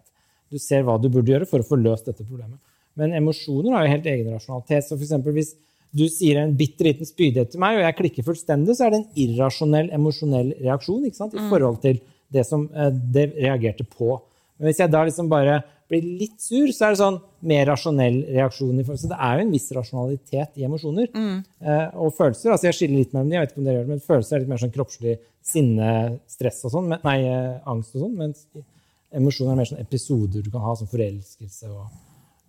Du 0.52 0.59
ser 0.62 0.85
hva 0.87 0.96
du 1.00 1.09
burde 1.11 1.32
gjøre 1.32 1.48
for 1.50 1.62
å 1.62 1.66
få 1.66 1.78
løst 1.80 2.09
dette 2.09 2.24
problemet. 2.24 2.59
Men 2.96 3.14
emosjoner 3.18 3.74
har 3.74 3.87
jo 3.87 3.94
helt 3.94 4.11
egen 4.12 4.35
rasjonalitet. 4.35 4.87
Så 4.87 4.98
eksempel 4.98 5.37
hvis 5.37 5.54
du 5.96 6.06
sier 6.12 6.40
en 6.40 6.54
bitte 6.56 6.85
liten 6.85 7.09
spydighet 7.09 7.52
til 7.52 7.62
meg, 7.62 7.78
og 7.78 7.87
jeg 7.87 7.98
klikker 8.00 8.26
fullstendig, 8.26 8.76
så 8.76 8.87
er 8.87 8.92
det 8.92 9.00
en 9.02 9.22
irrasjonell 9.26 9.92
emosjonell 9.96 10.52
reaksjon 10.61 11.06
i 11.09 11.14
forhold 11.14 11.80
til 11.85 12.00
det 12.32 12.44
som 12.48 12.66
eh, 12.74 12.90
det 12.90 13.30
reagerte 13.37 13.87
på. 13.87 14.16
Men 14.56 14.70
hvis 14.70 14.82
jeg 14.82 14.92
da 14.92 15.04
liksom 15.06 15.30
bare 15.30 15.61
blir 15.87 16.02
litt 16.18 16.40
sur, 16.42 16.66
så 16.74 16.88
er 16.88 16.94
det 16.94 17.00
sånn 17.00 17.18
mer 17.46 17.68
rasjonell 17.70 18.16
reaksjon. 18.35 18.80
Så 18.88 19.11
det 19.11 19.18
er 19.22 19.38
jo 19.38 19.44
en 19.44 19.52
viss 19.54 19.68
rasjonalitet 19.76 20.59
i 20.59 20.66
emosjoner. 20.66 21.11
Eh, 21.62 21.85
og 22.02 22.14
følelser, 22.16 22.50
altså 22.52 22.70
jeg 22.70 22.78
skiller 22.80 23.02
litt 23.02 23.12
mellom 23.14 23.30
de, 23.30 23.37
jeg 23.37 23.44
vet 23.44 23.52
ikke 23.54 23.62
om 23.62 23.68
dere 23.68 23.76
gjør 23.76 23.87
det, 23.87 23.92
men 23.92 24.06
følelser 24.09 24.37
er 24.37 24.42
litt 24.42 24.52
mer 24.52 24.62
sånn 24.64 24.74
kroppslig 24.74 25.18
sinne, 25.46 25.90
stress 26.30 26.64
og 26.66 26.74
sånn. 26.74 26.96
Nei, 27.04 27.18
eh, 27.30 27.52
angst 27.70 27.94
og 27.94 28.06
sånn, 28.06 28.16
mens 28.18 28.48
emosjoner 29.14 29.55
er 29.55 29.61
mer 29.61 29.69
sånn 29.71 29.83
episoder 29.83 30.45
du 30.45 30.51
kan 30.51 30.64
ha, 30.64 30.75
som 30.79 30.90
forelskelse 30.90 31.71
og 31.71 31.87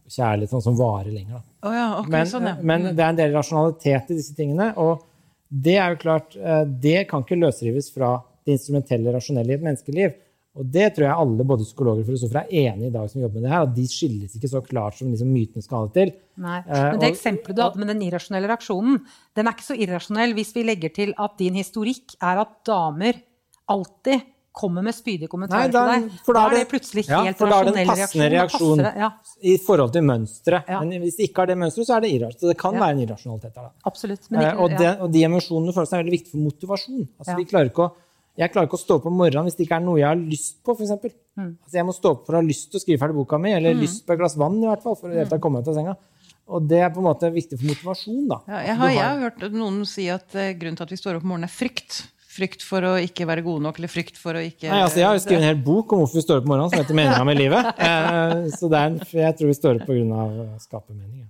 kjærlighet 0.08 0.54
sånn 0.54 0.64
som 0.64 0.78
varer 0.80 1.12
lenger. 1.12 1.44
Å 1.68 1.74
ja, 1.74 1.88
okay, 2.00 2.14
Men, 2.14 2.30
sånn, 2.32 2.48
ja. 2.48 2.56
men 2.62 2.90
det 2.90 3.04
er 3.04 3.10
en 3.12 3.20
del 3.20 3.36
rasjonalitet 3.36 4.14
i 4.14 4.20
disse 4.20 4.36
tingene. 4.38 4.72
Og 4.80 5.04
det 5.48 5.76
er 5.80 5.94
jo 5.94 6.00
klart, 6.04 6.38
eh, 6.38 6.64
det 6.68 7.02
kan 7.10 7.26
ikke 7.26 7.40
løsrives 7.40 7.92
fra 7.94 8.16
det 8.48 8.56
instrumentelle, 8.56 9.12
rasjonelle 9.16 9.54
i 9.54 9.60
et 9.60 9.66
menneskeliv. 9.66 10.16
Og 10.58 10.70
det 10.74 10.88
tror 10.96 11.06
jeg 11.06 11.22
alle 11.22 11.46
både 11.46 11.66
psykologer 11.68 12.02
og 12.02 12.08
filosofer 12.08 12.40
er 12.40 12.54
enige 12.64 12.88
i 12.88 12.90
i 12.90 12.94
dag 12.96 13.10
som 13.12 13.22
jobber 13.22 13.38
med 13.38 13.46
det 13.46 13.52
her, 13.52 13.66
at 13.68 13.76
de 13.76 13.84
skilles 13.92 14.38
ikke 14.40 14.50
så 14.50 14.62
klart 14.66 14.98
som 14.98 15.12
liksom 15.12 15.30
mytene 15.30 15.62
skal 15.62 15.84
ha 15.84 15.90
det 15.90 15.98
til. 16.00 16.14
Nei. 16.42 16.58
Eh, 16.64 16.86
Men 16.88 17.04
det 17.04 17.12
eksempelet 17.12 17.58
du 17.58 17.62
hadde 17.62 17.84
med 17.84 17.92
den 17.94 18.02
irrasjonelle 18.08 18.50
reaksjonen, 18.50 18.98
den 19.38 19.48
er 19.48 19.54
ikke 19.54 19.68
så 19.68 19.78
irrasjonell 19.78 20.34
hvis 20.38 20.56
vi 20.56 20.66
legger 20.66 20.96
til 20.96 21.14
at 21.14 21.38
din 21.38 21.60
historikk 21.60 22.18
er 22.18 22.42
at 22.42 22.58
damer 22.66 23.22
alltid 23.70 24.26
kommer 24.58 24.84
med 24.86 24.96
spydige 24.98 25.30
kommentarer 25.30 25.68
Nei, 25.68 25.74
da- 25.76 25.84
til 25.94 26.08
deg. 26.10 26.20
for 26.26 26.34
da 26.34 26.40
da 26.40 26.46
er 26.46 26.50
er 26.50 26.56
det- 26.58 26.64
det 26.66 26.72
plutselig 26.74 27.04
Ja, 27.08 27.22
helt 27.24 27.38
for 27.38 27.48
da 27.54 27.60
er 27.62 27.66
det 27.70 27.76
en 27.78 27.88
passende 27.88 28.30
reaksjon. 28.34 28.78
reaksjon. 28.78 28.78
Det, 28.84 28.94
Ja, 28.98 29.10
I 29.44 29.58
forhold 29.58 29.94
til 29.94 30.02
mønsteret. 30.04 30.64
Ja. 30.68 30.80
Men 30.82 31.02
hvis 31.02 31.16
det 31.18 31.30
ikke 31.30 31.38
har 31.44 31.46
det 31.48 31.58
mønsteret, 31.58 31.86
så 31.88 31.96
er 31.98 32.02
det 32.02 32.12
irrasjonelt. 32.12 32.40
Så 32.42 32.48
det 32.52 32.58
kan 32.58 32.74
Ja. 32.74 32.80
være 32.80 32.92
en 32.98 33.00
irrasjonalitet 33.08 33.54
der. 33.54 33.62
da. 33.62 33.72
absolutt. 33.86 34.32
Men 34.32 34.42
Eh, 34.42 34.52
ikke, 34.52 34.60
og, 34.60 34.70
ja. 34.72 34.78
det, 34.78 35.00
og 35.02 35.12
de 35.12 35.20
emosjonene 35.24 35.70
og 35.70 35.76
følelsene 35.76 36.00
er 36.00 36.04
veldig 36.04 36.18
viktige 36.18 36.32
for 36.32 36.44
motivasjon. 36.50 37.08
Altså, 37.20 37.32
Ja. 37.32 37.36
vi 37.38 37.46
klarer 37.46 37.70
ikke 37.70 37.84
å, 37.86 37.92
jeg 38.38 38.52
klarer 38.52 38.68
ikke 38.68 38.78
å 38.80 38.86
stå 38.86 38.96
opp 38.96 39.06
om 39.06 39.14
morgenen 39.18 39.46
hvis 39.46 39.56
det 39.58 39.68
ikke 39.68 39.78
er 39.78 39.86
noe 39.86 39.98
jeg 39.98 40.08
har 40.08 40.16
lyst 40.16 40.56
på. 40.64 40.76
Eksempel. 40.78 41.12
Mm. 41.38 41.58
altså, 41.64 41.74
jeg 41.74 41.86
må 41.86 41.94
stå 41.94 42.10
opp 42.12 42.26
for 42.26 42.34
å 42.34 42.42
ha 42.42 42.42
lyst 42.42 42.72
til 42.72 42.80
å 42.80 42.84
skrive 42.84 43.00
ferdig 43.00 43.16
boka 43.16 43.38
mi, 43.40 43.52
eller 43.54 43.74
lyst 43.76 44.06
på 44.08 44.14
et 44.14 44.20
glass 44.20 44.36
vann 44.36 44.58
i 44.58 44.66
hvert 44.66 44.82
fall, 44.82 44.96
for 44.96 45.08
å 45.10 45.14
mm. 45.14 45.40
komme 45.40 45.60
ut 45.60 45.68
av 45.68 45.76
senga. 45.76 45.96
Og 46.50 46.68
det 46.68 46.80
er 46.80 46.90
på 46.90 46.98
en 46.98 47.04
måte 47.04 47.28
viktig 47.32 47.60
for 47.60 47.68
motivasjon. 47.68 48.28
da. 48.28 48.40
Ja, 48.48 48.60
jeg, 48.66 48.76
har, 48.78 48.90
jeg 48.90 49.04
har 49.04 49.20
hørt 49.20 49.52
noen 49.52 49.86
si 49.86 50.08
at 50.08 50.34
eh, 50.34 50.54
grunnen 50.54 50.78
til 50.78 50.84
at 50.84 50.90
vi 50.90 50.96
står 50.96 51.16
opp 51.18 51.24
om 51.24 51.30
morgenen, 51.30 51.44
er 51.44 51.48
frykt. 51.54 52.08
Frykt 52.38 52.66
for 52.66 52.86
å 52.86 52.92
ikke 53.02 53.26
være 53.30 53.44
gode 53.46 53.64
nok, 53.66 53.80
eller 53.82 53.90
frykt 53.92 54.20
for 54.22 54.38
å 54.38 54.44
ikke 54.46 54.70
Nei, 54.70 54.82
altså, 54.86 55.02
jeg 55.02 55.08
har 55.08 55.16
jo 55.18 55.24
skrevet 55.24 55.42
en 55.42 55.50
hel 55.50 55.64
bok 55.66 55.96
om 55.96 56.04
hvorfor 56.04 56.20
vi 56.20 56.26
står 56.26 56.42
opp 56.42 56.46
om 56.46 56.52
morgenen, 56.54 56.74
som 56.74 56.84
heter 56.84 56.98
'Meninga 56.98 57.26
med 57.26 57.42
livet'. 57.42 57.72
Eh, 57.88 58.44
så 58.54 58.70
det 58.70 58.78
er 58.78 58.92
en, 58.92 59.00
jeg 59.00 59.38
tror 59.40 59.50
vi 59.50 59.56
står 59.58 59.80
opp 59.80 59.88
pga. 59.90 60.22
å 60.22 60.46
skape 60.62 60.94
mening. 60.94 61.26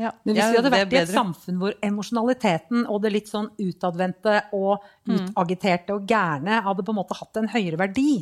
ja. 0.00 0.10
Men 0.24 0.34
hvis 0.34 0.42
ja, 0.42 0.50
vi 0.50 0.58
hadde 0.60 0.72
vært 0.72 0.92
i 0.92 0.98
et 1.02 1.12
samfunn 1.12 1.58
hvor 1.60 1.76
emosjonaliteten 1.88 2.84
og 2.86 3.00
det 3.04 3.12
litt 3.12 3.30
sånn 3.30 3.48
utadvendte 3.60 4.36
og 4.56 4.84
utagiterte 5.08 5.96
og 5.96 6.06
gærne 6.08 6.60
hadde 6.64 6.84
på 6.84 6.94
en 6.94 7.00
måte 7.00 7.16
hatt 7.18 7.40
en 7.40 7.48
høyere 7.52 7.80
verdi, 7.80 8.20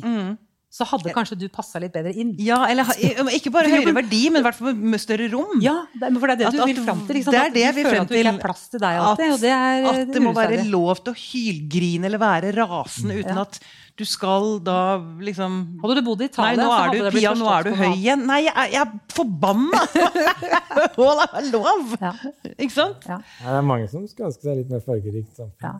så 0.71 0.85
hadde 0.87 1.11
kanskje 1.11 1.35
du 1.35 1.49
passa 1.51 1.81
litt 1.83 1.91
bedre 1.91 2.13
inn. 2.15 2.29
Ja, 2.39 2.61
eller 2.71 2.87
ikke 3.35 3.51
bare 3.51 3.67
høyere 3.67 3.91
verdi, 3.97 4.21
men 4.31 4.39
i 4.39 4.45
hvert 4.45 4.55
fall 4.55 4.73
med 4.73 5.01
større 5.03 5.27
rom. 5.33 5.57
Ja, 5.59 5.73
for 5.99 6.31
det 6.31 6.37
er 6.37 6.39
det 6.39 6.47
At- 6.47 6.55
du 6.55 6.63
vil 6.69 6.79
fram 6.85 7.01
til. 7.07 7.15
Liksom, 7.17 7.35
det 7.35 7.41
er 7.41 7.49
det 7.57 7.63
jeg 7.65 7.75
vil 7.75 7.83
føler 7.89 7.97
frem 7.97 8.01
at 8.01 8.07
du 8.07 8.15
ikke 8.15 8.23
til. 8.23 8.31
er 8.39 8.41
plass 8.45 8.63
til 8.71 8.79
deg 8.79 8.99
alltid. 9.01 9.33
og 9.35 9.39
det 9.43 9.51
er, 9.51 9.85
at 9.91 10.13
det 10.15 10.21
må 10.23 10.33
være 10.37 10.63
lov 10.71 11.03
til 11.03 11.11
å 11.11 11.17
hylgrine 11.25 12.05
eller 12.07 12.17
være 12.23 12.53
rasende 12.55 13.19
uten 13.19 13.35
Ja. 13.35 13.41
at 13.41 13.59
du 13.99 14.05
skal 14.07 14.59
da 14.63 14.97
liksom 15.19 15.57
Hadde 15.83 15.95
du 15.99 16.01
bodd 16.07 16.21
i 16.23 16.23
Nei, 16.23 16.29
Italia, 16.31 16.63
nå 16.63 16.69
så 16.69 16.71
er 16.71 16.79
hadde 16.81 16.97
du 16.97 17.03
det 17.03 17.11
blitt 17.11 17.21
Pia, 17.27 17.33
nå 17.35 17.49
er 17.51 17.63
du 17.67 17.71
høy 17.75 17.91
igjen. 17.99 18.25
Nei, 18.25 18.39
jeg, 18.47 18.71
jeg 18.71 18.81
er 18.81 18.91
forbanna! 19.11 19.81
Det 19.93 21.41
er 21.41 21.51
lov! 21.55 21.95
Ja. 21.99 22.13
Ikke 22.55 22.71
sant? 22.73 23.03
Ja. 23.11 23.17
Det 23.43 23.55
er 23.59 23.61
mange 23.67 23.89
som 23.91 24.07
skal 24.07 24.29
ønske 24.31 24.47
seg 24.47 24.57
litt 24.63 24.71
mer 24.71 24.79
fargerikt 24.87 25.35
samfunn. 25.35 25.59
Ja. 25.67 25.73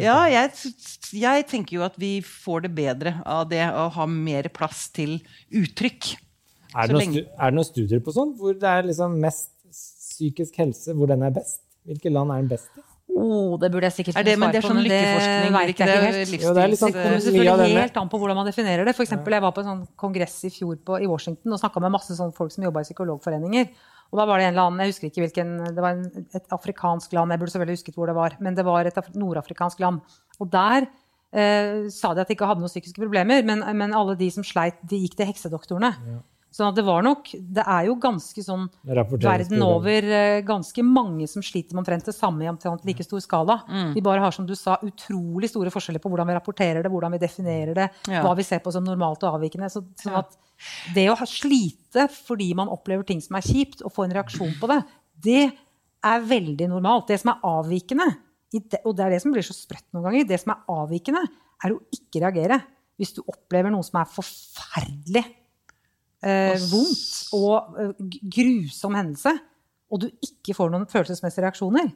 Ja, 0.00 0.16
jeg, 0.32 0.72
jeg 1.20 1.46
tenker 1.50 1.76
jo 1.76 1.82
at 1.84 1.96
vi 2.00 2.16
får 2.24 2.64
det 2.64 2.70
bedre 2.76 3.18
av 3.28 3.44
det 3.50 3.64
å 3.68 3.88
ha 3.92 4.06
mer 4.08 4.48
plass 4.54 4.86
til 4.96 5.18
uttrykk. 5.52 6.14
Er 6.74 6.90
det, 6.90 6.96
noen 6.96 7.18
er 7.20 7.52
det 7.52 7.58
noen 7.58 7.68
studier 7.68 8.00
på 8.02 8.14
sånt, 8.14 8.38
hvor 8.40 8.56
det 8.58 8.70
er 8.70 8.88
liksom 8.88 9.18
mest 9.22 9.52
psykisk 9.68 10.56
helse, 10.62 10.94
hvor 10.96 11.10
den 11.10 11.22
er 11.26 11.34
best? 11.36 11.60
Hvilke 11.84 12.12
land 12.12 12.32
er 12.32 12.42
den 12.42 12.50
best 12.54 12.80
i? 12.80 12.83
Oh, 13.14 13.54
det 13.62 13.70
burde 13.70 13.86
jeg 13.86 13.94
sikkert 13.94 14.16
Er 14.18 14.26
på, 14.26 14.38
men 14.42 14.50
det 14.50 14.58
er 14.58 14.64
sånn 14.66 14.74
men 14.80 14.86
lykkeforskning, 14.88 15.52
vet 15.54 15.70
ikke 15.70 15.86
jeg 15.86 15.88
det? 15.88 15.94
ikke 15.94 16.14
helt. 16.18 16.42
Jo, 16.42 16.54
det 16.54 16.62
sånn- 16.80 16.92
Det 16.92 17.02
kommer 17.04 17.20
selvfølgelig 17.22 17.78
helt 17.78 17.96
an 18.00 18.08
på 18.10 18.18
hvordan 18.18 18.38
man 18.40 18.46
definerer 18.48 18.84
det. 18.84 18.94
For 18.96 19.04
eksempel, 19.06 19.30
jeg 19.36 19.42
var 19.44 19.52
på 19.54 19.62
en 19.62 19.68
sånn 19.70 19.84
kongress 19.96 20.36
i 20.44 20.50
fjor 20.50 20.76
på, 20.82 20.98
i 20.98 21.06
Washington 21.06 21.52
og 21.54 21.60
snakka 21.62 21.80
med 21.80 21.92
masse 21.94 22.10
sånn 22.18 22.34
folk 22.34 22.50
som 22.50 22.64
jobba 22.66 22.80
i 22.82 22.88
psykologforeninger. 22.88 23.68
Og 24.10 24.18
da 24.18 24.26
var 24.26 24.38
det 24.38 24.48
en 24.48 24.54
eller 24.54 24.66
annen, 24.66 24.80
jeg 24.82 24.92
husker 24.92 25.06
ikke 25.10 25.22
hvilken, 25.30 25.74
det 25.74 25.82
var 25.82 25.90
en, 25.94 26.26
et 26.34 26.46
afrikansk 26.50 27.12
land, 27.12 27.30
jeg 27.30 27.38
burde 27.40 27.54
så 27.54 27.62
veldig 27.62 27.76
husket 27.78 27.94
hvor 27.94 28.06
det 28.10 28.14
var, 28.18 28.36
men 28.40 28.54
det 28.54 28.64
var 28.66 28.84
et 28.84 29.14
nordafrikansk 29.14 29.78
land. 29.80 30.00
Og 30.40 30.50
der 30.50 30.86
eh, 31.32 31.88
sa 31.90 32.14
de 32.14 32.20
at 32.20 32.28
de 32.28 32.34
ikke 32.34 32.46
hadde 32.46 32.62
noen 32.62 32.70
psykiske 32.70 32.98
problemer, 32.98 33.42
men, 33.46 33.62
men 33.78 33.94
alle 33.94 34.16
de 34.18 34.28
som 34.30 34.42
sleit, 34.42 34.74
de 34.82 34.98
gikk 35.06 35.16
til 35.18 35.26
heksedoktorene. 35.30 35.94
Sånn 36.54 36.68
at 36.70 36.76
det 36.78 36.84
var 36.86 37.02
nok 37.02 37.32
Det 37.34 37.64
er 37.66 37.86
jo 37.88 37.96
ganske 37.98 38.42
sånn 38.46 38.68
verden 39.40 39.58
over 39.66 40.06
eh, 40.06 40.40
ganske 40.46 40.84
mange 40.86 41.26
som 41.26 41.42
sliter 41.42 41.74
med 41.74 41.82
omtrent 41.82 42.06
det 42.06 42.14
samme 42.14 42.44
i 42.46 42.48
omtrent 42.50 42.84
like 42.86 43.02
stor 43.02 43.18
skala. 43.24 43.56
Mm. 43.66 43.88
Vi 43.96 44.02
bare 44.06 44.22
har 44.22 44.30
som 44.36 44.46
du 44.46 44.54
sa, 44.54 44.76
utrolig 44.86 45.50
store 45.50 45.72
forskjeller 45.74 45.98
på 46.04 46.12
hvordan 46.12 46.30
vi 46.30 46.36
rapporterer 46.38 46.82
det, 46.86 46.92
hvordan 46.94 47.16
vi 47.16 47.18
definerer 47.24 47.74
det, 47.74 47.88
Ja. 48.06 48.22
hva 48.22 48.36
vi 48.38 48.46
ser 48.46 48.62
på 48.62 48.70
som 48.72 48.84
normalt 48.86 49.24
og 49.26 49.34
avvikende. 49.40 49.66
Så, 49.72 49.82
sånn 49.98 50.14
at 50.22 50.36
det 50.94 51.08
å 51.10 51.16
ha- 51.18 51.26
slite 51.26 52.06
fordi 52.12 52.54
man 52.54 52.68
opplever 52.70 53.04
ting 53.04 53.20
som 53.20 53.34
er 53.36 53.42
kjipt, 53.42 53.82
og 53.84 53.92
få 53.92 54.04
en 54.06 54.14
reaksjon 54.14 54.54
på 54.60 54.70
det, 54.70 54.78
det 55.26 55.52
er 56.04 56.20
veldig 56.20 56.68
normalt. 56.70 57.08
Det 57.08 57.18
som 57.20 57.34
er 57.34 57.42
avvikende, 57.42 58.06
og 58.84 58.94
det 58.94 59.04
er 59.04 59.10
det 59.10 59.22
som 59.22 59.32
blir 59.34 59.42
så 59.42 59.54
sprøtt 59.56 59.88
noen 59.92 60.04
ganger, 60.06 60.28
det 60.28 60.38
som 60.40 60.52
er 60.54 60.62
avvikende, 60.70 61.26
er 61.64 61.74
å 61.74 61.80
ikke 61.90 62.22
reagere. 62.22 62.62
Hvis 62.96 63.14
du 63.16 63.22
opplever 63.26 63.72
noe 63.74 63.82
som 63.82 63.98
er 64.00 64.06
forferdelig 64.06 65.24
eh, 66.24 66.56
vondt 66.70 67.34
og 67.36 67.76
eh, 67.80 67.92
grusom 68.36 68.96
hendelse, 68.98 69.34
og 69.92 70.00
du 70.00 70.08
ikke 70.24 70.56
får 70.56 70.72
noen 70.72 70.86
følelsesmessige 70.90 71.44
reaksjoner, 71.46 71.92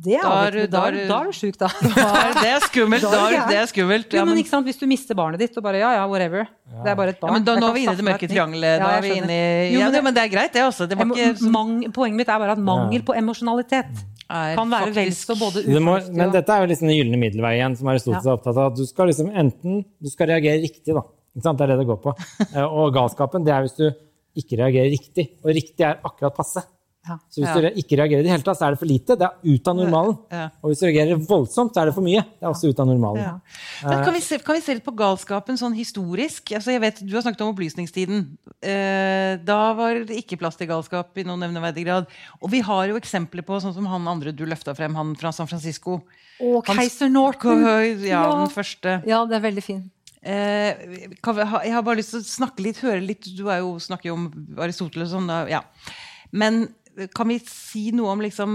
det 0.00 0.14
er 0.16 0.22
Da 0.24 0.46
er 0.46 0.50
du- 0.54 0.60
Da, 0.60 0.66
da 0.70 0.80
er 0.86 0.92
du- 0.92 0.98
du- 1.02 1.08
da 1.08 1.18
sjuk, 1.36 1.56
da. 1.60 1.68
Det 2.40 2.48
er 2.48 2.60
skummelt. 2.64 3.02
Da 3.04 3.10
Da 3.10 3.24
er 3.28 3.34
er, 3.36 3.48
det 3.50 3.56
er 3.60 3.66
skummelt. 3.68 4.14
Ja, 4.16 4.24
men 4.24 4.38
ikke 4.40 4.48
sant? 4.48 4.64
Hvis 4.64 4.78
du 4.80 4.86
mister 4.88 5.14
barnet 5.18 5.38
ditt 5.42 5.56
og 5.58 5.62
bare 5.66 5.76
ja, 5.82 5.90
ja, 5.98 6.06
whatever. 6.08 6.46
Det 6.84 6.88
er 6.88 6.96
bare 6.96 7.12
et 7.12 7.18
ja, 7.20 7.32
men 7.34 7.44
da, 7.44 7.56
nå 7.60 7.68
er 7.68 7.74
vi 7.74 7.82
inne 7.84 7.92
i 7.92 7.96
det 8.00 8.06
mørke 8.06 8.28
triangelet. 8.30 8.80
Ja, 8.80 8.88
er 8.96 9.04
i 9.04 9.74
Jo, 9.74 9.80
ja, 9.80 9.84
men 9.84 9.92
det, 9.92 10.02
men 10.06 10.14
det 10.16 10.22
er 10.24 10.32
greit, 10.32 10.52
det 10.56 10.62
også. 10.64 10.88
Det 10.88 10.96
var 10.96 11.04
ikke 11.12 11.50
mang, 11.52 11.74
poenget 11.92 12.16
mitt 12.22 12.28
er 12.32 12.38
bare 12.40 12.52
at 12.56 12.62
mangel 12.70 13.02
på 13.04 13.12
emosjonalitet 13.18 13.92
kan 14.30 14.70
være 14.70 14.94
vel 14.94 15.12
så 15.12 15.34
både 15.36 15.64
Det 15.66 15.82
må, 15.82 15.98
men 16.14 16.30
dette 16.32 16.48
er 16.54 16.62
jo 16.64 16.70
liksom 16.70 16.86
den 16.88 16.96
gylne 16.96 17.18
middelveien 17.20 17.76
som 17.76 17.88
Aristoteles 17.92 18.24
er 18.30 18.36
opptatt 18.38 18.56
av. 18.56 18.72
at 18.72 18.76
Du 18.78 18.86
skal 18.86 19.10
liksom 19.10 19.28
enten 19.34 19.84
du 20.00 20.08
skal 20.08 20.28
reagere 20.32 20.62
riktig, 20.62 20.94
da. 20.96 21.02
Ikke 21.36 21.42
sant? 21.46 21.58
Det 21.58 21.64
er 21.68 21.72
det 21.76 21.78
det 21.84 21.86
går 21.92 22.00
på. 22.02 22.14
Eh, 22.56 22.64
Og 22.66 22.92
galskapen 22.94 23.44
det 23.46 23.52
er 23.54 23.62
hvis 23.66 23.76
du 23.78 23.86
ikke 24.40 24.58
reagerer 24.62 24.90
riktig. 24.90 25.28
Og 25.44 25.50
riktig 25.54 25.84
er 25.86 25.98
akkurat 26.04 26.34
passe. 26.36 26.62
Ja. 27.08 27.14
Så 27.32 27.40
hvis 27.40 27.48
Ja. 27.48 27.60
du 27.72 27.78
ikke 27.80 27.96
reagerer 27.96 28.20
i 28.20 28.24
det 28.26 28.30
hele 28.30 28.42
tatt, 28.44 28.58
så 28.58 28.66
er 28.66 28.74
det 28.74 28.78
for 28.78 28.86
lite. 28.86 29.16
Det 29.16 29.24
er 29.24 29.54
ut 29.54 29.68
av 29.72 29.74
normalen. 29.78 30.18
Ja. 30.30 30.50
Og 30.62 30.68
hvis 30.70 30.80
du 30.82 30.84
reagerer 30.86 31.16
voldsomt, 31.26 31.72
så 31.72 31.80
er 31.80 31.86
det 31.88 31.94
for 31.96 32.04
mye. 32.04 32.20
Det 32.20 32.44
er 32.44 32.50
også 32.50 32.68
ut 32.68 32.78
av 32.82 32.86
normalen. 32.90 33.22
Ja. 33.24 34.02
Kan, 34.04 34.12
vi 34.12 34.20
se, 34.20 34.36
kan 34.44 34.54
vi 34.58 34.60
se 34.60 34.74
litt 34.76 34.84
på 34.84 34.92
galskapen 34.94 35.56
sånn 35.56 35.72
historisk? 35.74 36.52
Altså 36.58 36.74
jeg 36.74 36.80
vet, 36.84 37.00
Du 37.00 37.14
har 37.16 37.22
snakket 37.24 37.40
om 37.46 37.54
opplysningstiden. 37.54 38.26
Eh, 38.62 39.36
da 39.48 39.72
var 39.78 40.02
det 40.04 40.18
ikke 40.20 40.36
plass 40.42 40.56
til 40.60 40.68
galskap 40.68 41.16
i 41.16 41.24
noen 41.24 41.40
nevneverdig 41.40 41.86
grad. 41.88 42.06
Og 42.42 42.50
vi 42.52 42.60
har 42.60 42.88
jo 42.92 42.98
eksempler 43.00 43.42
på 43.48 43.58
sånn 43.64 43.74
som 43.74 43.86
han 43.88 44.06
andre 44.06 44.32
du 44.36 44.44
løfta 44.44 44.76
frem, 44.76 44.94
han 44.94 45.14
fra 45.16 45.32
San 45.32 45.48
Francisco. 45.48 46.02
Og 46.40 46.64
Keiser 46.68 47.08
Norton. 47.08 47.64
Ja, 47.64 47.80
Ja. 48.04 48.22
den 48.44 48.52
første. 48.52 49.02
Ja, 49.08 49.24
det 49.24 49.36
er 49.40 49.40
veldig 49.50 49.62
fin. 49.64 49.90
Eh, 50.20 50.76
kan 51.24 51.36
vi 51.38 51.46
ha, 51.48 51.62
jeg 51.64 51.72
har 51.72 51.84
bare 51.86 51.96
lyst 52.02 52.12
til 52.12 52.20
å 52.20 52.26
snakke 52.28 52.60
litt, 52.60 52.82
høre 52.84 53.00
litt 53.00 53.24
Du 53.38 53.46
er 53.48 53.62
jo, 53.62 53.78
snakker 53.80 54.10
jo 54.10 54.18
om 54.18 54.26
Aristoteles 54.60 55.14
og 55.14 55.22
sånn. 55.22 55.30
Ja. 55.48 55.62
Men 56.36 56.66
eh, 56.98 57.08
kan 57.16 57.30
vi 57.30 57.38
si 57.48 57.86
noe 57.96 58.12
om 58.12 58.20
liksom 58.20 58.50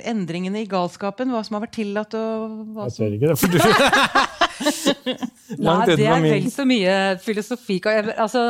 endringene 0.00 0.62
i 0.64 0.70
galskapen? 0.70 1.28
Hva 1.34 1.42
som 1.44 1.58
har 1.58 1.66
vært 1.66 1.76
tillatt 1.76 2.16
og 2.16 2.72
hva 2.72 2.88
Jeg 2.88 2.96
ser 2.96 3.18
ikke 3.18 3.34
det, 3.34 3.36
for 3.42 3.52
du 3.52 3.58
Nei, 4.62 5.76
det 5.90 6.06
er 6.06 6.22
vel 6.22 6.48
så 6.52 6.64
mye 6.68 6.94
filosofi 7.20 7.80
altså, 7.82 8.42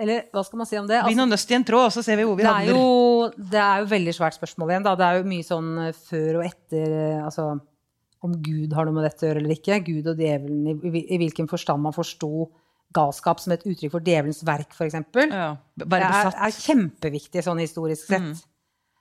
Eller 0.00 0.26
hva 0.34 0.42
skal 0.44 0.60
man 0.60 0.68
si 0.68 0.78
om 0.80 0.88
det? 0.88 0.98
Begynn 1.06 1.22
Altså, 1.22 1.28
å 1.28 1.32
nøste 1.32 1.54
i 1.54 1.58
en 1.60 1.66
tråd, 1.68 1.88
så 1.94 2.04
ser 2.04 2.18
vi 2.20 2.26
hvor 2.26 2.36
vi 2.36 2.44
det, 2.44 2.50
er 2.50 2.68
havner. 2.68 2.76
jo, 2.76 3.46
det 3.54 3.60
er 3.62 3.84
jo 3.84 3.90
veldig 3.92 4.14
svært 4.16 4.36
spørsmål 4.36 4.74
igjen. 4.74 4.86
Da. 4.86 4.96
Det 4.98 5.06
er 5.06 5.20
jo 5.20 5.28
mye 5.30 5.46
sånn 5.46 5.70
før 6.10 6.40
og 6.40 6.46
etter 6.50 6.96
eh, 6.96 7.24
altså, 7.24 7.46
Om 8.20 8.36
Gud 8.44 8.74
har 8.76 8.86
noe 8.86 8.98
med 8.98 9.06
dette 9.08 9.24
å 9.24 9.30
gjøre 9.30 9.40
eller 9.42 9.56
ikke. 9.56 9.80
Gud 9.86 10.10
og 10.12 10.20
djevelen, 10.20 10.66
i, 10.68 11.02
i, 11.06 11.18
hvilken 11.22 11.48
forstand 11.48 11.82
man 11.84 11.96
forsto 11.96 12.50
galskap 12.94 13.40
som 13.40 13.54
et 13.54 13.64
uttrykk 13.64 13.94
for 13.94 14.04
djevelens 14.04 14.42
verk, 14.46 14.74
f.eks. 14.74 14.98
Ja, 15.30 15.50
Det 15.78 16.00
er, 16.00 16.30
er 16.30 16.56
kjempeviktig 16.56 17.44
sånn 17.46 17.62
historisk 17.62 18.08
sett. 18.10 18.32
Mm. 18.32 18.38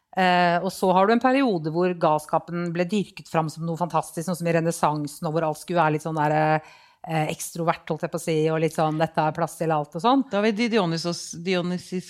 Uh, 0.10 0.58
og 0.66 0.72
så 0.74 0.90
har 0.98 1.06
du 1.06 1.14
en 1.14 1.22
periode 1.22 1.72
hvor 1.74 1.92
galskapen 2.02 2.72
ble 2.74 2.86
dyrket 2.90 3.30
fram 3.30 3.50
som 3.52 3.66
noe 3.68 3.78
fantastisk, 3.78 4.26
noe 4.28 4.38
som 4.40 4.48
i 4.50 4.54
renessansen, 4.56 5.28
og 5.30 5.36
hvor 5.36 5.46
alt 5.46 5.62
skulle 5.62 5.82
være 5.82 5.96
litt 5.98 6.06
sånn 6.06 6.18
der, 6.18 6.66
uh, 7.06 7.26
ekstrovert, 7.30 7.86
holdt 7.90 8.08
jeg 8.08 8.14
på 8.14 8.22
å 8.22 8.24
si, 8.24 8.38
og 8.50 8.62
litt 8.64 8.78
sånn 8.78 8.98
'dette 9.00 9.26
er 9.26 9.36
plass 9.38 9.60
til 9.60 9.74
alt' 9.76 10.00
og 10.00 10.06
sånn. 10.06 10.26
Da 10.32 10.42
har 10.42 10.48
vi 10.50 10.70
Dionysos, 10.70 11.38
Dionysis 11.46 12.10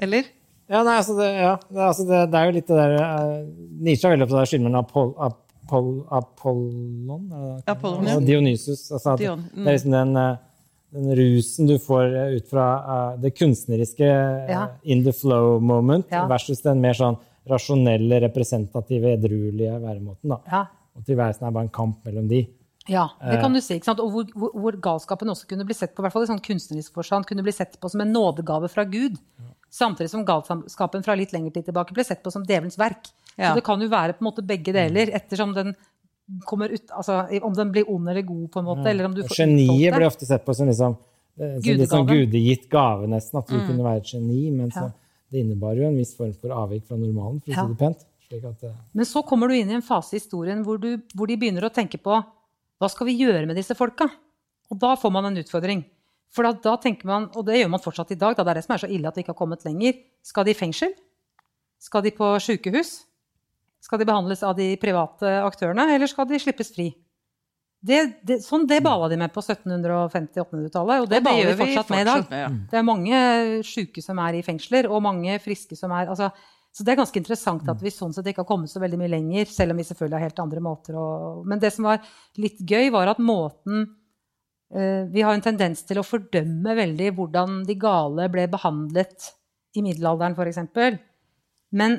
Eller? 0.00 0.30
Ja, 0.70 0.84
nei, 0.86 0.96
altså 1.00 1.16
det, 1.18 1.28
ja, 1.34 1.58
det, 1.66 1.82
altså 1.82 2.06
det, 2.06 2.18
det 2.30 2.38
er 2.38 2.46
jo 2.46 2.54
litt 2.54 2.68
det 2.70 2.78
der 2.78 2.92
uh, 3.02 3.38
Nietzsche 3.82 4.06
er 4.06 4.14
veldig 4.14 4.28
opptatt 4.28 4.44
av 4.44 4.50
skille 4.52 4.68
mellom 4.68 4.86
Apoll, 5.70 6.04
Apoll, 6.10 6.62
Apollon? 7.06 7.62
Apollon, 7.66 8.06
ja. 8.08 8.18
Dionysus. 8.20 8.90
Altså 8.92 9.12
at 9.14 9.20
Dion- 9.20 9.44
mm. 9.54 9.64
Det 9.64 9.66
er 9.68 9.76
liksom 9.76 9.92
den, 9.92 10.16
eh, 10.16 10.36
den 10.92 11.16
rusen 11.16 11.66
du 11.70 11.78
får 11.78 12.04
eh, 12.16 12.36
ut 12.36 12.48
fra 12.50 12.66
eh, 13.14 13.20
det 13.22 13.34
kunstneriske 13.38 14.08
Ja. 14.50 14.66
in 14.84 15.04
the 15.04 15.12
flow 15.12 15.60
moment, 15.60 16.06
Ja. 16.10 16.26
versus 16.26 16.60
den 16.62 16.80
mer 16.80 16.92
sånn 16.94 17.16
rasjonelle, 17.48 18.20
representative, 18.20 19.14
edruelige 19.16 19.80
væremåten. 19.80 20.28
da. 20.28 20.38
Ja. 20.50 20.66
Og 20.96 21.04
tilværelsen 21.06 21.46
er 21.46 21.50
bare 21.52 21.62
en 21.64 21.68
kamp 21.68 22.04
mellom 22.04 22.28
de. 22.28 22.46
Ja, 22.88 23.08
det 23.22 23.40
kan 23.40 23.52
du 23.52 23.60
si. 23.60 23.76
Og 23.86 23.96
hvor, 24.10 24.24
hvor, 24.34 24.50
hvor 24.52 24.72
galskapen 24.80 25.28
også 25.28 25.46
kunne 25.46 25.64
bli 25.64 25.74
sett 25.74 25.94
på, 25.94 26.00
i 26.00 26.02
hvert 26.02 26.12
fall 26.12 26.22
i 26.24 26.26
sånn 26.26 26.42
kunstnerisk 26.42 26.92
forstand, 26.92 27.24
kunne 27.26 27.42
bli 27.42 27.52
sett 27.52 27.78
på 27.80 27.88
som 27.90 28.00
en 28.00 28.12
nådegave 28.12 28.68
fra 28.68 28.84
Gud. 28.84 29.16
Samtidig 29.70 30.10
som 30.10 30.24
galskapen 30.26 31.04
fra 31.06 31.14
litt 31.14 31.32
lengre 31.34 31.52
tid 31.54 31.68
tilbake 31.68 31.94
ble 31.94 32.04
sett 32.06 32.22
på 32.24 32.32
som 32.34 32.42
djevelens 32.46 32.78
verk. 32.80 33.12
Ja. 33.36 33.50
Så 33.52 33.60
det 33.60 33.64
kan 33.66 33.80
jo 33.80 33.88
være 33.90 34.16
på 34.16 34.24
en 34.24 34.28
måte 34.28 34.42
begge 34.46 34.74
deler, 34.74 35.12
ettersom 35.14 35.54
den 35.54 35.74
kommer 36.46 36.70
ut 36.70 36.90
altså, 36.94 37.24
Om 37.42 37.54
den 37.54 37.70
blir 37.74 37.88
ond 37.90 38.10
eller 38.10 38.22
god, 38.22 38.50
på 38.52 38.60
en 38.60 38.66
måte. 38.66 38.90
Eller 38.90 39.06
om 39.08 39.14
du 39.14 39.22
får 39.22 39.42
Geniet 39.42 39.94
blir 39.94 40.06
ofte 40.06 40.26
sett 40.26 40.44
på 40.46 40.54
som 40.54 40.68
liksom, 40.70 40.96
eh, 41.38 41.56
litt 41.64 41.90
sånn 41.90 42.06
gudegitt 42.06 42.68
gave, 42.70 43.08
nesten. 43.10 43.40
At 43.40 43.50
du 43.50 43.58
kunne 43.58 43.86
være 43.86 44.02
et 44.02 44.12
geni. 44.14 44.50
Men 44.50 44.70
så, 44.70 44.88
Ja. 44.88 44.92
det 45.30 45.44
innebar 45.44 45.78
jo 45.78 45.86
en 45.88 45.96
viss 45.96 46.14
form 46.16 46.34
for 46.34 46.50
avvik 46.50 46.86
fra 46.86 46.96
normalen, 46.96 47.40
for 47.40 47.52
å 47.52 47.54
Ja. 47.54 47.62
si 47.62 47.68
det 47.68 47.78
pent. 47.78 48.06
Slik 48.28 48.44
at, 48.44 48.64
uh... 48.64 48.74
Men 48.94 49.04
så 49.04 49.24
kommer 49.26 49.48
du 49.48 49.54
inn 49.54 49.70
i 49.70 49.74
en 49.74 49.82
fase 49.82 50.14
i 50.14 50.18
historien 50.18 50.64
hvor, 50.64 50.78
du, 50.78 50.98
hvor 51.14 51.26
de 51.26 51.36
begynner 51.36 51.66
å 51.66 51.74
tenke 51.74 51.98
på 51.98 52.24
hva 52.80 52.88
skal 52.88 53.06
vi 53.06 53.18
gjøre 53.18 53.46
med 53.46 53.56
disse 53.56 53.74
folka? 53.74 54.08
Og 54.70 54.78
da 54.78 54.94
får 54.96 55.12
man 55.12 55.26
en 55.26 55.36
utfordring. 55.42 55.84
For 56.30 56.46
da, 56.46 56.54
da 56.54 56.76
tenker 56.78 57.08
man, 57.10 57.28
og 57.34 57.46
det 57.48 57.58
gjør 57.58 57.70
man 57.72 57.82
fortsatt 57.82 58.12
i 58.14 58.18
dag, 58.18 58.36
da 58.38 58.46
det 58.46 58.52
er 58.52 58.60
det 58.60 58.66
som 58.66 58.76
er 58.76 58.82
så 58.84 58.90
ille 58.90 59.10
at 59.10 59.16
vi 59.18 59.24
ikke 59.24 59.34
har 59.34 59.40
kommet 59.40 59.64
lenger. 59.66 59.98
Skal 60.22 60.46
de 60.46 60.54
i 60.54 60.58
fengsel? 60.58 60.92
Skal 61.80 62.04
de 62.06 62.12
på 62.14 62.28
sykehus? 62.44 63.00
Skal 63.80 64.02
de 64.02 64.06
behandles 64.06 64.42
av 64.44 64.54
de 64.58 64.74
private 64.80 65.38
aktørene, 65.42 65.88
eller 65.94 66.10
skal 66.10 66.28
de 66.28 66.38
slippes 66.38 66.70
fri? 66.74 66.90
Det, 67.80 68.00
det, 68.28 68.36
sånn 68.44 68.66
det 68.68 68.82
bala 68.84 69.08
de 69.08 69.16
med 69.16 69.32
på 69.32 69.40
1750-1800-tallet, 69.40 71.00
og 71.00 71.06
det, 71.08 71.22
baler 71.24 71.54
vi 71.54 71.62
fortsatt 71.62 71.92
med 71.94 72.02
i 72.02 72.08
dag. 72.10 72.24
ja. 72.42 72.48
Det 72.68 72.76
er 72.76 72.84
mange 72.84 73.20
syke 73.64 74.04
som 74.04 74.20
er 74.20 74.36
i 74.36 74.42
fengsler, 74.44 74.88
og 74.90 75.00
mange 75.06 75.38
friske 75.40 75.78
som 75.78 75.94
er 75.96 76.12
altså, 76.12 76.28
Så 76.70 76.84
det 76.86 76.92
er 76.92 77.00
ganske 77.00 77.18
interessant 77.18 77.64
at 77.72 77.80
vi 77.82 77.90
sånn 77.90 78.12
sett 78.14 78.28
ikke 78.30 78.44
har 78.44 78.50
kommet 78.52 78.70
så 78.70 78.82
veldig 78.82 79.00
mye 79.00 79.10
lenger, 79.10 79.48
selv 79.50 79.72
om 79.72 79.80
vi 79.80 79.86
selvfølgelig 79.88 80.18
har 80.18 80.28
helt 80.28 80.44
andre 80.44 80.60
måter 80.62 80.98
å 81.00 81.06
Men 81.42 81.58
det 81.58 81.72
som 81.74 81.88
var 81.88 82.04
litt 82.38 82.60
gøy, 82.60 82.92
var 82.92 83.10
at 83.10 83.18
måten 83.18 83.80
eh, 83.80 83.96
Vi 84.70 85.22
har 85.26 85.34
en 85.34 85.42
tendens 85.42 85.80
til 85.82 85.98
å 85.98 86.06
fordømme 86.06 86.76
veldig 86.78 87.08
hvordan 87.16 87.62
de 87.66 87.74
gale 87.74 88.28
ble 88.30 88.44
behandlet 88.52 89.32
i 89.74 89.82
middelalderen, 89.82 90.36
f.eks. 90.38 91.00
Men 91.74 91.98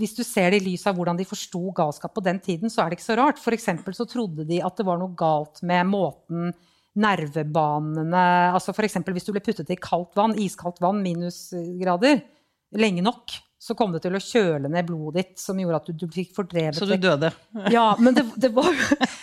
hvis 0.00 0.14
du 0.16 0.22
ser 0.24 0.52
det 0.52 0.62
i 0.62 0.66
lys 0.70 0.86
av 0.88 0.96
hvordan 0.96 1.18
de 1.18 1.26
forsto 1.28 1.60
galskap 1.76 2.14
på 2.16 2.24
den 2.24 2.40
tiden, 2.40 2.72
så 2.72 2.82
er 2.82 2.90
det 2.90 2.98
ikke 2.98 3.08
så 3.10 3.18
rart. 3.20 3.40
For 3.42 3.52
så 3.96 4.08
trodde 4.08 4.46
de 4.48 4.62
at 4.64 4.80
det 4.80 4.86
var 4.88 5.00
noe 5.00 5.12
galt 5.18 5.60
med 5.66 5.88
måten 5.90 6.52
nervebanene 6.98 8.22
altså 8.50 8.74
eksempel 8.82 9.14
Hvis 9.14 9.28
du 9.28 9.34
ble 9.34 9.42
puttet 9.44 9.70
i 9.70 9.78
kaldt 9.78 10.16
vann, 10.18 10.34
iskaldt 10.34 10.80
vann, 10.82 11.02
minusgrader, 11.04 12.22
lenge 12.74 13.04
nok, 13.04 13.36
så 13.60 13.74
kom 13.76 13.90
det 13.92 14.00
til 14.00 14.14
å 14.16 14.20
kjøle 14.24 14.70
ned 14.72 14.86
blodet 14.88 15.20
ditt, 15.20 15.40
som 15.42 15.58
gjorde 15.60 15.82
at 15.82 15.88
du, 15.90 15.92
du 16.00 16.06
fikk 16.08 16.30
fordrevet 16.32 16.78
Så 16.78 16.86
du 16.88 16.94
døde. 16.96 17.28
ja, 17.74 17.90
men 18.00 18.16
det, 18.16 18.22
det, 18.40 18.48
var, 18.56 18.70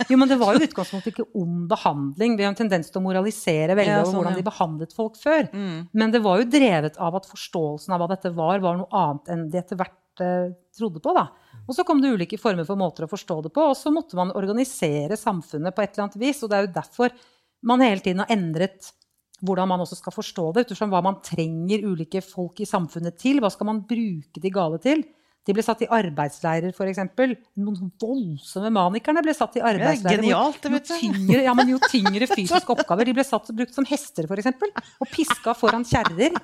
jo, 0.05 0.19
men 0.21 0.29
det 0.29 0.37
var 0.37 0.53
jo 0.53 0.61
i 0.61 0.67
utgangspunktet 0.67 1.09
ikke 1.09 1.25
om 1.41 1.63
behandling. 1.71 2.35
Vi 2.37 2.45
har 2.45 2.53
en 2.53 2.59
tendens 2.59 2.91
til 2.93 3.01
å 3.01 3.05
moralisere 3.07 3.73
veldig 3.73 3.95
Ja, 3.95 4.03
over 4.03 4.11
sånn, 4.11 4.19
hvordan 4.19 4.37
ja. 4.37 4.41
de 4.43 4.45
behandlet 4.45 4.93
folk 4.93 5.17
før. 5.17 5.49
Mm. 5.49 5.79
Men 5.97 6.13
det 6.13 6.21
var 6.27 6.43
jo 6.43 6.51
drevet 6.53 6.99
av 7.01 7.17
at 7.17 7.25
forståelsen 7.31 7.97
av 7.97 8.03
hva 8.03 8.09
dette 8.13 8.33
var, 8.37 8.61
var 8.61 8.77
noe 8.77 9.01
annet 9.01 9.33
enn 9.33 9.47
de 9.49 9.61
etter 9.63 9.81
hvert 9.81 10.23
eh, 10.27 10.53
trodde 10.77 11.01
på. 11.01 11.17
Da. 11.17 11.25
Og 11.65 11.73
så 11.73 11.87
kom 11.87 12.05
det 12.05 12.13
ulike 12.13 12.37
former 12.37 12.69
for 12.69 12.77
måter 12.77 13.07
å 13.07 13.09
forstå 13.09 13.39
det 13.47 13.53
på, 13.57 13.65
og 13.71 13.79
så 13.79 13.89
måtte 13.95 14.21
man 14.21 14.35
organisere 14.37 15.17
samfunnet 15.17 15.73
på 15.73 15.81
et 15.81 15.95
eller 15.95 16.11
annet 16.11 16.21
vis. 16.27 16.45
Og 16.45 16.53
det 16.53 16.59
er 16.59 16.69
jo 16.69 16.75
derfor 16.77 17.17
man 17.65 17.81
hele 17.81 18.05
tiden 18.05 18.21
har 18.21 18.37
endret 18.37 18.93
hvordan 19.45 19.69
man 19.69 19.83
også 19.83 19.99
skal 19.99 20.15
forstå 20.15 20.47
det, 20.55 20.65
utenfor 20.67 20.89
hva 20.91 21.03
man 21.05 21.19
trenger 21.25 21.85
ulike 21.85 22.23
folk 22.25 22.61
i 22.63 22.67
samfunnet 22.69 23.19
til. 23.21 23.41
Hva 23.43 23.51
skal 23.53 23.69
man 23.69 23.83
bruke 23.85 24.41
de 24.41 24.51
gale 24.53 24.79
til? 24.81 25.03
De 25.47 25.53
ble 25.55 25.63
satt 25.63 25.85
i 25.85 25.87
arbeidsleirer, 25.95 26.73
f.eks. 26.75 26.99
Noen 27.63 27.91
voldsomme 28.01 28.71
manikerne 28.75 29.21
ble 29.23 29.35
satt 29.37 29.55
i 29.55 29.63
arbeidsleirer. 29.63 30.19
hvor 30.19 30.25
genialt, 30.25 30.59
det 30.59 30.71
jo 30.71 30.75
vet 30.75 30.89
du. 30.89 30.95
Tyngre, 30.99 31.39
ja, 31.45 31.53
men 31.55 31.71
jo 31.71 31.79
tyngre 31.85 32.27
fysiske 32.33 32.73
oppgaver. 32.73 33.07
De 33.07 33.15
ble 33.15 33.23
satt 33.27 33.53
og 33.53 33.61
brukt 33.61 33.77
som 33.77 33.87
hester, 33.87 34.27
f.eks. 34.27 34.51
Og 34.99 35.11
piska 35.13 35.55
foran 35.55 35.87
kjerrer. 35.87 36.35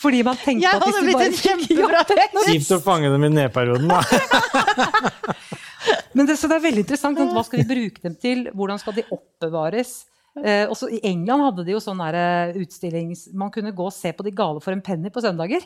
Fordi 0.00 0.20
man 0.24 0.36
tenkte 0.40 0.68
at 0.68 0.84
hvis 0.84 1.00
du 1.00 1.08
bare 1.12 2.04
fikk 2.04 2.20
hest! 2.20 2.44
Kjipt 2.50 2.76
å 2.76 2.80
fange 2.84 3.08
dem 3.12 3.24
i 3.26 3.32
nedperioden, 3.32 3.88
da. 3.90 4.00
Men 6.16 6.28
det, 6.28 6.36
så 6.36 6.48
det 6.50 6.58
er 6.58 6.64
veldig 6.66 6.84
interessant. 6.84 7.20
Hva 7.32 7.42
skal 7.46 7.62
vi 7.62 7.68
bruke 7.68 8.04
dem 8.04 8.16
til? 8.20 8.46
Hvordan 8.56 8.80
skal 8.80 8.96
de 8.96 9.04
oppbevares? 9.08 10.02
Eh, 10.38 10.64
også 10.70 10.86
I 10.94 11.00
England 11.10 11.42
hadde 11.42 11.64
de 11.66 11.74
jo 11.74 11.80
sånn 11.82 12.00
eh, 12.06 12.56
utstillings... 12.62 13.26
Man 13.34 13.50
kunne 13.54 13.74
gå 13.74 13.86
og 13.88 13.94
se 13.94 14.12
på 14.14 14.26
de 14.26 14.32
gale 14.34 14.62
for 14.62 14.74
en 14.74 14.82
penny 14.84 15.10
på 15.10 15.22
søndager. 15.24 15.64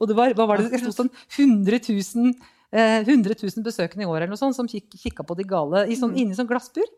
Og 0.00 0.08
det 0.08 0.16
var, 0.16 0.32
hva 0.38 0.46
var 0.48 0.62
det, 0.62 0.70
det 0.72 0.80
sto 0.80 0.94
sånn? 0.94 1.10
100 1.36 1.82
000, 1.90 2.32
eh, 2.72 3.02
100 3.04 3.36
000 3.42 3.66
besøkende 3.66 4.06
i 4.06 4.08
år 4.08 4.22
eller 4.22 4.32
noe 4.32 4.40
sånt, 4.40 4.56
som 4.56 4.70
kik, 4.70 4.88
kikka 4.96 5.26
på 5.26 5.36
de 5.36 5.44
gale 5.48 5.84
i 5.92 5.98
sånn, 6.00 6.16
inni 6.16 6.38
sånn 6.38 6.48
glassbur. 6.48 6.88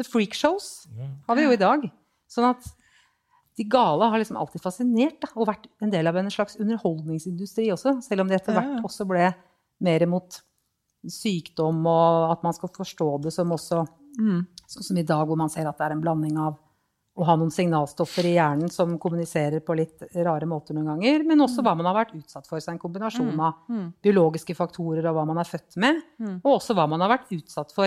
The 0.00 0.06
freak 0.06 0.38
shows 0.38 0.86
har 1.28 1.36
vi 1.36 1.44
jo 1.44 1.52
i 1.52 1.60
dag. 1.60 1.84
Sånn 2.30 2.48
at 2.48 2.64
de 3.58 3.66
gale 3.68 4.06
har 4.08 4.22
liksom 4.22 4.38
alltid 4.40 4.62
fascinert 4.64 5.18
da, 5.20 5.28
og 5.34 5.50
vært 5.50 5.66
en 5.84 5.90
del 5.92 6.08
av 6.08 6.16
en 6.16 6.30
slags 6.32 6.56
underholdningsindustri 6.56 7.66
også, 7.74 7.98
selv 8.06 8.24
om 8.24 8.30
de 8.30 8.38
etter 8.38 8.56
hvert 8.56 8.86
også 8.86 9.04
ble 9.10 9.26
mer 9.84 10.06
mot 10.08 10.38
sykdom, 11.08 11.86
og 11.86 12.32
at 12.32 12.42
man 12.42 12.52
skal 12.52 12.68
forstå 12.68 13.22
det 13.22 13.32
som 13.32 13.50
også 13.50 13.86
Mm. 14.18 14.42
Sånn 14.68 14.84
som 14.84 14.96
i 14.98 15.02
dag, 15.08 15.26
hvor 15.26 15.38
man 15.38 15.48
ser 15.48 15.66
at 15.66 15.78
det 15.78 15.86
er 15.86 15.92
en 15.92 16.00
blanding 16.02 16.36
av 16.36 16.58
å 17.16 17.24
ha 17.24 17.34
noen 17.34 17.50
signalstoffer 17.50 18.24
i 18.28 18.34
hjernen 18.34 18.70
som 18.70 18.98
kommuniserer 18.98 19.60
på 19.64 19.74
litt 19.74 20.02
rare 20.14 20.44
måter 20.44 20.74
noen 20.74 20.84
ganger, 21.00 21.24
men 21.24 21.38
også 21.40 21.62
hva 21.64 21.74
man 21.74 21.86
har 21.86 21.94
vært 22.04 22.12
utsatt 22.20 22.46
for. 22.46 22.60
Så 22.60 22.68
en 22.72 22.78
kombinasjon 22.78 23.40
av 23.40 23.54
Mm. 23.70 23.94
biologiske 24.02 24.54
faktorer 24.54 25.06
og 25.08 25.14
hva 25.16 25.26
man 25.26 25.38
er 25.38 25.44
født 25.48 25.76
med, 25.78 26.02
Mm. 26.20 26.40
og 26.44 26.60
også 26.60 26.74
hva 26.74 26.86
man 26.86 27.00
har 27.00 27.08
vært 27.18 27.32
utsatt 27.32 27.72
for. 27.72 27.86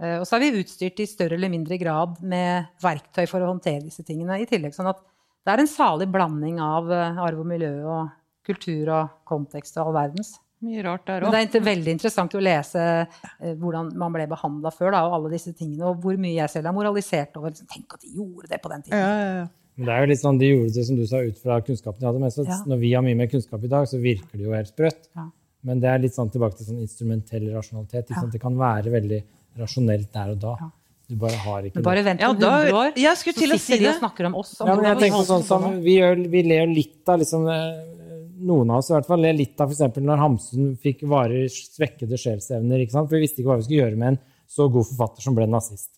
Eh, 0.00 0.18
Og 0.18 0.26
så 0.26 0.34
er 0.34 0.40
vi 0.50 0.62
utstyrt 0.64 0.98
i 0.98 1.06
større 1.06 1.34
eller 1.34 1.48
mindre 1.48 1.78
grad 1.78 2.20
med 2.20 2.66
verktøy 2.82 3.28
for 3.28 3.38
å 3.38 3.54
håndtere 3.54 3.84
disse 3.84 4.02
tingene 4.04 4.40
i 4.40 4.44
tillegg. 4.46 4.74
Sånn 4.74 4.88
at 4.88 4.98
det 5.46 5.54
er 5.54 5.60
en 5.60 5.66
salig 5.68 6.10
blanding 6.10 6.58
av 6.58 6.90
eh, 6.90 7.16
arv 7.16 7.38
og 7.38 7.46
miljø 7.46 7.84
og 7.86 8.10
kultur 8.44 8.88
og 8.88 9.10
kontekst 9.24 9.76
og 9.78 9.86
all 9.86 9.92
verdens. 10.10 10.40
Mye 10.62 10.82
rart 10.84 11.04
der 11.06 11.20
Men 11.20 11.32
det 11.34 11.40
er 11.40 11.46
ikke 11.48 11.64
veldig 11.66 11.92
interessant 11.92 12.34
å 12.34 12.40
lese 12.40 12.80
eh, 12.80 13.54
hvordan 13.60 13.90
man 14.00 14.12
ble 14.14 14.26
behandla 14.30 14.70
før, 14.72 14.92
da, 14.92 15.02
og 15.08 15.12
alle 15.18 15.30
disse 15.34 15.52
tingene, 15.52 15.84
og 15.90 16.00
hvor 16.00 16.16
mye 16.16 16.38
jeg 16.38 16.48
selv 16.50 16.66
har 16.70 16.72
moralisert 16.76 17.36
over. 17.36 17.50
Liksom, 17.50 17.66
Tenk 17.74 17.92
at 17.98 18.00
de 18.00 18.14
gjorde 18.16 18.48
det 18.48 18.60
på 18.62 18.70
den 18.72 18.82
tiden. 18.86 18.98
Ja, 18.98 19.12
ja, 19.18 19.34
ja. 19.42 19.46
Det 19.76 19.90
er 19.90 20.04
jo 20.04 20.06
litt 20.12 20.20
sånn, 20.22 20.38
De 20.38 20.46
gjorde 20.52 20.72
det 20.76 20.84
som 20.86 20.96
du 20.96 21.04
sa, 21.10 21.18
ut 21.26 21.38
fra 21.42 21.60
kunnskapen 21.66 21.98
de 22.00 22.06
hadde. 22.06 22.20
Men 22.22 22.30
så, 22.30 22.44
Ja. 22.46 22.60
når 22.70 22.78
vi 22.78 22.92
har 22.94 23.02
mye 23.02 23.16
mer 23.18 23.26
kunnskap 23.26 23.64
i 23.64 23.68
dag, 23.72 23.86
så 23.90 23.98
virker 24.00 24.38
det 24.38 24.44
jo 24.46 24.52
helt 24.54 24.70
sprøtt. 24.70 25.08
Ja. 25.16 25.26
Men 25.64 25.80
det 25.80 25.88
er 25.90 25.98
litt 25.98 26.14
sånn 26.14 26.30
tilbake 26.30 26.56
til 26.56 26.66
sånn 26.66 26.80
instrumentell 26.80 27.48
rasjonalitet. 27.52 28.08
Det 28.32 28.40
kan 28.40 28.54
være 28.56 28.92
veldig 28.92 29.22
rasjonelt 29.58 30.12
der 30.12 30.30
og 30.30 30.38
da. 30.40 30.54
Ja. 30.60 30.70
Du 31.10 31.16
bare 31.20 31.36
har 31.36 31.62
ikke 31.68 31.82
bare 31.84 32.02
vent 32.02 32.20
Ja, 32.20 32.30
om 32.30 32.38
da- 32.38 32.62
100 32.64 32.72
år, 32.72 32.92
jeg 32.96 33.16
skulle 33.18 33.34
så 33.34 33.40
til 33.44 33.50
å 33.52 33.58
sitter 33.58 33.76
si 33.76 33.84
de 33.84 33.88
og 33.90 33.98
snakker 34.00 34.26
om 34.26 34.34
oss. 34.36 34.54
Om 34.60 34.66
Ja, 34.68 34.74
men 34.76 34.84
jeg 34.84 34.98
tenker 35.02 35.24
sånn 35.28 35.42
sånn, 35.44 35.82
vi, 35.82 35.96
gjør, 35.98 36.30
vi 36.30 36.42
ler 36.42 36.66
litt 36.66 37.08
av 37.08 37.18
liksom, 37.20 37.44
eh, 37.44 38.03
Noen 38.44 38.70
av 38.74 38.82
oss 38.82 38.90
i 38.90 38.94
hvert 38.96 39.08
fall 39.08 39.22
ler 39.24 39.36
litt 39.38 39.60
av 39.62 39.70
eksempel 39.72 40.04
når 40.04 40.20
Hamsun 40.20 40.72
fikk 40.82 41.04
varig 41.08 41.46
svekkede 41.54 42.18
sjelsevner. 42.20 42.82
ikke 42.84 42.92
sant? 42.98 43.08
For 43.08 43.16
vi 43.16 43.24
visste 43.24 43.40
ikke 43.40 43.52
hva 43.54 43.60
vi 43.60 43.66
skulle 43.68 43.82
gjøre 43.86 44.00
med 44.00 44.08
en 44.14 44.18
så 44.54 44.66
god 44.72 44.88
forfatter 44.90 45.24
som 45.24 45.36
ble 45.38 45.46
nazist. 45.48 45.90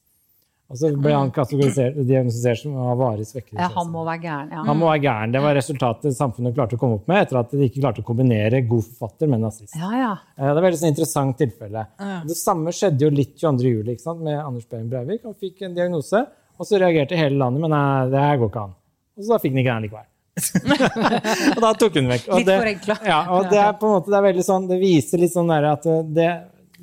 Og 0.67 0.79
så 0.81 0.89
ble 0.99 1.13
han 1.15 1.29
kategorisert- 1.31 2.59
som 2.59 2.73
å 2.75 2.87
ha 2.89 2.95
varig 2.99 3.27
svekkede 3.29 3.61
ja, 3.61 3.69
Han 3.77 3.91
må 3.93 4.03
være 4.07 4.23
gæren. 4.25 4.49
Ja. 4.51 4.63
Han 4.67 4.79
må 4.81 4.89
være 4.91 5.03
gæren. 5.05 5.35
Det 5.37 5.43
var 5.45 5.55
resultatet 5.55 6.17
samfunnet 6.17 6.57
klarte 6.57 6.75
å 6.75 6.81
komme 6.81 6.99
opp 6.99 7.07
med 7.07 7.21
etter 7.23 7.39
at 7.39 7.53
de 7.55 7.69
ikke 7.69 7.85
klarte 7.85 8.03
å 8.03 8.07
kombinere 8.09 8.65
god 8.67 8.83
forfatter 8.89 9.31
med 9.31 9.45
nazist. 9.45 9.77
ja, 9.79 9.91
ja. 9.95 10.11
Eh, 10.37 10.43
Det 10.43 10.51
er 10.51 10.57
et 10.57 10.65
veldig 10.67 10.81
sånn 10.81 10.91
interessant 10.91 11.39
tilfelle. 11.39 11.87
Det 12.27 12.37
samme 12.39 12.75
skjedde 12.75 13.07
jo 13.07 13.11
litt 13.15 13.37
22. 13.39 13.63
juli 13.77 13.95
ikke 13.95 14.07
sant? 14.09 14.21
med 14.27 14.41
Anders 14.43 14.67
Behring 14.67 14.91
Breivik. 14.91 15.23
Han 15.23 15.35
fikk 15.35 15.63
en 15.63 15.75
diagnose, 15.75 16.27
og 16.59 16.67
så 16.67 16.81
reagerte 16.83 17.17
hele 17.17 17.39
landet 17.39 17.61
men 17.61 17.71
nei, 17.71 18.11
det 18.11 18.19
her 18.27 18.37
går 18.43 18.51
ikke 18.51 18.65
an. 18.67 18.75
Og 19.17 19.23
så 19.23 19.37
da 19.37 19.39
fikk 19.39 19.55
han 19.55 19.63
ikke 19.63 19.75
den 19.75 19.87
likevel. 19.87 20.07
og 21.57 21.63
da 21.65 21.71
tok 21.81 21.97
hun 21.97 22.11
vekk. 22.13 22.29
Og 22.29 22.41
Litt 22.43 22.49
det, 22.51 22.59
forenkla. 22.61 22.97
ja, 23.09 23.23
og 23.37 23.49
det 23.53 23.59
er 23.63 23.73
på 23.81 23.89
en 23.89 23.97
måte, 23.97 24.13
det 24.13 24.19
er 24.21 24.27
veldig 24.29 24.45
sånn, 24.45 24.69
det 24.69 24.79
viser 24.83 25.23
litt 25.23 25.33
sånn 25.33 25.49
der 25.53 25.67
at 25.71 25.87
det, 26.13 26.31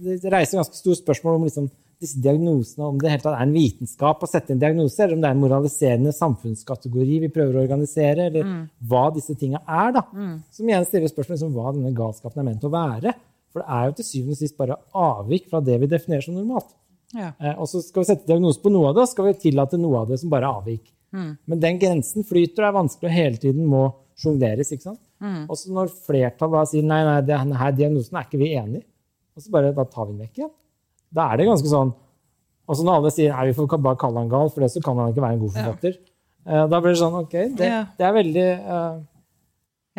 det 0.03 0.33
reiser 0.33 0.59
ganske 0.61 0.79
store 0.79 0.97
spørsmål 1.03 1.37
om 1.37 1.45
liksom, 1.47 1.67
disse 2.03 2.19
diagnosene, 2.19 2.87
om 2.89 2.97
det 2.99 3.11
helt 3.13 3.23
tatt 3.23 3.37
er 3.37 3.45
en 3.45 3.53
vitenskap 3.55 4.23
å 4.25 4.27
sette 4.27 4.51
inn 4.51 4.59
diagnose, 4.59 4.97
eller 5.05 5.15
om 5.15 5.21
det 5.23 5.29
er 5.29 5.35
en 5.37 5.43
moraliserende 5.43 6.11
samfunnskategori 6.17 7.19
vi 7.23 7.29
prøver 7.31 7.55
å 7.55 7.61
organisere, 7.63 8.25
eller 8.27 8.49
hva 8.89 9.05
disse 9.15 9.37
tinga 9.39 9.61
er. 9.63 9.93
da. 9.95 10.03
Som 10.51 10.67
igjen 10.67 10.87
stiller 10.89 11.13
spørsmål 11.13 11.37
liksom, 11.37 11.53
hva 11.55 11.71
denne 11.77 11.93
galskapen 11.95 12.41
er 12.43 12.49
ment 12.49 12.65
å 12.67 12.73
være. 12.73 13.13
For 13.53 13.61
det 13.61 13.69
er 13.77 13.85
jo 13.87 13.95
til 14.01 14.07
syvende 14.09 14.35
og 14.35 14.41
sist 14.41 14.57
bare 14.57 14.79
avvik 14.97 15.45
fra 15.51 15.61
det 15.63 15.77
vi 15.79 15.87
definerer 15.93 16.25
som 16.25 16.35
normalt. 16.35 16.73
Ja. 17.13 17.29
Eh, 17.37 17.53
og 17.53 17.69
så 17.69 17.79
skal 17.85 18.01
vi 18.01 18.09
sette 18.09 18.25
diagnose 18.27 18.59
på 18.59 18.71
noe 18.73 18.89
av 18.89 18.97
det, 18.97 19.05
og 19.05 19.11
skal 19.13 19.29
vi 19.29 19.33
tillate 19.45 19.77
noe 19.79 20.01
av 20.01 20.09
det 20.09 20.17
som 20.19 20.31
bare 20.33 20.49
er 20.49 20.59
avvik. 20.59 20.87
Men 21.13 21.59
den 21.61 21.77
grensen 21.81 22.25
flyter 22.25 22.63
og 22.63 22.69
er 22.71 22.77
vanskelig 22.79 23.09
og 23.11 23.15
hele 23.15 23.37
tiden 23.37 23.65
må 23.69 23.83
sjongleres. 24.17 24.71
ikke 24.73 24.87
sant? 24.89 24.99
Og 25.47 25.55
så 25.57 25.71
når 25.71 25.91
flertallet 26.05 26.57
da 26.59 26.63
sier 26.67 26.83
nei, 26.83 27.01
nei, 27.07 27.19
denne 27.27 27.69
diagnosen 27.77 28.17
er 28.19 28.25
ikke 28.27 28.39
vi 28.41 28.49
enig 28.59 28.81
i, 28.81 28.85
og 29.37 29.41
så 29.45 29.51
bare 29.53 29.71
da 29.73 29.85
tar 29.85 30.05
vi 30.09 30.13
den 30.17 30.25
vekk 30.25 30.41
igjen, 30.41 30.51
da 31.13 31.27
er 31.31 31.37
det 31.37 31.45
ganske 31.47 31.69
sånn 31.69 31.93
Og 32.67 32.77
så 32.79 32.83
når 32.87 32.95
alle 32.99 33.11
sier 33.11 33.33
nei, 33.35 33.45
vi 33.49 33.53
får 33.57 33.77
bare 33.77 33.97
kalle 33.99 34.21
han 34.21 34.29
gal, 34.31 34.49
for 34.49 34.63
det 34.63 34.69
så 34.71 34.81
kan 34.83 34.97
han 34.97 35.09
ikke 35.11 35.21
være 35.23 35.33
en 35.37 35.41
god 35.41 35.51
forfatter, 35.57 35.97
Ja. 36.45 36.67
da 36.67 36.79
blir 36.81 36.93
det 36.93 36.99
sånn 36.99 37.17
ok, 37.21 37.33
det, 37.59 37.69
det 37.97 38.05
er 38.07 38.13
veldig 38.13 38.45
uh... 38.67 39.01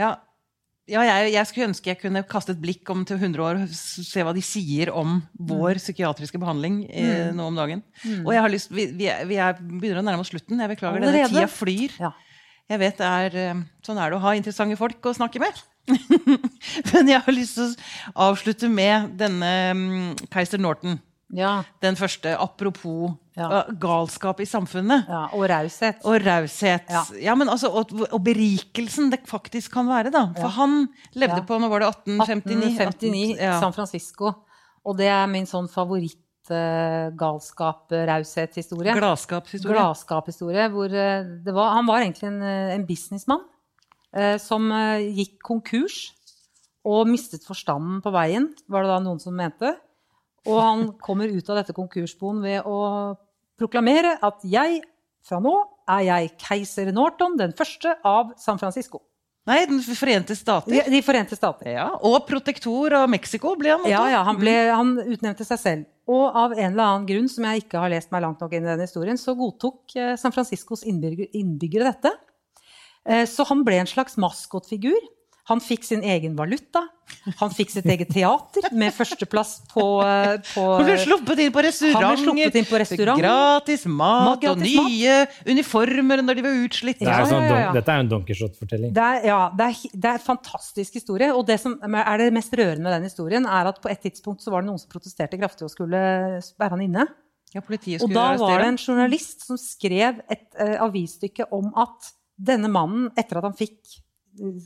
Ja, 0.01 0.11
ja 0.91 1.05
jeg, 1.07 1.30
jeg 1.32 1.49
skulle 1.49 1.68
ønske 1.70 1.91
jeg 1.93 2.01
kunne 2.03 2.22
kaste 2.28 2.53
et 2.53 2.61
blikk 2.61 2.91
om 2.93 3.05
til 3.09 3.16
100 3.16 3.45
år 3.45 3.61
se 3.72 4.24
hva 4.26 4.35
de 4.37 4.43
sier 4.45 4.91
om 4.93 5.16
vår 5.35 5.80
psykiatriske 5.80 6.41
behandling 6.41 6.82
eh, 6.93 7.30
nå 7.35 7.47
om 7.49 7.57
dagen. 7.57 7.80
Og 8.20 8.35
jeg 8.37 8.45
har 8.45 8.53
lyst, 8.53 8.72
vi, 8.74 8.91
vi, 8.93 9.09
er, 9.09 9.24
vi 9.28 9.41
er, 9.41 9.57
begynner 9.61 10.03
å 10.03 10.07
nærme 10.07 10.24
oss 10.26 10.32
slutten. 10.35 10.61
Jeg 10.61 10.74
beklager, 10.74 11.07
denne 11.07 11.28
tida 11.32 11.49
flyr. 11.49 11.97
Ja. 12.03 12.12
Jeg 12.72 12.80
vet 12.80 13.01
det 13.01 13.09
er, 13.09 13.39
eh, 13.41 13.62
Sånn 13.85 14.01
er 14.01 14.12
det 14.12 14.18
å 14.18 14.24
ha 14.24 14.35
interessante 14.37 14.78
folk 14.80 15.09
å 15.09 15.16
snakke 15.16 15.43
med. 15.43 15.64
Men 16.93 17.11
jeg 17.12 17.20
har 17.26 17.37
lyst 17.37 17.59
til 17.59 17.74
å 18.14 18.30
avslutte 18.30 18.70
med 18.72 19.16
denne 19.20 19.51
mm, 19.76 20.28
keiser 20.32 20.61
Norton. 20.61 21.01
Ja, 21.35 21.62
Den 21.82 21.97
første, 21.99 22.37
apropos 22.39 23.16
Ja. 23.35 23.64
galskap 23.82 24.39
i 24.41 24.47
samfunnet. 24.47 25.09
ja, 25.11 25.24
og 25.35 25.49
raushet. 25.51 26.03
Og 26.07 26.20
raushet. 26.22 26.91
Ja. 26.91 27.03
Ja. 27.18 27.35
men 27.35 27.49
altså, 27.51 27.70
og, 27.74 27.91
og 28.07 28.20
berikelsen 28.22 29.11
det 29.11 29.24
faktisk 29.26 29.72
kan 29.74 29.89
være, 29.91 30.12
da. 30.14 30.28
For 30.39 30.55
han 30.55 30.85
levde 31.18 31.41
på 31.49 31.59
nå 31.59 31.70
var 31.72 31.82
det 31.82 31.89
1859? 31.91 32.76
1859, 32.78 33.41
ja. 33.43 33.57
San 33.62 33.74
Francisco. 33.74 34.30
Og 34.85 34.99
det 35.01 35.09
er 35.11 35.26
min 35.32 35.49
sånn 35.49 35.66
favoritt 35.72 36.20
uh, 36.53 37.11
galskap-raushet-historie. 37.18 38.95
Gladskapshistorie. 38.95 39.78
Gladskap-historie. 39.78 40.68
Hvor 40.70 40.93
eh, 40.93 41.26
det 41.45 41.55
var, 41.57 41.72
han 41.78 41.89
var 41.89 42.05
egentlig 42.05 42.28
en, 42.28 42.43
eh, 42.45 42.74
en 42.76 42.87
businessmann 42.87 43.43
eh, 44.14 44.37
som 44.43 44.68
eh, 44.72 45.09
gikk 45.16 45.41
konkurs 45.45 46.12
og 46.85 47.09
mistet 47.09 47.47
forstanden 47.49 48.03
på 48.05 48.12
veien, 48.12 48.51
var 48.68 48.85
det 48.85 48.93
da 48.93 49.01
noen 49.01 49.20
som 49.22 49.35
mente. 49.37 49.72
Og 50.49 50.61
han 50.61 50.84
kommer 51.01 51.30
ut 51.32 51.49
av 51.51 51.62
dette 51.62 51.74
konkursboen 51.76 52.42
ved 52.45 52.66
å 52.68 52.78
proklamere 53.59 54.18
at 54.24 54.45
jeg, 54.45 54.82
fra 55.24 55.40
nå 55.40 55.55
er 55.88 56.05
jeg 56.09 56.30
keiser 56.40 56.92
Norton, 56.92 57.38
den 57.40 57.55
første 57.57 57.97
av 58.05 58.34
San 58.40 58.61
Francisco. 58.61 59.01
Nei, 59.45 59.66
Den 59.68 59.80
forente 59.84 60.32
stater. 60.36 60.72
De, 60.72 60.80
de 60.88 61.01
Forente 61.05 61.36
stater. 61.36 61.68
Ja, 61.74 61.90
Og 62.01 62.22
protektor 62.28 62.95
av 62.97 63.11
Mexico 63.12 63.53
ble 63.61 63.74
han. 63.74 63.84
Ja, 63.90 64.07
ja, 64.09 64.22
han, 64.24 64.38
ble, 64.40 64.55
han 64.72 64.95
utnevnte 65.03 65.45
seg 65.45 65.61
selv. 65.61 65.90
Og 66.09 66.36
av 66.36 66.55
en 66.57 66.70
eller 66.70 66.84
annen 66.84 67.09
grunn, 67.09 67.28
som 67.32 67.45
jeg 67.49 67.64
ikke 67.64 67.80
har 67.80 67.92
lest 67.92 68.11
meg 68.12 68.24
langt 68.24 68.40
nok 68.40 68.53
inn 68.57 68.64
i 68.64 68.70
denne 68.70 68.88
historien, 68.88 69.20
så 69.20 69.36
godtok 69.36 69.97
eh, 70.01 70.14
San 70.20 70.32
Franciscos 70.32 70.84
innbygger, 70.88 71.28
innbyggere 71.36 71.92
dette. 71.92 72.12
Eh, 73.05 73.24
så 73.28 73.45
han 73.49 73.64
ble 73.64 73.82
en 73.82 73.88
slags 73.88 74.16
maskotfigur. 74.20 75.01
Han 75.51 75.61
fikk 75.61 75.84
sin 75.84 76.05
egen 76.09 76.36
valuta. 76.38 76.86
Han 77.36 77.51
fikk 77.53 77.68
sitt 77.74 77.84
eget 77.84 78.09
teater 78.14 78.64
med 78.72 78.95
førsteplass 78.97 79.51
på, 79.68 79.84
eh, 80.01 80.38
på 80.55 80.62
Han 80.64 80.86
ble 80.86 80.95
sluppet 81.03 81.42
inn 81.45 81.51
på 81.53 81.64
restauranter. 81.66 82.07
Han 82.07 82.14
ble 82.16 82.22
sluppet 82.24 82.57
inn 82.61 82.68
på 82.70 82.78
restaurant. 82.80 83.20
Gratis 83.20 83.84
mat, 83.84 84.28
Mat, 84.30 84.40
gratis 84.40 84.78
og 84.80 84.88
nye 84.88 85.16
uniformer 85.53 86.22
når 86.24 86.38
de 86.38 86.45
var 86.47 86.62
utslitt. 86.64 87.03
Det 87.03 87.11
er 87.12 87.28
sånn, 87.28 87.45
ja, 87.45 87.59
ja. 87.66 87.74
Dette 87.76 87.92
er 87.92 88.01
jo 88.01 88.05
en 88.07 88.12
Don 88.14 88.24
Quijote-fortelling. 88.24 88.95
Det 88.97 89.09
er, 89.11 89.26
ja, 89.28 89.40
det 89.53 89.66
er, 89.68 89.82
det 89.92 90.11
er 90.14 90.20
en 90.22 90.24
fantastisk 90.30 90.97
historie. 90.97 91.28
Og 91.36 91.45
det 91.51 91.59
som 91.61 91.76
er 91.84 92.24
det 92.24 92.30
mest 92.38 92.57
rørende 92.57 92.86
med 92.88 92.97
den 92.97 93.09
historien, 93.11 93.45
er 93.45 93.68
at 93.68 93.82
på 93.84 93.92
et 93.92 94.01
tidspunkt 94.07 94.45
så 94.45 94.55
var 94.55 94.64
det 94.64 94.72
noen 94.72 94.80
som 94.80 94.92
protesterte 94.92 95.40
kraftig 95.40 95.68
og 95.68 95.74
skulle 95.74 96.01
være 96.40 96.72
han 96.72 96.86
inne. 96.86 97.05
Ja, 97.55 97.62
Og 97.62 98.11
da 98.11 98.32
var 98.40 98.64
det 98.64 98.72
en 98.72 98.80
journalist 98.80 99.45
som 99.47 99.61
skrev 99.61 100.24
et 100.32 100.49
uh, 100.59 100.80
avisstykke 100.88 101.47
om 101.55 101.68
at 101.78 102.09
denne 102.34 102.66
mannen, 102.72 103.12
etter 103.14 103.38
at 103.38 103.47
han 103.47 103.55
fikk 103.55 104.01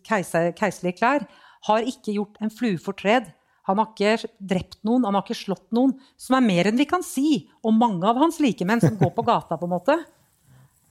keiser, 0.07 0.53
keiserlige 0.59 0.99
klær, 1.01 1.27
har 1.69 1.91
ikke 1.91 2.15
gjort 2.15 2.39
en 2.45 2.53
flue 2.55 2.79
fortred. 2.81 3.33
Han 3.69 3.81
har 3.83 3.91
ikke 3.93 4.31
drept 4.41 4.79
noen, 4.87 5.05
han 5.05 5.19
har 5.19 5.27
ikke 5.27 5.37
slått 5.37 5.67
noen. 5.77 5.93
Som 6.21 6.39
er 6.39 6.47
mer 6.47 6.71
enn 6.71 6.79
vi 6.81 6.87
kan 6.89 7.05
si 7.05 7.43
om 7.67 7.77
mange 7.77 8.07
av 8.09 8.17
hans 8.21 8.39
likemenn 8.41 8.81
som 8.81 8.97
går 8.97 9.13
på 9.17 9.27
gata, 9.27 9.59
på 9.61 9.69
en 9.69 9.75
måte. 9.75 9.99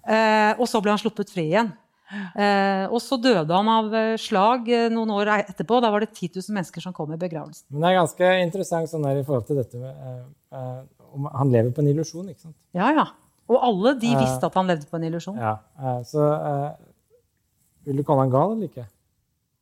Eh, 0.08 0.54
og 0.56 0.68
så 0.70 0.82
ble 0.84 0.94
han 0.94 1.02
sluppet 1.02 1.34
fri 1.34 1.50
igjen. 1.50 1.72
Eh, 2.08 2.86
og 2.88 3.02
så 3.04 3.18
døde 3.20 3.52
han 3.52 3.68
av 3.68 3.90
eh, 3.98 4.14
slag 4.22 4.70
eh, 4.72 4.86
noen 4.94 5.10
år 5.18 5.34
etterpå. 5.42 5.82
Da 5.84 5.90
var 5.92 6.06
det 6.06 6.14
10 6.14 6.38
000 6.38 6.56
mennesker 6.56 6.86
som 6.86 6.94
kom 6.96 7.12
i 7.12 7.20
begravelsen. 7.20 7.66
Men 7.74 7.84
det 7.84 7.90
er 7.90 7.98
ganske 7.98 8.30
interessant 8.46 8.92
sånn 8.92 9.08
der 9.08 9.20
i 9.20 9.26
forhold 9.28 9.48
til 9.50 9.60
dette 9.60 9.82
med 9.82 9.92
eh, 9.92 10.22
eh, 10.56 10.84
om 11.18 11.28
Han 11.34 11.52
lever 11.52 11.74
på 11.74 11.82
en 11.84 11.90
illusjon, 11.92 12.30
ikke 12.30 12.46
sant? 12.46 12.56
Ja, 12.78 12.92
ja. 12.96 13.08
Og 13.48 13.58
alle 13.64 13.94
de 14.00 14.12
visste 14.12 14.44
at 14.48 14.56
han 14.60 14.68
levde 14.68 14.88
på 14.92 15.00
en 15.00 15.06
illusjon. 15.08 15.38
Ja, 15.40 15.54
så 16.06 16.24
Vil 17.88 18.02
du 18.02 18.04
kalle 18.08 18.26
han 18.28 18.34
gal 18.34 18.54
eller 18.58 18.68
ikke? 18.68 18.86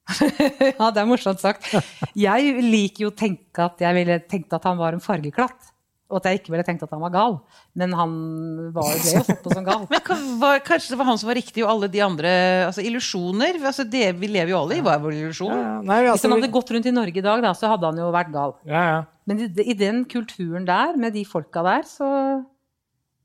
Ja, 0.79 0.89
det 0.93 1.01
er 1.01 1.07
morsomt 1.09 1.41
sagt. 1.41 1.69
Jeg 2.17 2.57
liker 2.65 3.07
jo 3.07 3.13
å 3.13 3.15
tenke 3.17 3.63
at 3.69 3.79
jeg 3.81 3.97
ville 3.97 4.19
tenkt 4.29 4.53
at 4.53 4.65
han 4.69 4.77
var 4.81 4.93
en 4.97 5.01
fargeklatt. 5.03 5.71
Og 6.05 6.19
at 6.19 6.27
jeg 6.29 6.37
ikke 6.43 6.51
ville 6.53 6.63
tenkt 6.67 6.83
at 6.85 6.91
han 6.93 7.01
var 7.01 7.09
gal. 7.15 7.35
Men 7.73 7.93
han 7.97 8.11
var, 8.75 8.91
jo 8.93 9.23
sett 9.25 9.39
på 9.41 9.49
som 9.55 9.65
gal. 9.65 9.87
Men 9.91 10.03
kan- 10.05 10.61
kanskje 10.67 10.93
det 10.93 10.99
var 10.99 11.07
han 11.09 11.17
som 11.17 11.31
var 11.31 11.37
riktig, 11.39 11.63
og 11.65 11.71
alle 11.73 11.89
de 11.89 12.03
andre 12.05 12.33
altså 12.67 12.83
Illusjoner. 12.85 13.57
Altså 13.65 13.87
det 13.89 14.11
vi 14.21 14.29
lever 14.29 14.53
jo 14.53 14.59
alle 14.61 14.77
i, 14.77 14.83
hva 14.85 14.93
er 14.93 15.01
vår 15.07 15.15
illusjon? 15.17 15.49
Ja, 15.49 15.63
ja. 15.65 15.79
Nei, 15.89 15.97
Hvis 16.05 16.11
altså, 16.13 16.29
han 16.29 16.37
hadde 16.37 16.51
gått 16.53 16.73
rundt 16.75 16.89
i 16.91 16.93
Norge 16.93 17.21
i 17.23 17.25
dag, 17.25 17.41
da, 17.47 17.53
så 17.57 17.71
hadde 17.73 17.89
han 17.89 18.03
jo 18.03 18.11
vært 18.13 18.33
gal. 18.37 18.53
ja, 18.69 18.83
ja. 18.91 19.03
Men 19.25 19.39
i, 19.41 19.47
i 19.65 19.73
den 19.73 20.03
kulturen 20.05 20.67
der, 20.69 20.93
med 21.01 21.15
de 21.17 21.23
folka 21.25 21.63
der, 21.65 21.87
så 21.89 22.07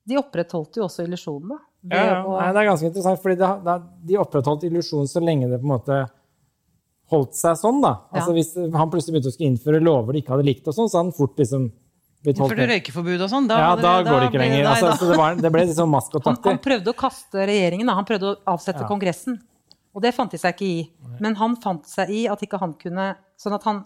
De 0.08 0.16
opprettholdt 0.16 0.78
jo 0.80 0.86
også 0.86 1.04
illusjonen, 1.04 1.52
da. 1.52 1.60
Ja, 1.88 2.00
ja. 2.04 2.16
Nei, 2.28 2.48
det 2.52 2.60
er 2.60 2.68
ganske 2.68 2.88
interessant, 2.90 3.20
fordi 3.22 3.36
det, 3.40 3.50
det, 3.64 3.74
de 4.10 4.18
opprettholdt 4.20 4.66
illusjonen 4.68 5.08
så 5.08 5.22
lenge 5.24 5.48
det 5.48 5.60
på 5.62 5.64
en 5.68 5.72
måte 5.78 6.00
holdt 7.10 7.34
seg 7.38 7.56
sånn. 7.58 7.80
da. 7.82 7.94
Altså 8.12 8.30
Ja. 8.34 8.36
Hvis 8.36 8.50
han 8.76 8.90
plutselig 8.92 9.14
begynte 9.16 9.30
å 9.32 9.34
skulle 9.34 9.50
innføre 9.54 9.80
lover 9.82 10.12
de 10.12 10.20
ikke 10.22 10.34
hadde 10.36 10.44
likt, 10.46 10.68
og 10.68 10.74
sånn, 10.76 10.90
så 10.90 10.98
hadde 11.00 11.08
han 11.10 11.16
fort 11.16 11.36
liksom 11.40 11.70
blitt 12.22 12.38
holdt 12.38 12.52
For 12.52 12.60
det 12.60 12.68
røykeforbud 12.70 13.24
og 13.24 13.30
sånn? 13.32 13.48
Da, 13.48 13.58
Ja, 13.58 13.70
da 13.80 13.94
går 14.04 14.20
det 14.20 14.28
ikke 14.30 14.42
lenger. 14.44 14.62
nei, 14.68 14.74
Altså, 14.76 15.08
det, 15.08 15.16
var, 15.18 15.34
det 15.40 15.52
ble 15.52 15.64
liksom 15.66 15.88
han, 15.88 15.94
maskotaktig. 15.96 16.50
han 16.52 16.58
prøvde 16.58 16.92
å 16.92 16.96
kaste 17.00 17.46
regjeringen, 17.48 17.86
da. 17.88 17.94
han 17.94 18.04
prøvde 18.04 18.34
å 18.34 18.36
avsette 18.54 18.84
Ja. 18.84 18.88
Kongressen. 18.90 19.40
Og 19.94 20.02
det 20.02 20.12
fant 20.14 20.30
de 20.30 20.38
seg 20.38 20.54
ikke 20.54 20.68
i. 20.68 20.90
Men 21.18 21.34
han 21.40 21.56
fant 21.56 21.86
seg 21.88 22.10
i 22.10 22.28
at 22.30 22.40
ikke 22.44 22.60
han 22.60 22.74
kunne 22.74 23.16
Sånn 23.40 23.54
at 23.56 23.64
han 23.64 23.82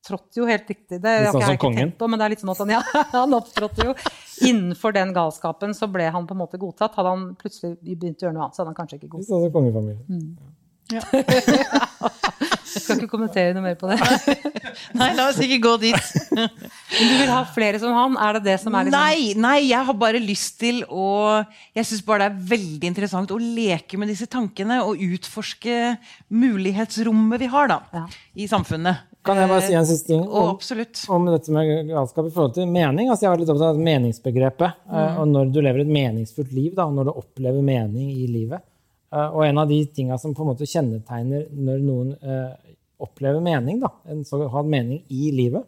opptrådte 0.00 0.40
jo 0.40 0.46
helt 0.48 0.68
riktig. 0.70 1.00
Det 1.02 1.12
Litt 1.20 1.32
sånn 1.34 1.44
som 1.44 1.58
kongen? 1.60 1.92
på, 1.98 2.08
men 2.08 2.18
det 2.18 2.24
er 2.26 2.32
litt 2.34 2.40
sånn 2.42 2.52
at 2.54 2.62
han, 2.64 2.70
ja, 2.72 2.80
han 3.12 3.34
opptrådte 3.36 3.84
jo 3.90 3.94
innenfor 4.48 4.94
den 4.96 5.12
galskapen, 5.16 5.74
så 5.76 5.88
ble 5.92 6.08
han 6.10 6.26
på 6.26 6.34
en 6.36 6.40
måte 6.40 6.60
godtatt. 6.60 6.96
Hadde 6.96 7.12
han 7.12 7.26
plutselig 7.40 7.76
begynt 7.82 8.22
å 8.22 8.28
gjøre 8.28 8.36
noe 8.38 8.46
annet, 8.48 8.56
så 8.56 8.62
hadde 8.64 8.72
han 8.72 8.78
kanskje 8.80 9.00
ikke 9.00 9.12
godtatt. 9.12 9.28
Sånn 9.28 9.44
som 9.44 9.52
kongefamilien. 9.58 10.38
Jeg 12.70 12.82
skal 12.84 13.00
ikke 13.00 13.10
kommentere 13.10 13.52
noe 13.54 13.64
mer 13.64 13.76
på 13.78 13.88
det. 13.90 13.96
Nei, 14.98 15.08
la 15.18 15.26
oss 15.30 15.38
ikke 15.42 15.58
gå 15.62 15.72
dit. 15.82 16.10
Men 16.30 16.48
du 17.10 17.14
vil 17.18 17.30
ha 17.30 17.40
flere 17.50 17.80
som 17.82 17.92
han? 17.94 18.14
Er 18.22 18.38
det 18.38 18.42
det 18.46 18.54
som 18.62 18.74
er 18.78 18.86
liksom 18.86 18.94
Nei, 18.96 19.34
nei, 19.38 19.56
jeg 19.68 19.86
har 19.88 19.96
bare 19.98 20.20
lyst 20.22 20.56
til 20.62 20.80
å 20.86 21.08
Jeg 21.76 21.88
syns 21.88 22.04
bare 22.06 22.22
det 22.24 22.28
er 22.30 22.48
veldig 22.54 22.90
interessant 22.92 23.34
å 23.34 23.38
leke 23.42 23.98
med 24.00 24.10
disse 24.12 24.28
tankene 24.30 24.80
og 24.86 25.02
utforske 25.02 25.96
mulighetsrommet 26.30 27.42
vi 27.42 27.50
har 27.50 27.70
da, 27.74 27.80
Ja. 27.94 28.04
i 28.38 28.46
samfunnet. 28.50 29.09
Kan 29.24 29.36
jeg 29.36 29.50
bare 29.50 29.62
si 29.66 29.74
en 29.76 29.84
siste 29.88 30.08
ting? 30.08 30.22
Om- 30.24 30.56
oh, 30.56 31.14
om 31.16 31.26
dette 31.28 31.52
med 31.52 31.88
galskap 31.90 32.26
i 32.26 32.32
forhold 32.32 32.54
til 32.56 32.66
mening. 32.66 33.10
Altså 33.10 33.26
jeg 33.26 33.32
vært 33.34 33.42
litt 33.44 33.52
opptatt 33.52 33.74
av 33.74 33.80
meningsbegrepet. 33.90 34.78
Mm. 34.88 35.18
Og 35.20 35.28
når 35.28 35.52
du 35.52 35.60
lever 35.60 35.82
et 35.84 35.92
meningsfullt 35.92 36.52
liv, 36.56 36.74
da, 36.78 36.86
og 36.88 36.94
når 36.96 37.10
du 37.10 37.12
opplever 37.20 37.62
mening 37.62 38.10
i 38.14 38.26
livet. 38.30 38.62
Eh, 39.12 39.28
Og 39.28 39.44
en 39.44 39.58
av 39.58 39.68
de 39.68 39.84
tinga 39.86 40.16
som 40.18 40.32
på 40.34 40.44
en 40.44 40.52
måte 40.54 40.68
kjennetegner 40.70 41.48
når 41.52 41.82
noen 41.84 42.14
eh, 42.22 42.74
opplever 43.00 43.40
mening, 43.44 43.80
da, 43.80 43.90
en 44.08 44.24
såkalt 44.24 44.68
mening 44.68 45.02
i 45.08 45.30
livet, 45.32 45.64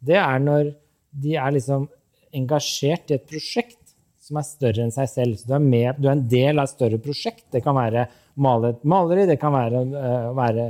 det 0.00 0.16
er 0.20 0.38
når 0.40 0.74
de 1.16 1.34
er 1.40 1.52
liksom 1.56 1.88
engasjert 2.36 3.10
i 3.10 3.16
et 3.16 3.26
prosjekt 3.28 3.80
som 4.26 4.40
er 4.40 4.46
større 4.48 4.82
enn 4.84 4.92
seg 4.94 5.08
selv. 5.08 5.36
Så 5.38 5.48
du 5.48 5.54
er, 5.56 5.62
med, 5.62 6.00
du 6.00 6.08
er 6.08 6.16
en 6.16 6.28
del 6.28 6.58
av 6.58 6.66
et 6.66 6.74
større 6.74 6.98
prosjekt. 7.00 7.44
Det 7.54 7.62
kan 7.64 7.76
være 7.78 8.06
male 8.42 8.74
et 8.74 8.82
maleri, 8.84 9.24
det 9.28 9.38
kan 9.40 9.54
være, 9.54 9.84
eh, 9.96 10.32
være 10.36 10.64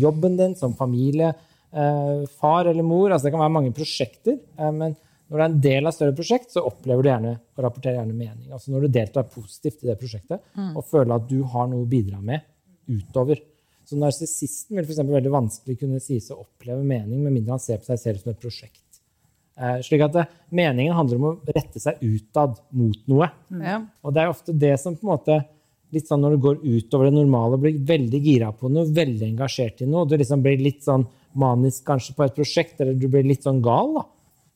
jobben 0.00 0.38
din 0.38 0.54
som 0.58 0.74
familie, 0.74 1.28
eh, 1.34 1.45
far 2.40 2.70
eller 2.70 2.86
mor. 2.86 3.10
altså 3.10 3.26
Det 3.28 3.34
kan 3.34 3.42
være 3.44 3.56
mange 3.56 3.74
prosjekter. 3.76 4.38
eh, 4.58 4.70
men 4.72 4.96
når 5.26 5.36
du 5.36 5.42
er 5.42 5.48
en 5.48 5.60
del 5.60 5.82
av 5.82 5.90
et 5.90 5.96
større 5.98 6.14
prosjekt, 6.14 6.52
så 6.54 6.62
opplever 6.62 7.02
du 7.02 7.08
gjerne 7.10 7.32
og 7.34 7.64
rapporterer 7.64 7.98
gjerne 7.98 8.14
mening. 8.14 8.52
Altså 8.54 8.70
når 8.70 8.86
du 8.86 8.94
deltar 8.94 9.26
positivt 9.26 9.82
i 9.82 9.88
det 9.90 9.98
prosjektet 9.98 10.40
og 10.78 10.84
føler 10.86 11.16
at 11.16 11.26
du 11.26 11.40
har 11.42 11.66
noe 11.66 11.82
å 11.82 11.88
bidra 11.90 12.20
med 12.22 12.44
utover. 12.86 13.40
Så 13.86 13.98
narsissisten 13.98 14.78
vil 14.78 14.86
for 14.86 15.10
veldig 15.10 15.32
vanskelig 15.34 15.80
kunne 15.80 15.98
sies 16.02 16.30
å 16.30 16.38
oppleve 16.44 16.82
mening, 16.82 17.24
med 17.24 17.34
mindre 17.34 17.56
han 17.56 17.62
ser 17.62 17.82
på 17.82 17.90
seg 17.90 17.98
selv 18.04 18.22
som 18.22 18.32
et 18.32 18.40
prosjekt. 18.42 18.82
Eh, 19.58 19.80
slik 19.82 20.02
at 20.04 20.14
det, 20.14 20.24
Meningen 20.54 20.94
handler 20.94 21.18
om 21.18 21.28
å 21.30 21.36
rette 21.48 21.80
seg 21.82 22.00
utad 22.04 22.58
mot 22.70 22.98
noe. 23.10 23.30
Ja. 23.50 23.80
Og 24.04 24.14
det 24.14 24.22
er 24.22 24.30
ofte 24.30 24.54
det 24.54 24.74
som 24.82 24.94
på 24.94 25.08
en 25.08 25.14
måte 25.14 25.40
litt 25.94 26.08
sånn 26.10 26.22
når 26.22 26.34
du 26.34 26.42
går 26.44 26.58
utover 26.64 27.08
det 27.08 27.16
normale, 27.16 27.58
blir 27.62 27.78
veldig 27.88 28.20
gira 28.22 28.50
på 28.52 28.70
noe, 28.70 28.88
veldig 28.90 29.30
engasjert 29.30 29.82
i 29.82 29.88
noe, 29.88 30.02
og 30.04 30.10
du 30.10 30.16
liksom 30.18 30.42
blir 30.44 30.58
litt 30.60 30.82
sånn 30.84 31.06
manisk 31.36 31.84
kanskje 31.88 32.14
på 32.16 32.24
et 32.26 32.34
prosjekt, 32.36 32.80
eller 32.80 32.94
du 32.98 33.06
blir 33.12 33.24
litt 33.26 33.44
sånn 33.46 33.60
gal, 33.64 33.92
da, 33.98 34.04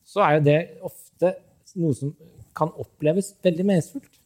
så 0.05 0.23
er 0.25 0.37
jo 0.39 0.43
det 0.49 0.57
ofte 0.87 1.35
noe 1.79 1.93
som 1.95 2.13
kan 2.57 2.71
oppleves 2.81 3.33
veldig 3.45 3.65
meningsfullt. 3.69 4.17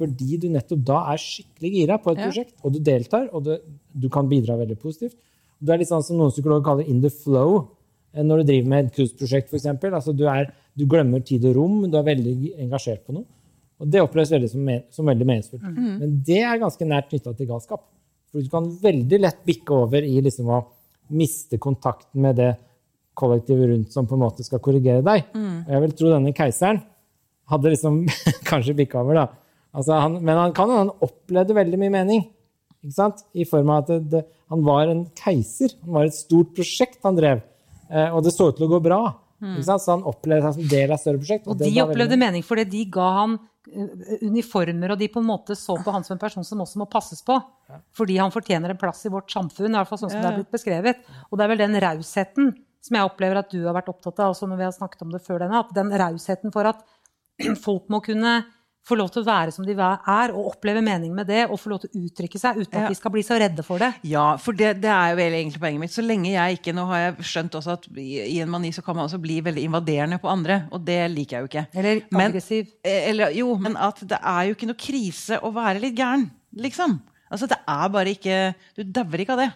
Fordi 0.00 0.38
du 0.40 0.46
nettopp 0.48 0.80
da 0.88 1.00
er 1.12 1.20
skikkelig 1.20 1.70
gira 1.74 1.98
på 2.00 2.12
et 2.14 2.18
Ja. 2.18 2.28
prosjekt, 2.30 2.54
og 2.64 2.72
du 2.72 2.78
deltar, 2.80 3.28
og 3.34 3.44
du, 3.44 3.58
du 3.94 4.08
kan 4.08 4.28
bidra 4.28 4.56
veldig 4.56 4.78
positivt. 4.80 5.16
Du 5.60 5.72
er 5.72 5.78
litt 5.78 5.88
sånn 5.90 6.02
som 6.02 6.16
noen 6.16 6.32
psykologer 6.32 6.64
kaller 6.64 6.84
'in 6.88 7.02
the 7.02 7.10
flow'. 7.10 7.68
eh, 8.14 8.22
Når 8.22 8.38
du 8.38 8.44
driver 8.44 8.68
med 8.68 8.84
et 8.86 8.94
kunstprosjekt, 8.94 9.48
f.eks. 9.52 9.66
Altså 9.66 10.16
du, 10.16 10.24
er- 10.26 10.52
du 10.76 10.86
glemmer 10.86 11.20
tid 11.24 11.44
og 11.44 11.54
rom, 11.56 11.90
du 11.90 11.96
er 11.98 12.02
veldig 12.02 12.58
engasjert 12.58 13.04
på 13.06 13.12
noe. 13.12 13.24
Og 13.78 13.90
det 13.90 14.00
oppleves 14.00 14.30
veldig 14.30 14.50
som, 14.50 14.66
som 14.90 15.06
veldig 15.06 15.26
meningsfullt. 15.26 15.62
Men 16.00 16.22
det 16.22 16.42
er 16.42 16.58
ganske 16.58 16.84
nært 16.84 17.08
knytta 17.10 17.36
til 17.36 17.46
galskap. 17.46 17.80
For 18.32 18.40
du 18.42 18.48
kan 18.48 18.64
veldig 18.70 19.20
lett 19.20 19.44
bikke 19.46 19.70
over 19.70 20.02
i 20.02 20.20
liksom 20.20 20.46
å 20.48 20.64
miste 21.10 21.58
kontakten 21.62 22.22
med 22.24 22.38
det 22.40 22.52
kollektivet 23.18 23.72
rundt 23.72 23.92
som 23.92 24.06
på 24.08 24.16
en 24.16 24.22
måte 24.22 24.46
skal 24.46 24.62
korrigere 24.62 25.04
deg. 25.04 25.26
Og 25.66 25.74
jeg 25.74 25.84
vil 25.84 25.96
tro 25.98 26.12
denne 26.14 26.34
keiseren 26.36 26.80
hadde 27.50 27.72
liksom 27.74 28.02
kanskje 28.50 28.76
bikka 28.78 29.02
over, 29.02 29.22
da. 29.22 29.26
Altså 29.76 29.98
han, 30.02 30.18
men 30.22 30.38
han 30.38 30.54
kan 30.54 30.70
jo 30.70 30.78
han 30.80 30.92
opplevde 31.06 31.56
veldig 31.56 31.80
mye 31.80 31.94
mening. 32.00 32.26
Ikke 32.80 32.96
sant? 32.96 33.24
I 33.36 33.46
form 33.48 33.70
av 33.70 33.84
at 33.84 33.92
det, 33.92 34.00
det, 34.14 34.22
han 34.50 34.64
var 34.66 34.90
en 34.90 35.04
keiser. 35.18 35.76
Han 35.84 35.98
var 35.98 36.08
et 36.08 36.16
stort 36.16 36.54
prosjekt 36.56 37.02
han 37.06 37.18
drev. 37.18 37.42
Eh, 37.90 38.08
og 38.08 38.24
det 38.26 38.34
så 38.34 38.50
ut 38.50 38.58
til 38.58 38.66
å 38.66 38.72
gå 38.72 38.80
bra. 38.82 39.00
Sant? 39.40 39.82
Så 39.82 39.94
han 39.94 40.02
opplevde 40.04 40.42
seg 40.50 40.54
som 40.60 40.68
del 40.68 40.90
av 40.90 40.96
et 40.98 41.00
større 41.04 41.18
prosjekt. 41.22 41.46
Og 41.46 41.52
og 41.54 41.58
de 41.58 41.64
veldig- 41.70 41.84
opplevde 41.86 42.18
mening 42.20 42.42
fordi 42.44 42.64
de 42.70 42.84
ga 42.92 43.06
han 43.18 43.38
eh, 43.72 44.18
uniformer, 44.26 44.92
og 44.92 44.98
de 44.98 45.08
på 45.08 45.20
en 45.22 45.28
måte 45.30 45.56
så 45.56 45.76
på 45.82 45.92
han 45.92 46.04
som 46.04 46.14
en 46.16 46.22
person 46.22 46.44
som 46.44 46.60
også 46.60 46.76
må 46.82 46.88
passes 46.90 47.22
på. 47.22 47.36
Fordi 47.96 48.16
han 48.18 48.30
fortjener 48.34 48.70
en 48.70 48.76
plass 48.80 49.04
i 49.06 49.12
vårt 49.12 49.30
samfunn, 49.32 49.70
i 49.72 49.78
hvert 49.78 49.88
fall 49.88 49.98
sånn 49.98 50.10
som 50.12 50.20
det 50.20 50.30
er 50.30 50.38
blitt 50.40 50.50
beskrevet. 50.52 50.96
Og 51.30 51.38
det 51.38 51.44
er 51.44 51.48
vel 51.54 51.58
den 51.64 51.80
rausheten 51.80 52.52
som 52.80 52.96
jeg 52.96 53.04
opplever 53.04 53.36
at 53.36 53.50
du 53.52 53.64
har 53.66 53.74
vært 53.76 53.90
opptatt 53.92 54.18
av, 54.20 54.32
også 54.34 54.48
når 54.48 54.56
vi 54.56 54.64
har 54.64 54.72
snakket 54.72 55.02
om 55.02 55.10
det 55.12 55.20
før 55.22 55.38
denne, 55.42 55.58
at 55.60 55.74
den 55.76 55.90
rausheten 55.92 56.52
for 56.52 56.64
at 56.64 56.80
folk 57.66 57.88
må 57.92 58.00
kunne 58.04 58.44
få 58.86 58.96
lov 58.98 59.10
til 59.12 59.22
å 59.22 59.26
være 59.28 59.52
som 59.54 59.66
de 59.66 59.74
er, 59.76 60.32
og 60.32 60.54
oppleve 60.54 60.80
mening 60.82 61.12
med 61.14 61.28
det, 61.28 61.44
og 61.50 61.60
få 61.60 61.70
lov 61.72 61.82
til 61.82 61.90
å 61.92 62.00
uttrykke 62.06 62.40
seg 62.40 62.56
uten 62.62 62.78
Ja. 62.78 62.84
at 62.86 62.88
de 62.94 62.98
skal 62.98 63.12
bli 63.14 63.22
så 63.22 63.38
redde 63.38 63.62
for 63.66 63.78
det. 63.78 63.92
Ja, 64.08 64.36
for 64.40 64.56
det, 64.56 64.80
det 64.80 64.90
er 64.90 65.10
jo 65.12 65.18
vel 65.20 65.36
egentlig 65.36 65.60
poenget 65.60 65.80
mitt. 65.84 65.92
Så 65.94 66.02
lenge 66.06 66.32
jeg 66.32 66.58
ikke 66.58 66.74
Nå 66.74 66.86
har 66.88 66.98
jeg 67.04 67.28
skjønt 67.28 67.54
også 67.60 67.72
at 67.76 67.86
i, 68.00 68.40
en 68.40 68.50
mani 68.50 68.72
så 68.72 68.82
kan 68.82 68.96
man 68.96 69.04
også 69.06 69.20
bli 69.20 69.40
veldig 69.44 69.66
invaderende 69.68 70.18
på 70.22 70.30
andre, 70.32 70.62
og 70.72 70.84
det 70.84 70.98
liker 71.12 71.36
jeg 71.36 71.42
jo 71.44 71.50
ikke. 71.50 71.66
Eller 71.74 72.02
aggressiv. 72.10 72.66
Men, 72.84 72.98
Eller, 73.10 73.30
jo, 73.36 73.54
men 73.58 73.76
at 73.76 74.00
det 74.00 74.18
er 74.22 74.42
jo 74.48 74.54
ikke 74.56 74.70
noe 74.70 74.80
krise 74.80 75.40
å 75.44 75.52
være 75.54 75.80
litt 75.84 75.96
gæren, 75.98 76.30
liksom. 76.56 77.00
Altså, 77.30 77.46
det 77.46 77.58
er 77.68 77.90
bare 77.94 78.10
ikke 78.16 78.54
Du 78.74 78.82
dauer 78.82 79.20
ikke 79.22 79.36
av 79.36 79.44
det. 79.44 79.50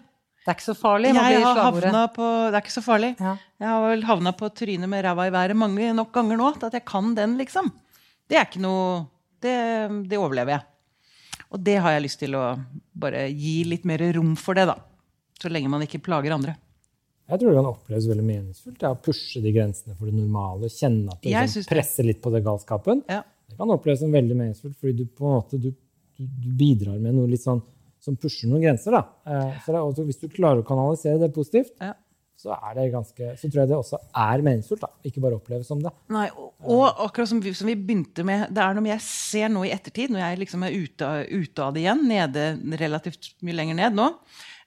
Det 0.45 0.53
er 0.53 0.57
ikke 0.59 0.69
så 0.69 0.77
farlig. 0.77 1.15
Jeg 1.17 1.41
har 1.41 1.57
havna 1.57 2.05
på 2.13 2.27
Det 2.53 2.59
er 2.59 2.63
ikke 2.63 2.75
så 2.77 2.85
farlig. 2.85 3.15
Ja. 3.19 3.33
Jeg 3.59 3.69
har 3.71 3.81
vel 3.89 4.05
havna 4.05 4.33
på 4.37 4.51
trynet 4.53 4.89
med 4.93 5.03
ræva 5.07 5.25
i 5.27 5.33
været 5.33 5.57
mange 5.57 5.89
nok 5.97 6.13
ganger 6.13 6.37
nå 6.37 6.51
at 6.61 6.77
jeg 6.77 6.85
kan 6.85 7.15
den, 7.17 7.39
liksom. 7.41 7.73
Det 8.29 8.37
er 8.37 8.45
ikke 8.45 8.61
noe 8.61 9.07
Det, 9.45 9.55
det 10.09 10.21
overlever 10.21 10.57
jeg. 10.57 10.65
Og 11.55 11.63
det 11.63 11.77
har 11.85 11.95
jeg 11.95 12.05
lyst 12.07 12.21
til 12.23 12.35
å 12.39 12.45
bare 12.99 13.27
gi 13.31 13.61
litt 13.69 13.85
mer 13.87 14.03
rom 14.17 14.35
for 14.41 14.59
det, 14.59 14.67
da. 14.71 14.79
Så 15.41 15.51
lenge 15.53 15.71
man 15.71 15.85
ikke 15.85 16.03
plager 16.03 16.35
andre. 16.35 16.57
Jeg 17.25 17.41
tror 17.41 17.51
det 17.51 17.57
kan 17.57 17.69
oppleves 17.71 18.07
veldig 18.11 18.25
meningsfullt 18.27 18.83
ja, 18.85 18.91
å 18.93 18.99
pushe 19.01 19.41
de 19.41 19.53
grensene 19.55 19.95
for 19.97 20.11
det 20.11 20.17
normale. 20.17 20.69
Kjenne 20.73 21.15
at 21.15 21.23
du 21.23 21.31
liksom, 21.31 21.65
presser 21.71 22.05
litt 22.05 22.21
på 22.25 22.33
det 22.35 22.43
galskapen. 22.45 23.01
Ja. 23.09 23.23
Det 23.49 23.57
kan 23.57 23.73
oppleves 23.73 24.03
som 24.03 24.13
veldig 24.13 24.37
meningsfullt, 24.37 24.77
fordi 24.81 25.05
du 25.05 25.09
på 25.09 25.29
en 25.29 25.39
måte 25.39 25.61
du, 25.61 25.71
du, 26.19 26.27
bidrar 26.59 26.99
med 27.01 27.17
noe 27.17 27.31
litt 27.31 27.45
sånn 27.45 27.63
som 28.05 28.19
pusher 28.21 28.51
noen 28.51 28.67
grenser. 28.67 28.97
Da. 28.99 29.03
Eh, 29.25 29.63
så 29.65 29.73
det, 29.73 30.05
hvis 30.11 30.21
du 30.21 30.27
klarer 30.33 30.61
å 30.61 30.69
kanalisere 30.69 31.23
det 31.23 31.33
positivt, 31.37 31.73
Ja. 31.81 31.95
Så, 32.35 32.53
er 32.59 32.75
det 32.77 32.89
ganske, 32.93 33.29
så 33.39 33.49
tror 33.49 33.63
jeg 33.63 33.71
det 33.71 33.77
også 33.77 33.99
er 34.21 34.43
meningsfullt. 34.45 34.83
Da. 34.83 34.91
Ikke 35.09 35.23
bare 35.23 35.39
oppleves 35.39 35.69
som 35.71 35.81
det. 35.83 35.93
Nei, 36.13 36.27
og, 36.35 36.51
og 36.67 37.05
akkurat 37.07 37.31
som 37.31 37.41
vi, 37.43 37.55
som 37.57 37.71
vi 37.71 37.77
begynte 37.79 38.27
med 38.27 38.49
Det 38.53 38.61
er 38.61 38.75
noe 38.77 38.91
jeg 38.91 39.05
ser 39.07 39.53
nå 39.53 39.63
i 39.65 39.73
ettertid, 39.75 40.13
når 40.13 40.25
jeg 40.25 40.41
liksom 40.43 40.67
er 40.67 40.75
ute, 40.75 41.13
ute 41.31 41.65
av 41.65 41.77
det 41.77 41.85
igjen, 41.85 42.03
nede 42.11 42.49
relativt 42.83 43.31
mye 43.47 43.57
lenger 43.61 43.79
ned 43.79 43.97
nå, 44.01 44.11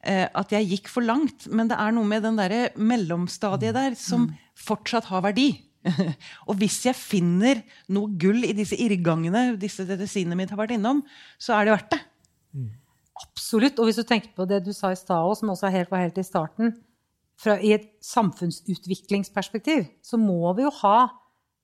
eh, 0.08 0.26
at 0.26 0.56
jeg 0.56 0.72
gikk 0.72 0.92
for 0.94 1.06
langt. 1.06 1.50
Men 1.52 1.70
det 1.70 1.78
er 1.84 1.94
noe 1.98 2.08
med 2.08 2.26
den 2.26 2.40
derre 2.40 2.64
mellomstadiet 2.80 3.78
der 3.78 4.00
som 4.00 4.32
fortsatt 4.58 5.12
har 5.12 5.28
verdi. 5.28 5.52
og 6.50 6.58
hvis 6.60 6.82
jeg 6.88 6.98
finner 6.98 7.62
noe 7.94 8.16
gull 8.20 8.42
i 8.48 8.56
disse 8.58 8.80
irrgangene 8.80 9.52
disse 9.60 9.86
medisinene 9.88 10.40
mine 10.40 10.56
har 10.56 10.64
vært 10.64 10.76
innom, 10.80 11.04
så 11.38 11.60
er 11.60 11.68
det 11.68 11.78
verdt 11.78 11.94
det. 11.94 12.02
Absolutt. 13.22 13.78
Og 13.78 13.90
hvis 13.90 14.02
du 14.02 14.08
tenker 14.08 14.34
på 14.34 14.50
det 14.50 14.64
du 14.66 14.74
sa 14.74 14.96
i 14.96 14.98
stad, 14.98 15.30
som 15.38 15.54
også 15.54 15.70
helt, 15.74 15.94
var 15.94 16.08
helt 16.08 16.18
i 16.18 16.26
starten 16.26 16.74
fra, 17.38 17.58
I 17.62 17.74
et 17.78 17.88
samfunnsutviklingsperspektiv 18.04 19.86
så 20.06 20.18
må 20.20 20.54
vi 20.58 20.66
jo 20.66 20.72
ha 20.82 20.98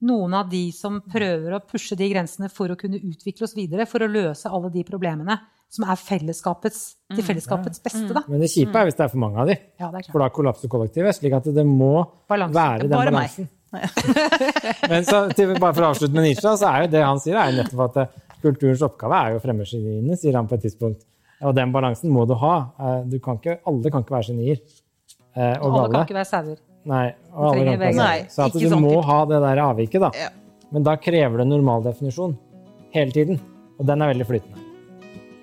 noen 0.04 0.34
av 0.36 0.50
de 0.52 0.66
som 0.76 1.00
prøver 1.08 1.56
å 1.56 1.62
pushe 1.64 1.96
de 1.98 2.10
grensene 2.12 2.50
for 2.52 2.74
å 2.74 2.76
kunne 2.80 3.00
utvikle 3.00 3.46
oss 3.48 3.56
videre, 3.56 3.86
for 3.88 4.04
å 4.04 4.10
løse 4.12 4.50
alle 4.52 4.70
de 4.74 4.84
problemene 4.88 5.38
som 5.74 5.88
er 5.90 5.98
fellesskapets, 5.98 6.82
til 7.16 7.24
fellesskapets 7.26 7.82
beste. 7.82 8.12
Da. 8.14 8.22
Men 8.30 8.44
det 8.44 8.52
kjipe 8.52 8.78
er 8.78 8.86
hvis 8.90 8.98
det 9.00 9.06
er 9.08 9.14
for 9.16 9.22
mange 9.24 9.40
av 9.42 9.48
de. 9.50 9.56
Ja, 9.82 9.88
det 9.90 10.04
er 10.04 10.12
For 10.12 10.22
da 10.22 10.28
kollapser 10.36 10.70
kollektivet. 10.70 11.16
slik 11.18 11.34
at 11.34 11.48
det 11.56 11.64
må 11.66 11.94
balansen. 12.30 12.54
være 12.60 12.84
den 12.84 12.94
Bare 12.94 13.14
balansen. 13.16 13.48
Men 14.92 15.08
så, 15.08 15.24
til, 15.34 15.56
bare 15.58 15.74
for 15.74 15.82
å 15.88 15.90
avslutte 15.96 16.14
med 16.14 16.28
Nisha, 16.28 16.52
så 16.62 16.68
er 16.70 16.84
jo 16.86 16.92
det 16.94 17.02
han 17.02 17.22
sier, 17.24 17.40
er 17.42 17.56
nettopp 17.58 17.82
at 17.88 17.98
eh, 18.04 18.12
kulturens 18.44 18.84
oppgave 18.86 19.18
er 19.18 19.34
jo 19.34 19.40
å 19.40 19.44
fremme 19.48 19.66
geniene, 19.66 20.20
sier 20.20 20.38
han 20.38 20.46
på 20.52 20.60
et 20.60 20.68
tidspunkt. 20.68 21.02
Og 21.44 21.56
den 21.58 21.74
balansen 21.74 22.12
må 22.14 22.28
du 22.30 22.36
ha. 22.44 22.54
Eh, 22.78 23.00
Du 23.10 23.18
kan 23.24 23.40
ikke, 23.42 23.58
alle 23.66 23.90
kan 23.90 24.06
ikke 24.06 24.14
være 24.20 24.30
genier. 24.30 24.62
Eh, 25.36 25.56
Og 25.62 25.78
Alle 25.80 25.92
kan 25.94 26.06
ikke 26.08 26.18
være 26.20 26.30
sauer. 26.30 26.58
Nei, 26.86 27.06
og 27.32 27.46
alle 27.54 27.64
kan 27.64 27.74
ikke 27.74 27.80
være 27.86 27.96
Nei. 28.00 28.26
Så 28.30 28.44
at 28.48 28.54
du 28.58 28.66
sånn 28.68 28.84
må 28.84 28.98
ha 29.08 29.20
det 29.30 29.40
der 29.46 29.62
avviket, 29.64 30.02
da. 30.04 30.12
Ja. 30.20 30.30
Men 30.74 30.84
da 30.84 30.96
krever 30.98 31.44
det 31.44 31.48
normaldefinisjon 31.52 32.36
hele 32.94 33.12
tiden. 33.16 33.40
Og 33.80 33.88
den 33.88 34.02
er 34.04 34.12
veldig 34.14 34.28
flytende. 34.30 34.60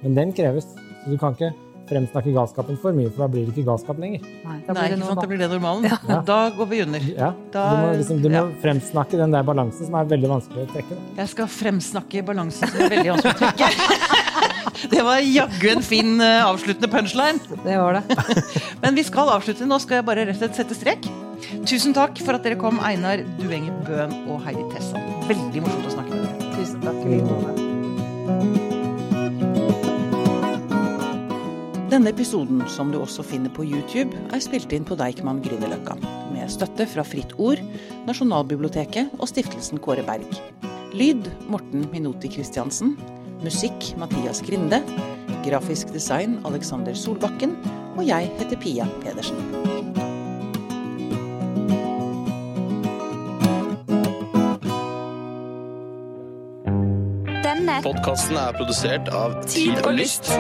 Men 0.03 0.15
den 0.19 0.33
kreves. 0.37 0.67
Så 1.01 1.11
du 1.13 1.17
kan 1.21 1.33
ikke 1.37 1.53
fremsnakke 1.91 2.31
galskapen 2.35 2.77
for 2.79 2.95
mye, 2.95 3.11
for 3.11 3.25
da 3.25 3.29
blir 3.33 3.47
det 3.49 3.55
ikke 3.55 3.67
galskap 3.67 3.99
lenger. 3.99 4.21
Nei, 4.45 4.59
da 4.67 4.75
Nei, 4.77 4.83
blir 4.85 4.93
det 4.93 4.99
ikke 4.99 5.09
sant? 5.09 5.21
Da 5.21 5.31
blir 5.31 5.41
det 5.41 5.49
normalen. 5.51 6.27
Da 6.29 6.39
går 6.55 6.69
vi 6.71 6.83
under. 6.85 7.07
Ja, 7.09 7.33
Da- 7.51 7.65
du 7.71 7.77
må, 7.81 7.89
liksom, 7.99 8.23
du 8.23 8.29
må 8.31 8.43
fremsnakke 8.63 9.19
den 9.19 9.31
der 9.35 9.43
balansen 9.43 9.87
som 9.89 9.95
er 9.99 10.05
veldig 10.13 10.31
vanskelig 10.31 10.69
å 10.69 10.71
trekke. 10.75 10.99
Da. 11.01 11.17
Jeg 11.23 11.33
skal 11.35 11.47
fremsnakke 11.51 12.23
balansen 12.31 12.69
som 12.69 12.81
er 12.87 12.95
veldig 12.95 13.11
vanskelig 13.17 13.35
å 13.35 13.41
trekke. 13.41 14.47
Det 14.93 15.03
var 15.07 15.23
jaggu 15.25 15.69
en 15.73 15.83
fin 15.85 16.21
eh, 16.21 16.45
avsluttende 16.47 16.91
punchline. 16.93 17.41
Det 17.65 17.79
var 17.81 18.01
det. 18.01 18.05
Men 18.83 18.99
vi 18.99 19.07
skal 19.07 19.33
avslutte. 19.37 19.69
Nå 19.69 19.81
skal 19.83 20.01
jeg 20.01 20.09
bare 20.11 20.27
rett 20.29 20.39
og 20.39 20.45
slett 20.45 20.63
sette 20.63 20.79
strek. 20.79 21.11
Tusen 21.67 21.97
takk 21.97 22.21
for 22.23 22.37
at 22.37 22.47
dere 22.47 22.59
kom, 22.61 22.81
Einar 22.85 23.25
Duenger 23.41 23.75
Bøhn 23.87 24.15
og 24.31 24.45
Heidi 24.47 24.67
Tessa. 24.75 25.01
Veldig 25.31 25.65
morsomt 25.65 25.89
å 25.89 25.97
snakke 25.97 26.15
med 26.15 26.29
dere. 26.29 26.55
Tusen 26.59 26.85
takk. 26.85 27.05
i 27.05 27.21
like. 27.21 27.71
Denne 31.91 32.13
episoden, 32.13 32.61
som 32.71 32.93
du 32.93 33.01
også 33.01 33.25
finner 33.27 33.51
på 33.51 33.65
YouTube, 33.67 34.15
er 34.31 34.43
spilt 34.45 34.71
inn 34.73 34.85
på 34.87 34.95
Deichman 34.95 35.41
Grünerløkka. 35.43 35.97
Med 36.31 36.53
støtte 36.53 36.87
fra 36.87 37.03
Fritt 37.03 37.35
Ord, 37.35 37.59
Nasjonalbiblioteket 38.07 39.17
og 39.19 39.27
stiftelsen 39.27 39.83
Kåre 39.83 40.05
Berg. 40.07 40.39
Lyd 40.95 41.27
Morten 41.51 41.89
Minoti 41.91 42.31
Christiansen. 42.31 42.95
Musikk 43.43 43.97
Mathias 43.97 44.43
Grinde. 44.43 44.83
Grafisk 45.45 45.93
design 45.93 46.39
Alexander 46.45 46.95
Solbakken. 46.95 47.57
Og 47.97 48.07
jeg 48.07 48.31
heter 48.39 48.57
Pia 48.61 48.87
Pedersen. 49.03 49.37
Denne 57.45 57.81
Podkasten 57.83 58.37
er 58.37 58.53
produsert 58.57 59.09
av 59.09 59.41
Tid 59.49 59.81
og 59.85 59.97
Lyst. 59.97 60.31